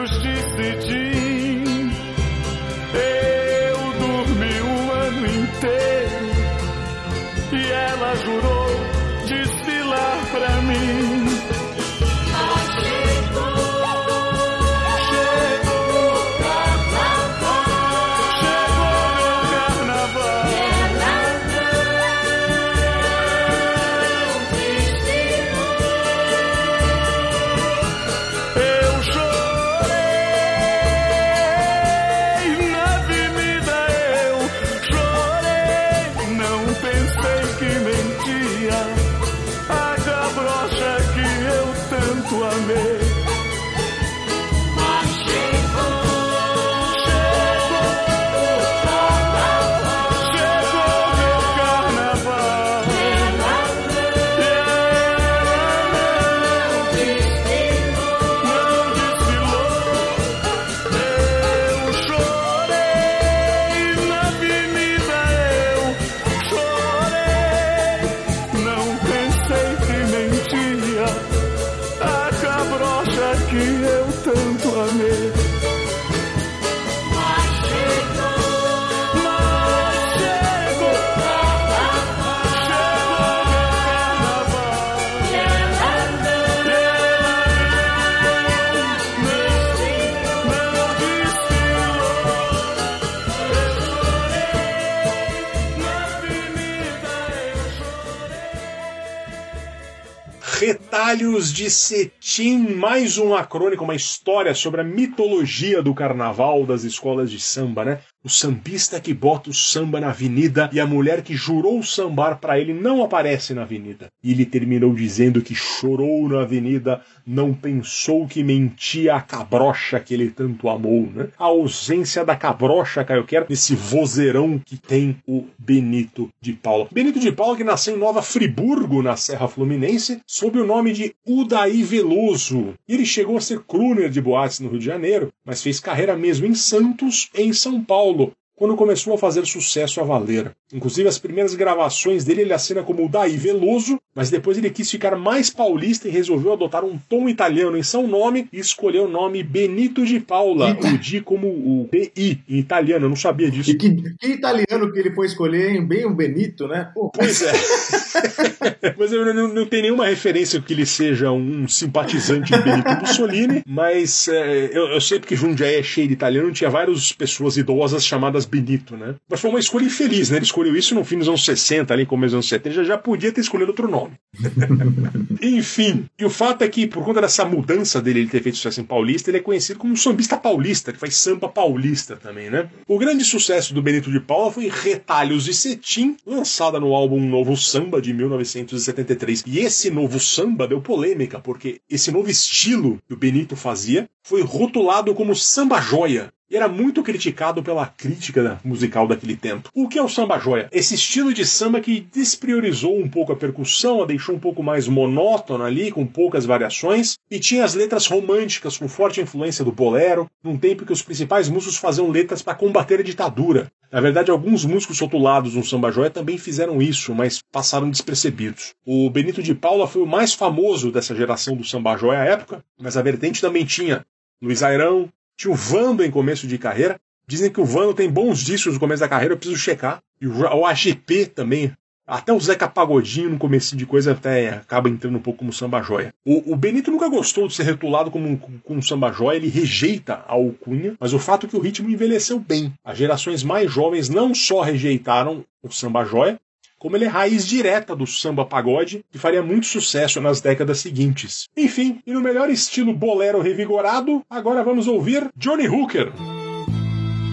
De 101.36 101.70
Cetim, 101.70 102.56
mais 102.74 103.18
uma 103.18 103.44
crônica, 103.44 103.84
uma 103.84 103.94
história 103.94 104.54
sobre 104.54 104.80
a 104.80 104.84
mitologia 104.84 105.82
do 105.82 105.94
carnaval 105.94 106.64
das 106.64 106.82
escolas 106.82 107.30
de 107.30 107.38
samba, 107.38 107.84
né? 107.84 108.00
O 108.26 108.28
sambista 108.28 109.00
que 109.00 109.14
bota 109.14 109.50
o 109.50 109.54
samba 109.54 110.00
na 110.00 110.08
avenida 110.08 110.68
e 110.72 110.80
a 110.80 110.84
mulher 110.84 111.22
que 111.22 111.36
jurou 111.36 111.80
sambar 111.84 112.40
para 112.40 112.58
ele 112.58 112.74
não 112.74 113.04
aparece 113.04 113.54
na 113.54 113.62
avenida. 113.62 114.08
E 114.20 114.32
ele 114.32 114.44
terminou 114.44 114.92
dizendo 114.92 115.40
que 115.40 115.54
chorou 115.54 116.28
na 116.28 116.40
avenida, 116.40 117.00
não 117.24 117.54
pensou 117.54 118.26
que 118.26 118.42
mentia 118.42 119.14
a 119.14 119.20
cabrocha 119.20 120.00
que 120.00 120.12
ele 120.12 120.28
tanto 120.28 120.68
amou, 120.68 121.08
né? 121.14 121.28
A 121.38 121.44
ausência 121.44 122.24
da 122.24 122.34
cabrocha, 122.34 123.04
Caio 123.04 123.22
Quero, 123.22 123.46
nesse 123.48 123.76
vozeirão 123.76 124.58
que 124.58 124.76
tem 124.76 125.18
o 125.24 125.44
Benito 125.56 126.28
de 126.40 126.52
Paula. 126.52 126.88
Benito 126.90 127.20
de 127.20 127.30
Paula 127.30 127.56
que 127.56 127.62
nasceu 127.62 127.94
em 127.94 128.00
Nova 128.00 128.22
Friburgo, 128.22 129.04
na 129.04 129.14
Serra 129.14 129.46
Fluminense, 129.46 130.20
sob 130.26 130.58
o 130.58 130.66
nome 130.66 130.92
de 130.92 131.14
Udaí 131.24 131.84
Veloso. 131.84 132.74
E 132.88 132.94
ele 132.94 133.06
chegou 133.06 133.36
a 133.36 133.40
ser 133.40 133.60
crooner 133.60 134.10
de 134.10 134.20
boates 134.20 134.58
no 134.58 134.68
Rio 134.68 134.80
de 134.80 134.86
Janeiro, 134.86 135.32
mas 135.44 135.62
fez 135.62 135.78
carreira 135.78 136.16
mesmo 136.16 136.44
em 136.44 136.56
Santos 136.56 137.30
em 137.32 137.52
São 137.52 137.80
Paulo, 137.80 138.15
Paulo 138.16 138.45
quando 138.56 138.74
começou 138.74 139.14
a 139.14 139.18
fazer 139.18 139.46
sucesso 139.46 140.00
a 140.00 140.04
valer. 140.04 140.50
Inclusive, 140.72 141.06
as 141.06 141.18
primeiras 141.18 141.54
gravações 141.54 142.24
dele 142.24 142.40
ele 142.40 142.52
assina 142.54 142.82
como 142.82 143.08
Daí 143.08 143.36
Veloso, 143.36 144.00
mas 144.14 144.30
depois 144.30 144.56
ele 144.56 144.70
quis 144.70 144.90
ficar 144.90 145.14
mais 145.14 145.50
paulista 145.50 146.08
e 146.08 146.10
resolveu 146.10 146.54
adotar 146.54 146.82
um 146.82 146.96
tom 146.96 147.28
italiano 147.28 147.76
em 147.76 147.82
seu 147.82 148.06
nome 148.06 148.48
e 148.50 148.58
escolheu 148.58 149.04
o 149.04 149.08
nome 149.08 149.42
Benito 149.42 150.06
de 150.06 150.18
Paula, 150.18 150.70
o 150.72 150.98
D 150.98 151.20
como 151.20 151.46
o 151.48 151.86
BI 151.90 152.42
em 152.48 152.58
italiano, 152.58 153.04
eu 153.04 153.08
não 153.10 153.16
sabia 153.16 153.50
disso. 153.50 153.70
E 153.70 153.74
que, 153.74 153.90
que 154.18 154.28
italiano 154.28 154.90
que 154.90 154.98
ele 154.98 155.14
foi 155.14 155.26
escolher, 155.26 155.72
hein? 155.72 155.86
Bem 155.86 156.06
o 156.06 156.14
Benito, 156.14 156.66
né? 156.66 156.90
Pô. 156.94 157.10
Pois 157.10 157.42
é. 157.42 157.52
mas 158.98 159.12
eu 159.12 159.34
não, 159.34 159.48
não 159.48 159.66
tenho 159.66 159.82
nenhuma 159.82 160.06
referência 160.06 160.60
que 160.60 160.72
ele 160.72 160.86
seja 160.86 161.30
um 161.30 161.68
simpatizante 161.68 162.52
de 162.52 162.62
Benito 162.62 162.90
Mussolini, 163.00 163.62
mas 163.66 164.28
é, 164.28 164.70
eu, 164.72 164.86
eu 164.88 165.00
sei 165.00 165.18
porque 165.18 165.36
Jundiaí 165.36 165.74
é 165.74 165.82
cheio 165.82 166.08
de 166.08 166.14
italiano, 166.14 166.50
tinha 166.52 166.70
várias 166.70 167.12
pessoas 167.12 167.58
idosas 167.58 168.04
chamadas 168.04 168.45
Benito, 168.46 168.96
né? 168.96 169.14
Mas 169.28 169.40
foi 169.40 169.50
uma 169.50 169.58
escolha 169.58 169.84
infeliz, 169.84 170.30
né? 170.30 170.38
Ele 170.38 170.44
escolheu 170.44 170.76
isso 170.76 170.94
no 170.94 171.04
fim 171.04 171.18
dos 171.18 171.28
anos 171.28 171.44
60, 171.44 171.92
ali, 171.92 172.06
começo 172.06 172.30
dos 172.30 172.34
anos 172.34 172.48
70, 172.48 172.74
já, 172.74 172.84
já 172.84 172.98
podia 172.98 173.32
ter 173.32 173.40
escolhido 173.40 173.70
outro 173.70 173.88
nome. 173.88 174.14
Enfim, 175.42 176.06
e 176.18 176.24
o 176.24 176.30
fato 176.30 176.62
é 176.62 176.68
que, 176.68 176.86
por 176.86 177.04
conta 177.04 177.20
dessa 177.20 177.44
mudança 177.44 178.00
dele, 178.00 178.20
ele 178.20 178.28
ter 178.28 178.42
feito 178.42 178.56
sucesso 178.56 178.80
em 178.80 178.84
Paulista, 178.84 179.30
ele 179.30 179.38
é 179.38 179.42
conhecido 179.42 179.78
como 179.78 179.92
um 179.92 179.96
sambista 179.96 180.36
paulista, 180.36 180.92
que 180.92 180.98
faz 180.98 181.16
samba 181.16 181.48
paulista 181.48 182.16
também, 182.16 182.50
né? 182.50 182.68
O 182.86 182.98
grande 182.98 183.24
sucesso 183.24 183.74
do 183.74 183.82
Benito 183.82 184.10
de 184.10 184.20
Paula 184.20 184.50
foi 184.50 184.68
Retalhos 184.68 185.44
de 185.44 185.54
Cetim, 185.54 186.16
lançada 186.26 186.80
no 186.80 186.94
álbum 186.94 187.20
Novo 187.20 187.56
Samba 187.56 188.00
de 188.00 188.12
1973. 188.12 189.44
E 189.46 189.58
esse 189.58 189.90
novo 189.90 190.18
samba 190.18 190.66
deu 190.66 190.80
polêmica, 190.80 191.38
porque 191.38 191.80
esse 191.88 192.10
novo 192.10 192.30
estilo 192.30 192.98
que 193.06 193.14
o 193.14 193.16
Benito 193.16 193.56
fazia 193.56 194.08
foi 194.22 194.42
rotulado 194.42 195.14
como 195.14 195.34
samba 195.34 195.80
joia 195.80 196.32
era 196.54 196.68
muito 196.68 197.02
criticado 197.02 197.62
pela 197.62 197.86
crítica 197.86 198.60
musical 198.64 199.06
daquele 199.06 199.36
tempo. 199.36 199.68
O 199.74 199.88
que 199.88 199.98
é 199.98 200.02
o 200.02 200.08
samba 200.08 200.38
joia? 200.38 200.68
Esse 200.70 200.94
estilo 200.94 201.34
de 201.34 201.44
samba 201.44 201.80
que 201.80 202.00
despriorizou 202.00 202.98
um 202.98 203.08
pouco 203.08 203.32
a 203.32 203.36
percussão, 203.36 204.02
a 204.02 204.06
deixou 204.06 204.34
um 204.34 204.38
pouco 204.38 204.62
mais 204.62 204.86
monótona 204.86 205.64
ali, 205.64 205.90
com 205.90 206.06
poucas 206.06 206.46
variações, 206.46 207.16
e 207.30 207.40
tinha 207.40 207.64
as 207.64 207.74
letras 207.74 208.06
românticas 208.06 208.78
com 208.78 208.88
forte 208.88 209.20
influência 209.20 209.64
do 209.64 209.72
bolero, 209.72 210.30
num 210.42 210.56
tempo 210.56 210.86
que 210.86 210.92
os 210.92 211.02
principais 211.02 211.48
músicos 211.48 211.76
faziam 211.76 212.10
letras 212.10 212.42
para 212.42 212.54
combater 212.54 213.00
a 213.00 213.02
ditadura. 213.02 213.70
Na 213.90 214.00
verdade, 214.00 214.30
alguns 214.30 214.64
músicos 214.64 214.98
rotulados 215.00 215.54
no 215.54 215.64
samba 215.64 215.90
joia 215.90 216.10
também 216.10 216.38
fizeram 216.38 216.82
isso, 216.82 217.14
mas 217.14 217.40
passaram 217.52 217.90
despercebidos. 217.90 218.74
O 218.84 219.08
Benito 219.10 219.42
de 219.42 219.54
Paula 219.54 219.86
foi 219.86 220.02
o 220.02 220.06
mais 220.06 220.34
famoso 220.34 220.90
dessa 220.90 221.14
geração 221.14 221.56
do 221.56 221.64
samba 221.64 221.96
joia 221.96 222.20
à 222.20 222.24
época, 222.24 222.64
mas 222.78 222.96
a 222.96 223.02
vertente 223.02 223.40
também 223.40 223.64
tinha 223.64 224.04
Luiz 224.42 224.62
Airão, 224.62 225.08
tinha 225.36 225.52
o 225.52 225.56
Vando 225.56 226.04
em 226.04 226.10
começo 226.10 226.46
de 226.46 226.58
carreira. 226.58 226.98
Dizem 227.28 227.50
que 227.50 227.60
o 227.60 227.64
Vando 227.64 227.94
tem 227.94 228.08
bons 228.08 228.40
discos 228.40 228.74
no 228.74 228.80
começo 228.80 229.00
da 229.00 229.08
carreira, 229.08 229.34
eu 229.34 229.38
preciso 229.38 229.60
checar. 229.60 230.00
E 230.20 230.26
o 230.26 230.64
AGP 230.64 231.26
também. 231.26 231.72
Até 232.06 232.32
o 232.32 232.38
Zeca 232.38 232.68
Pagodinho 232.68 233.30
no 233.30 233.38
começo 233.38 233.76
de 233.76 233.84
coisa 233.84 234.12
até 234.12 234.50
acaba 234.50 234.88
entrando 234.88 235.18
um 235.18 235.20
pouco 235.20 235.40
como 235.40 235.52
samba 235.52 235.82
joia. 235.82 236.14
O, 236.24 236.52
o 236.52 236.56
Benito 236.56 236.88
nunca 236.88 237.08
gostou 237.08 237.48
de 237.48 237.54
ser 237.54 237.64
rotulado 237.64 238.12
como 238.12 238.28
um, 238.28 238.36
como 238.36 238.80
samba 238.80 239.10
joia, 239.10 239.36
ele 239.36 239.48
rejeita 239.48 240.14
a 240.14 240.34
alcunha, 240.34 240.94
mas 241.00 241.12
o 241.12 241.18
fato 241.18 241.46
é 241.46 241.48
que 241.48 241.56
o 241.56 241.60
ritmo 241.60 241.90
envelheceu 241.90 242.38
bem. 242.38 242.72
As 242.84 242.96
gerações 242.96 243.42
mais 243.42 243.72
jovens 243.72 244.08
não 244.08 244.32
só 244.36 244.60
rejeitaram 244.60 245.44
o 245.60 245.68
samba 245.68 246.04
joia, 246.04 246.38
como 246.78 246.96
ele 246.96 247.04
é 247.04 247.08
raiz 247.08 247.46
direta 247.46 247.94
do 247.94 248.06
samba 248.06 248.44
pagode, 248.44 249.04
que 249.10 249.18
faria 249.18 249.42
muito 249.42 249.66
sucesso 249.66 250.20
nas 250.20 250.40
décadas 250.40 250.80
seguintes. 250.80 251.48
Enfim, 251.56 252.00
e 252.06 252.12
no 252.12 252.20
melhor 252.20 252.50
estilo 252.50 252.92
bolero 252.94 253.40
revigorado, 253.40 254.22
agora 254.28 254.62
vamos 254.62 254.86
ouvir 254.86 255.28
Johnny 255.36 255.68
Hooker. 255.68 256.12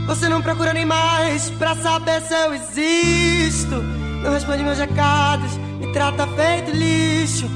Você 0.08 0.28
não 0.28 0.42
procura 0.42 0.74
nem 0.74 0.86
mais 0.86 1.50
pra 1.52 1.76
saber 1.76 2.22
se 2.22 2.34
eu 2.34 2.54
existo. 2.54 3.76
Não 4.24 4.32
responde 4.32 4.64
meus 4.64 4.78
recados, 4.78 5.58
me 5.80 5.92
trata 5.94 6.28
feito 6.28 6.72
lixo. 6.72 7.48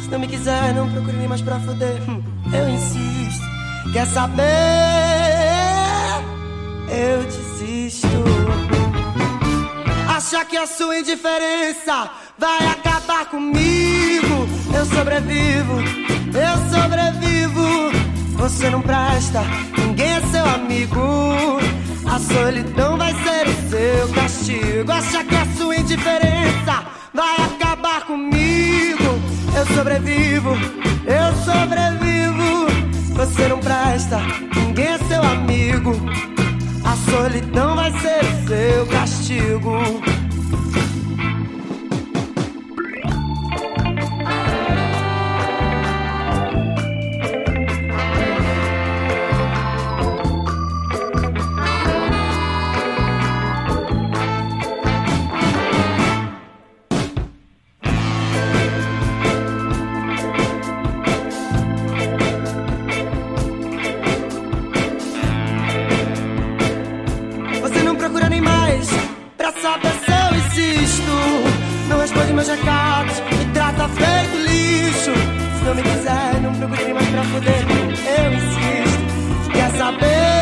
Se 0.00 0.08
não 0.10 0.18
me 0.20 0.28
quiser, 0.28 0.72
não 0.74 0.90
procure 0.90 1.16
nem 1.16 1.26
mais 1.28 1.42
pra 1.42 1.58
foder. 1.60 2.00
Hum, 2.08 2.22
eu 2.52 2.68
insisto. 2.68 3.44
Quer 3.92 4.06
saber? 4.06 4.44
Eu 6.88 7.24
desisto. 7.24 8.55
Acha 10.16 10.46
que 10.46 10.56
a 10.56 10.66
sua 10.66 10.98
indiferença 10.98 12.10
vai 12.38 12.66
acabar 12.68 13.26
comigo? 13.26 14.48
Eu 14.74 14.86
sobrevivo, 14.86 15.74
eu 16.32 16.56
sobrevivo. 16.72 17.92
Você 18.38 18.70
não 18.70 18.80
presta, 18.80 19.42
ninguém 19.76 20.14
é 20.14 20.20
seu 20.22 20.46
amigo. 20.46 21.58
A 22.10 22.18
solidão 22.18 22.96
vai 22.96 23.12
ser 23.12 23.46
o 23.46 23.68
seu 23.68 24.08
castigo. 24.14 24.90
Acha 24.90 25.22
que 25.22 25.34
a 25.34 25.46
sua 25.54 25.76
indiferença 25.76 26.86
vai 27.12 27.36
acabar 27.36 28.06
comigo? 28.06 29.20
Eu 29.54 29.66
sobrevivo, 29.76 30.56
eu 31.04 31.44
sobrevivo. 31.44 32.66
Você 33.16 33.48
não 33.48 33.58
presta, 33.58 34.18
ninguém 34.54 34.86
é 34.86 34.98
seu 34.98 35.22
amigo. 35.22 36.35
Solidão 37.16 37.74
vai 37.74 37.90
ser 37.92 38.24
o 38.24 38.46
seu 38.46 38.86
castigo. 38.88 40.25
Pra 69.66 69.72
saber 69.72 69.94
se 70.04 70.12
eu 70.12 70.28
existo. 70.38 71.12
Não 71.88 71.98
responde 71.98 72.32
meus 72.32 72.48
recados, 72.48 73.20
me 73.20 73.44
trata 73.52 73.88
feito 73.88 74.36
lixo. 74.36 75.12
Se 75.58 75.64
não 75.64 75.74
me 75.74 75.82
quiser, 75.82 76.40
não 76.42 76.54
procure 76.54 76.92
mais 76.94 77.08
pra 77.08 77.24
foder. 77.24 77.66
Eu 78.18 78.32
insisto, 78.32 79.50
quer 79.52 79.70
saber? 79.76 80.35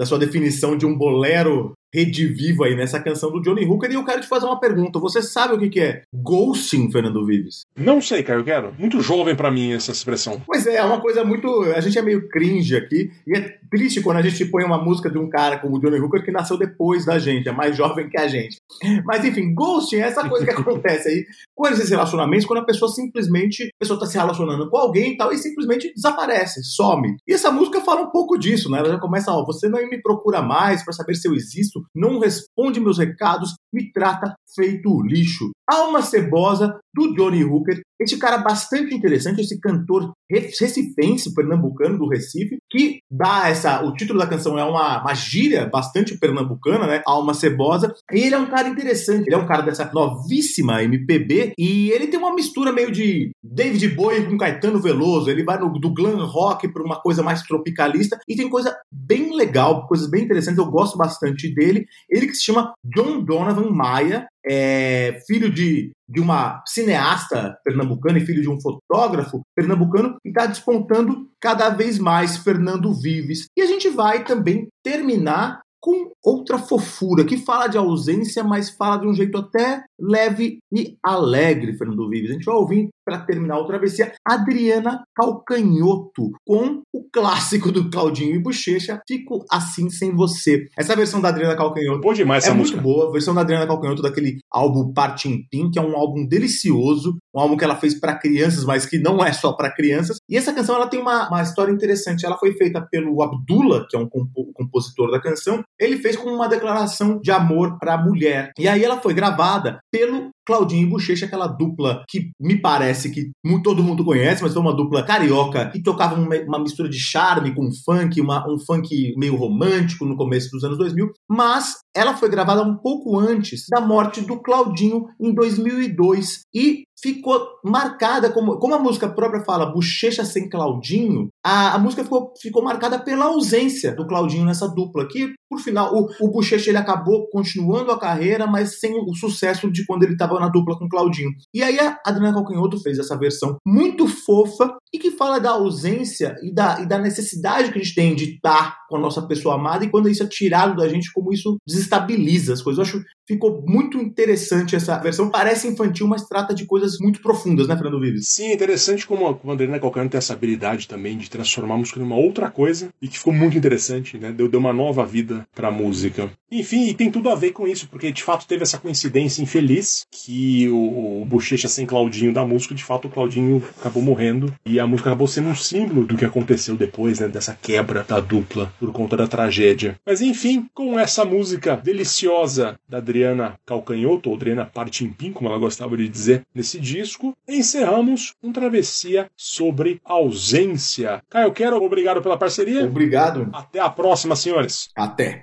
Da 0.00 0.06
sua 0.06 0.18
definição 0.18 0.78
de 0.78 0.86
um 0.86 0.96
bolero 0.96 1.74
redivivo 1.92 2.64
aí 2.64 2.74
nessa 2.74 2.98
canção 2.98 3.30
do 3.30 3.42
Johnny 3.42 3.66
Hooker 3.66 3.90
e 3.90 3.94
eu 3.96 4.04
quero 4.04 4.22
te 4.22 4.26
fazer 4.26 4.46
uma 4.46 4.58
pergunta. 4.58 4.98
Você 4.98 5.20
sabe 5.20 5.52
o 5.52 5.58
que 5.58 5.68
que 5.68 5.78
é 5.78 6.04
ghosting, 6.30 6.92
Fernando 6.92 7.26
Vives? 7.26 7.66
Não 7.76 8.00
sei, 8.00 8.22
Caio 8.22 8.44
Quero. 8.44 8.72
Muito 8.78 9.00
jovem 9.00 9.34
pra 9.34 9.50
mim 9.50 9.72
essa 9.72 9.90
expressão. 9.90 10.40
Pois 10.46 10.64
é, 10.64 10.76
é 10.76 10.84
uma 10.84 11.00
coisa 11.00 11.24
muito. 11.24 11.48
A 11.74 11.80
gente 11.80 11.98
é 11.98 12.02
meio 12.02 12.28
cringe 12.28 12.76
aqui. 12.76 13.10
E 13.26 13.36
é 13.36 13.58
triste 13.68 14.00
quando 14.00 14.18
a 14.18 14.22
gente 14.22 14.44
põe 14.44 14.62
uma 14.62 14.78
música 14.78 15.10
de 15.10 15.18
um 15.18 15.28
cara 15.28 15.58
como 15.58 15.76
o 15.76 15.80
Johnny 15.80 15.98
Hooker 15.98 16.24
que 16.24 16.30
nasceu 16.30 16.56
depois 16.56 17.04
da 17.04 17.18
gente, 17.18 17.48
é 17.48 17.52
mais 17.52 17.76
jovem 17.76 18.08
que 18.08 18.18
a 18.18 18.28
gente. 18.28 18.58
Mas 19.04 19.24
enfim, 19.24 19.52
ghosting 19.52 19.96
é 19.96 20.00
essa 20.00 20.28
coisa 20.28 20.44
que 20.44 20.52
acontece 20.54 21.08
aí 21.08 21.26
com 21.54 21.66
esses 21.66 21.90
relacionamentos, 21.90 22.46
quando 22.46 22.60
a 22.60 22.64
pessoa 22.64 22.90
simplesmente. 22.90 23.64
A 23.64 23.78
pessoa 23.80 23.98
tá 23.98 24.06
se 24.06 24.16
relacionando 24.16 24.70
com 24.70 24.76
alguém 24.76 25.12
e 25.12 25.16
tal, 25.16 25.32
e 25.32 25.38
simplesmente 25.38 25.92
desaparece, 25.94 26.62
some. 26.62 27.16
E 27.26 27.32
essa 27.32 27.50
música 27.50 27.80
fala 27.80 28.02
um 28.02 28.10
pouco 28.10 28.38
disso, 28.38 28.70
né? 28.70 28.78
Ela 28.78 28.90
já 28.90 28.98
começa, 28.98 29.32
ó, 29.32 29.44
você 29.44 29.68
não 29.68 29.80
me 29.88 30.00
procura 30.00 30.40
mais 30.40 30.84
para 30.84 30.92
saber 30.92 31.14
se 31.14 31.26
eu 31.26 31.34
existo, 31.34 31.82
não 31.94 32.20
responde 32.20 32.78
meus 32.78 32.98
recados, 32.98 33.54
me 33.72 33.90
trata 33.92 34.34
feito 34.54 35.02
lixo. 35.02 35.50
Alma 35.70 36.02
Cebosa, 36.02 36.80
do 36.92 37.14
Johnny 37.14 37.44
Hooker. 37.44 37.80
Esse 38.00 38.18
cara 38.18 38.38
bastante 38.38 38.94
interessante, 38.94 39.40
esse 39.40 39.60
cantor 39.60 40.12
recifense, 40.30 41.34
pernambucano 41.34 41.98
do 41.98 42.08
Recife, 42.08 42.58
que 42.70 43.00
dá 43.10 43.48
essa. 43.48 43.82
O 43.84 43.92
título 43.92 44.18
da 44.18 44.26
canção 44.26 44.58
é 44.58 44.64
uma, 44.64 45.00
uma 45.00 45.14
gíria 45.14 45.66
bastante 45.66 46.16
pernambucana, 46.16 46.86
né? 46.86 47.02
Alma 47.04 47.34
Cebosa. 47.34 47.92
E 48.12 48.20
ele 48.20 48.34
é 48.34 48.38
um 48.38 48.46
cara 48.46 48.68
interessante, 48.68 49.26
ele 49.26 49.34
é 49.34 49.38
um 49.38 49.46
cara 49.46 49.62
dessa 49.62 49.90
novíssima 49.92 50.82
MPB 50.82 51.54
e 51.58 51.90
ele 51.90 52.06
tem 52.06 52.18
uma 52.18 52.34
mistura 52.34 52.72
meio 52.72 52.90
de 52.90 53.30
David 53.42 53.88
Bowie 53.88 54.26
com 54.26 54.38
Caetano 54.38 54.80
Veloso. 54.80 55.30
Ele 55.30 55.44
vai 55.44 55.58
no, 55.58 55.70
do 55.72 55.92
glam 55.92 56.24
rock 56.24 56.68
para 56.68 56.82
uma 56.82 57.00
coisa 57.00 57.22
mais 57.22 57.42
tropicalista 57.42 58.18
e 58.28 58.36
tem 58.36 58.48
coisa 58.48 58.76
bem 58.92 59.34
legal, 59.34 59.86
coisas 59.86 60.08
bem 60.08 60.24
interessantes. 60.24 60.58
Eu 60.58 60.70
gosto 60.70 60.96
bastante 60.96 61.52
dele. 61.52 61.86
Ele 62.08 62.26
que 62.26 62.34
se 62.34 62.44
chama 62.44 62.72
John 62.84 63.22
Donovan 63.24 63.70
Maia, 63.70 64.28
é 64.44 65.20
filho 65.26 65.50
de, 65.50 65.92
de 66.10 66.20
uma 66.20 66.62
cineasta 66.66 67.56
pernambucana 67.64 68.18
e 68.18 68.26
filho 68.26 68.42
de 68.42 68.50
um 68.50 68.60
fotógrafo 68.60 69.42
pernambucano 69.54 70.16
e 70.24 70.28
está 70.30 70.46
despontando 70.46 71.28
cada 71.40 71.70
vez 71.70 71.98
mais 71.98 72.36
Fernando 72.38 72.92
Vives. 72.92 73.46
E 73.56 73.62
a 73.62 73.66
gente 73.66 73.88
vai 73.88 74.24
também 74.24 74.68
terminar 74.82 75.60
com 75.80 76.12
outra 76.22 76.58
fofura, 76.58 77.24
que 77.24 77.38
fala 77.38 77.66
de 77.66 77.78
ausência, 77.78 78.44
mas 78.44 78.68
fala 78.68 78.98
de 78.98 79.06
um 79.06 79.14
jeito 79.14 79.38
até 79.38 79.82
leve 79.98 80.58
e 80.70 80.96
alegre, 81.02 81.76
Fernando 81.78 82.08
Vives. 82.08 82.30
A 82.30 82.34
gente 82.34 82.44
vai 82.44 82.54
ouvir, 82.54 82.88
para 83.10 83.18
terminar 83.22 83.58
a 83.58 83.64
travessia, 83.64 84.12
Adriana 84.24 85.02
Calcanhoto, 85.16 86.30
com 86.46 86.82
o 86.94 87.04
clássico 87.12 87.72
do 87.72 87.90
Claudinho 87.90 88.36
e 88.36 88.38
Bochecha, 88.38 89.00
Fico 89.08 89.44
Assim 89.50 89.90
Sem 89.90 90.14
Você. 90.14 90.68
Essa 90.78 90.94
versão 90.94 91.20
da 91.20 91.28
Adriana 91.28 91.56
Calcanhoto 91.56 92.00
Boa 92.00 92.14
demais 92.14 92.44
é 92.44 92.46
essa 92.48 92.54
muito 92.54 92.68
música. 92.68 92.80
boa. 92.82 93.08
A 93.08 93.12
versão 93.12 93.34
da 93.34 93.40
Adriana 93.40 93.66
Calcanhoto 93.66 94.00
daquele 94.00 94.38
álbum 94.52 94.92
Partim 94.92 95.42
Pim, 95.50 95.70
que 95.72 95.78
é 95.78 95.82
um 95.82 95.96
álbum 95.96 96.24
delicioso, 96.24 97.16
um 97.34 97.40
álbum 97.40 97.56
que 97.56 97.64
ela 97.64 97.74
fez 97.74 97.98
para 97.98 98.16
crianças, 98.16 98.64
mas 98.64 98.86
que 98.86 98.98
não 98.98 99.24
é 99.24 99.32
só 99.32 99.52
para 99.54 99.74
crianças. 99.74 100.18
E 100.28 100.36
essa 100.36 100.52
canção 100.52 100.76
ela 100.76 100.86
tem 100.86 101.00
uma, 101.00 101.26
uma 101.28 101.42
história 101.42 101.72
interessante. 101.72 102.24
Ela 102.24 102.38
foi 102.38 102.52
feita 102.52 102.80
pelo 102.92 103.20
Abdullah, 103.22 103.86
que 103.90 103.96
é 103.96 103.98
um 103.98 104.08
compo- 104.08 104.52
compositor 104.54 105.10
da 105.10 105.20
canção. 105.20 105.62
Ele 105.80 105.96
fez 105.96 106.14
como 106.16 106.32
uma 106.34 106.48
declaração 106.48 107.18
de 107.20 107.32
amor 107.32 107.76
para 107.78 107.94
a 107.94 107.98
mulher. 108.04 108.52
E 108.56 108.68
aí 108.68 108.84
ela 108.84 109.00
foi 109.00 109.14
gravada 109.14 109.80
pelo 109.90 110.30
Claudinho 110.46 110.86
e 110.86 110.90
Bochecha, 110.90 111.26
aquela 111.26 111.46
dupla 111.46 112.02
que 112.08 112.30
me 112.40 112.60
parece 112.60 112.99
que 113.08 113.30
mu- 113.44 113.62
todo 113.62 113.82
mundo 113.82 114.04
conhece, 114.04 114.42
mas 114.42 114.52
foi 114.52 114.60
uma 114.60 114.74
dupla 114.74 115.04
carioca 115.04 115.70
que 115.70 115.80
tocava 115.82 116.20
uma, 116.20 116.34
uma 116.46 116.58
mistura 116.58 116.88
de 116.88 116.98
charme 116.98 117.54
com 117.54 117.68
funk, 117.84 118.20
uma- 118.20 118.44
um 118.52 118.58
funk 118.58 119.14
meio 119.16 119.36
romântico 119.36 120.04
no 120.04 120.16
começo 120.16 120.50
dos 120.50 120.64
anos 120.64 120.76
2000. 120.76 121.08
Mas 121.28 121.76
ela 121.94 122.16
foi 122.16 122.28
gravada 122.28 122.62
um 122.62 122.76
pouco 122.76 123.18
antes 123.18 123.66
da 123.68 123.80
morte 123.80 124.20
do 124.20 124.40
Claudinho 124.40 125.06
em 125.20 125.34
2002 125.34 126.42
e 126.54 126.84
ficou 127.02 127.46
marcada 127.64 128.30
como, 128.30 128.58
como 128.58 128.74
a 128.74 128.78
música 128.78 129.08
própria 129.08 129.42
fala, 129.42 129.72
Bochecha 129.72 130.24
sem 130.24 130.48
Claudinho, 130.48 131.28
a, 131.44 131.74
a 131.74 131.78
música 131.78 132.04
ficou, 132.04 132.32
ficou 132.40 132.62
marcada 132.62 132.98
pela 132.98 133.26
ausência 133.26 133.94
do 133.94 134.06
Claudinho 134.06 134.44
nessa 134.44 134.68
dupla, 134.68 135.08
que 135.08 135.32
por 135.48 135.58
final 135.60 135.94
o, 135.94 136.08
o 136.20 136.30
Bochecha 136.30 136.70
ele 136.70 136.78
acabou 136.78 137.28
continuando 137.28 137.90
a 137.90 137.98
carreira, 137.98 138.46
mas 138.46 138.78
sem 138.78 138.94
o 138.94 139.14
sucesso 139.14 139.70
de 139.70 139.84
quando 139.86 140.02
ele 140.02 140.12
estava 140.12 140.38
na 140.38 140.48
dupla 140.48 140.78
com 140.78 140.84
o 140.84 140.88
Claudinho. 140.88 141.30
E 141.54 141.62
aí 141.62 141.78
a 141.78 141.98
Adriana 142.04 142.34
Calcanhoto 142.34 142.80
fez 142.80 142.98
essa 142.98 143.18
versão 143.18 143.56
muito 143.66 144.06
fofa 144.06 144.76
e 144.92 144.98
que 144.98 145.10
fala 145.10 145.40
da 145.40 145.50
ausência 145.50 146.36
e 146.42 146.52
da, 146.52 146.80
e 146.80 146.86
da 146.86 146.98
necessidade 146.98 147.72
que 147.72 147.78
a 147.78 147.82
gente 147.82 147.94
tem 147.94 148.14
de 148.14 148.34
estar 148.34 148.78
com 148.88 148.96
a 148.96 149.00
nossa 149.00 149.22
pessoa 149.22 149.54
amada 149.54 149.84
e 149.84 149.90
quando 149.90 150.08
isso 150.08 150.22
é 150.22 150.26
tirado 150.26 150.76
da 150.76 150.88
gente, 150.88 151.12
como 151.12 151.32
isso 151.32 151.56
desestabiliza 151.80 152.52
as 152.52 152.62
coisas. 152.62 152.78
Eu 152.78 152.98
acho 152.98 153.06
ficou 153.30 153.62
muito 153.64 153.98
interessante 153.98 154.74
essa 154.74 154.98
versão. 154.98 155.30
Parece 155.30 155.68
infantil, 155.68 156.08
mas 156.08 156.26
trata 156.26 156.52
de 156.52 156.66
coisas 156.66 156.98
muito 156.98 157.22
profundas, 157.22 157.68
né, 157.68 157.76
Fernando 157.76 158.00
Vives? 158.00 158.26
Sim, 158.28 158.52
interessante 158.52 159.06
como 159.06 159.28
a 159.28 159.34
como 159.34 159.52
a 159.52 159.54
Adriana 159.54 159.78
Calcanhoto 159.78 160.10
tem 160.10 160.18
essa 160.18 160.32
habilidade 160.32 160.88
também 160.88 161.16
de 161.16 161.30
transformar 161.30 161.74
a 161.74 161.78
música 161.78 162.00
numa 162.00 162.16
outra 162.16 162.50
coisa 162.50 162.88
e 163.00 163.06
que 163.06 163.18
ficou 163.18 163.32
muito 163.32 163.56
interessante, 163.56 164.18
né? 164.18 164.32
Deu, 164.32 164.48
deu 164.48 164.58
uma 164.58 164.72
nova 164.72 165.06
vida 165.06 165.46
pra 165.54 165.70
música. 165.70 166.30
Enfim, 166.50 166.88
e 166.88 166.94
tem 166.94 167.10
tudo 167.10 167.30
a 167.30 167.36
ver 167.36 167.52
com 167.52 167.68
isso, 167.68 167.88
porque 167.88 168.10
de 168.10 168.24
fato 168.24 168.46
teve 168.46 168.64
essa 168.64 168.78
coincidência 168.78 169.40
infeliz 169.40 170.04
que 170.10 170.68
o, 170.68 171.22
o 171.22 171.24
Bochecha 171.24 171.68
sem 171.68 171.86
Claudinho 171.86 172.32
da 172.32 172.44
música, 172.44 172.74
de 172.74 172.82
fato 172.82 173.06
o 173.06 173.10
Claudinho 173.10 173.62
acabou 173.78 174.02
morrendo 174.02 174.52
e 174.66 174.80
a 174.80 174.86
música 174.86 175.10
acabou 175.10 175.28
sendo 175.28 175.50
um 175.50 175.54
símbolo 175.54 176.04
do 176.04 176.16
que 176.16 176.24
aconteceu 176.24 176.76
depois, 176.76 177.20
né? 177.20 177.28
Dessa 177.28 177.56
quebra 177.60 178.02
da 178.02 178.18
dupla 178.18 178.72
por 178.80 178.90
conta 178.90 179.16
da 179.16 179.28
tragédia. 179.28 179.96
Mas 180.04 180.20
enfim, 180.20 180.68
com 180.74 180.98
essa 180.98 181.24
música 181.24 181.69
deliciosa 181.76 182.78
da 182.88 182.98
Adriana 182.98 183.58
Calcanhoto, 183.64 184.30
ou 184.30 184.36
Adriana 184.36 184.66
Partimpim, 184.66 185.32
como 185.32 185.48
ela 185.48 185.58
gostava 185.58 185.96
de 185.96 186.08
dizer 186.08 186.46
nesse 186.54 186.78
disco, 186.78 187.36
encerramos 187.48 188.34
um 188.42 188.52
travessia 188.52 189.30
sobre 189.36 190.00
ausência. 190.04 191.22
Caio 191.28 191.52
Quero, 191.52 191.82
obrigado 191.82 192.22
pela 192.22 192.36
parceria. 192.36 192.84
Obrigado. 192.84 193.48
Até 193.52 193.80
a 193.80 193.88
próxima, 193.90 194.36
senhores. 194.36 194.90
Até. 194.96 195.42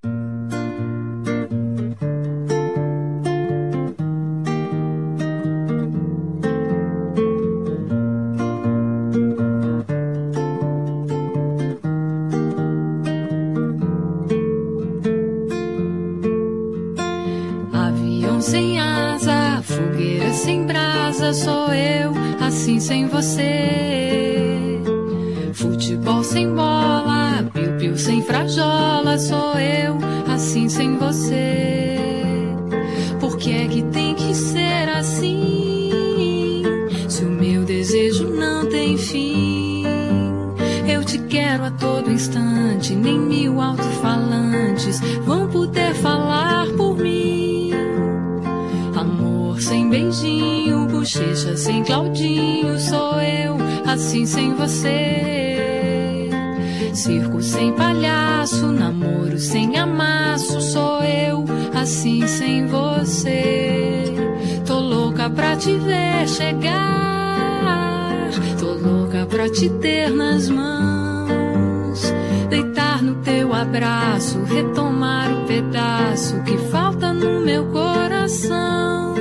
Louca 65.28 65.30
pra 65.30 65.56
te 65.56 65.78
ver 65.78 66.28
chegar, 66.28 68.30
tô 68.60 68.74
louca 68.74 69.26
pra 69.26 69.50
te 69.50 69.70
ter 69.70 70.10
nas 70.10 70.50
mãos, 70.50 72.14
deitar 72.50 73.04
no 73.04 73.16
teu 73.16 73.54
abraço, 73.54 74.42
retomar 74.44 75.32
o 75.32 75.46
pedaço 75.46 76.42
que 76.44 76.58
falta 76.70 77.14
no 77.14 77.42
meu 77.42 77.66
coração. 77.68 79.16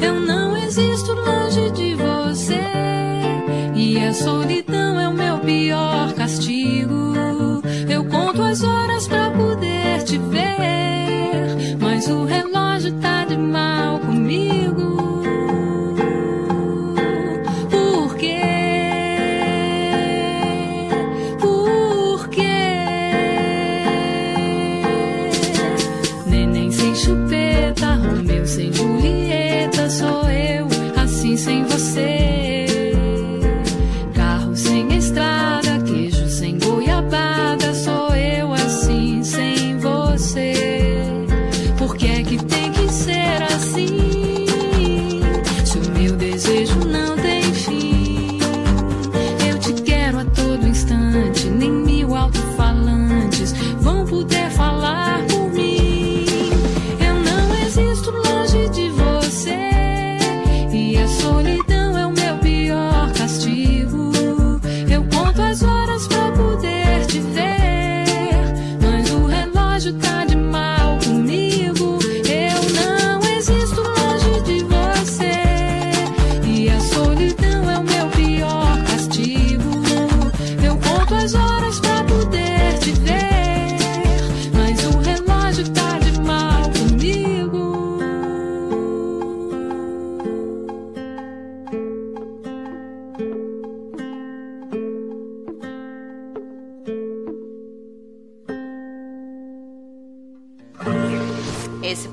Eu 0.00 0.20
não 0.20 0.56
existo 0.56 1.12
longe 1.12 1.70
de 1.70 1.94
você 1.94 2.60
e 3.74 3.98
a 3.98 4.12
solidão 4.12 5.00
é 5.00 5.08
o 5.08 5.14
meu 5.14 5.38
pior 5.38 6.12
castigo. 6.14 7.14
Eu 7.88 8.04
conto 8.04 8.42
as 8.42 8.62
horas 8.62 9.06
pra 9.06 9.30
poder 9.30 10.02
te 10.04 10.18
ver, 10.18 11.76
mas 11.80 12.08
o 12.08 12.24
relógio 12.24 12.47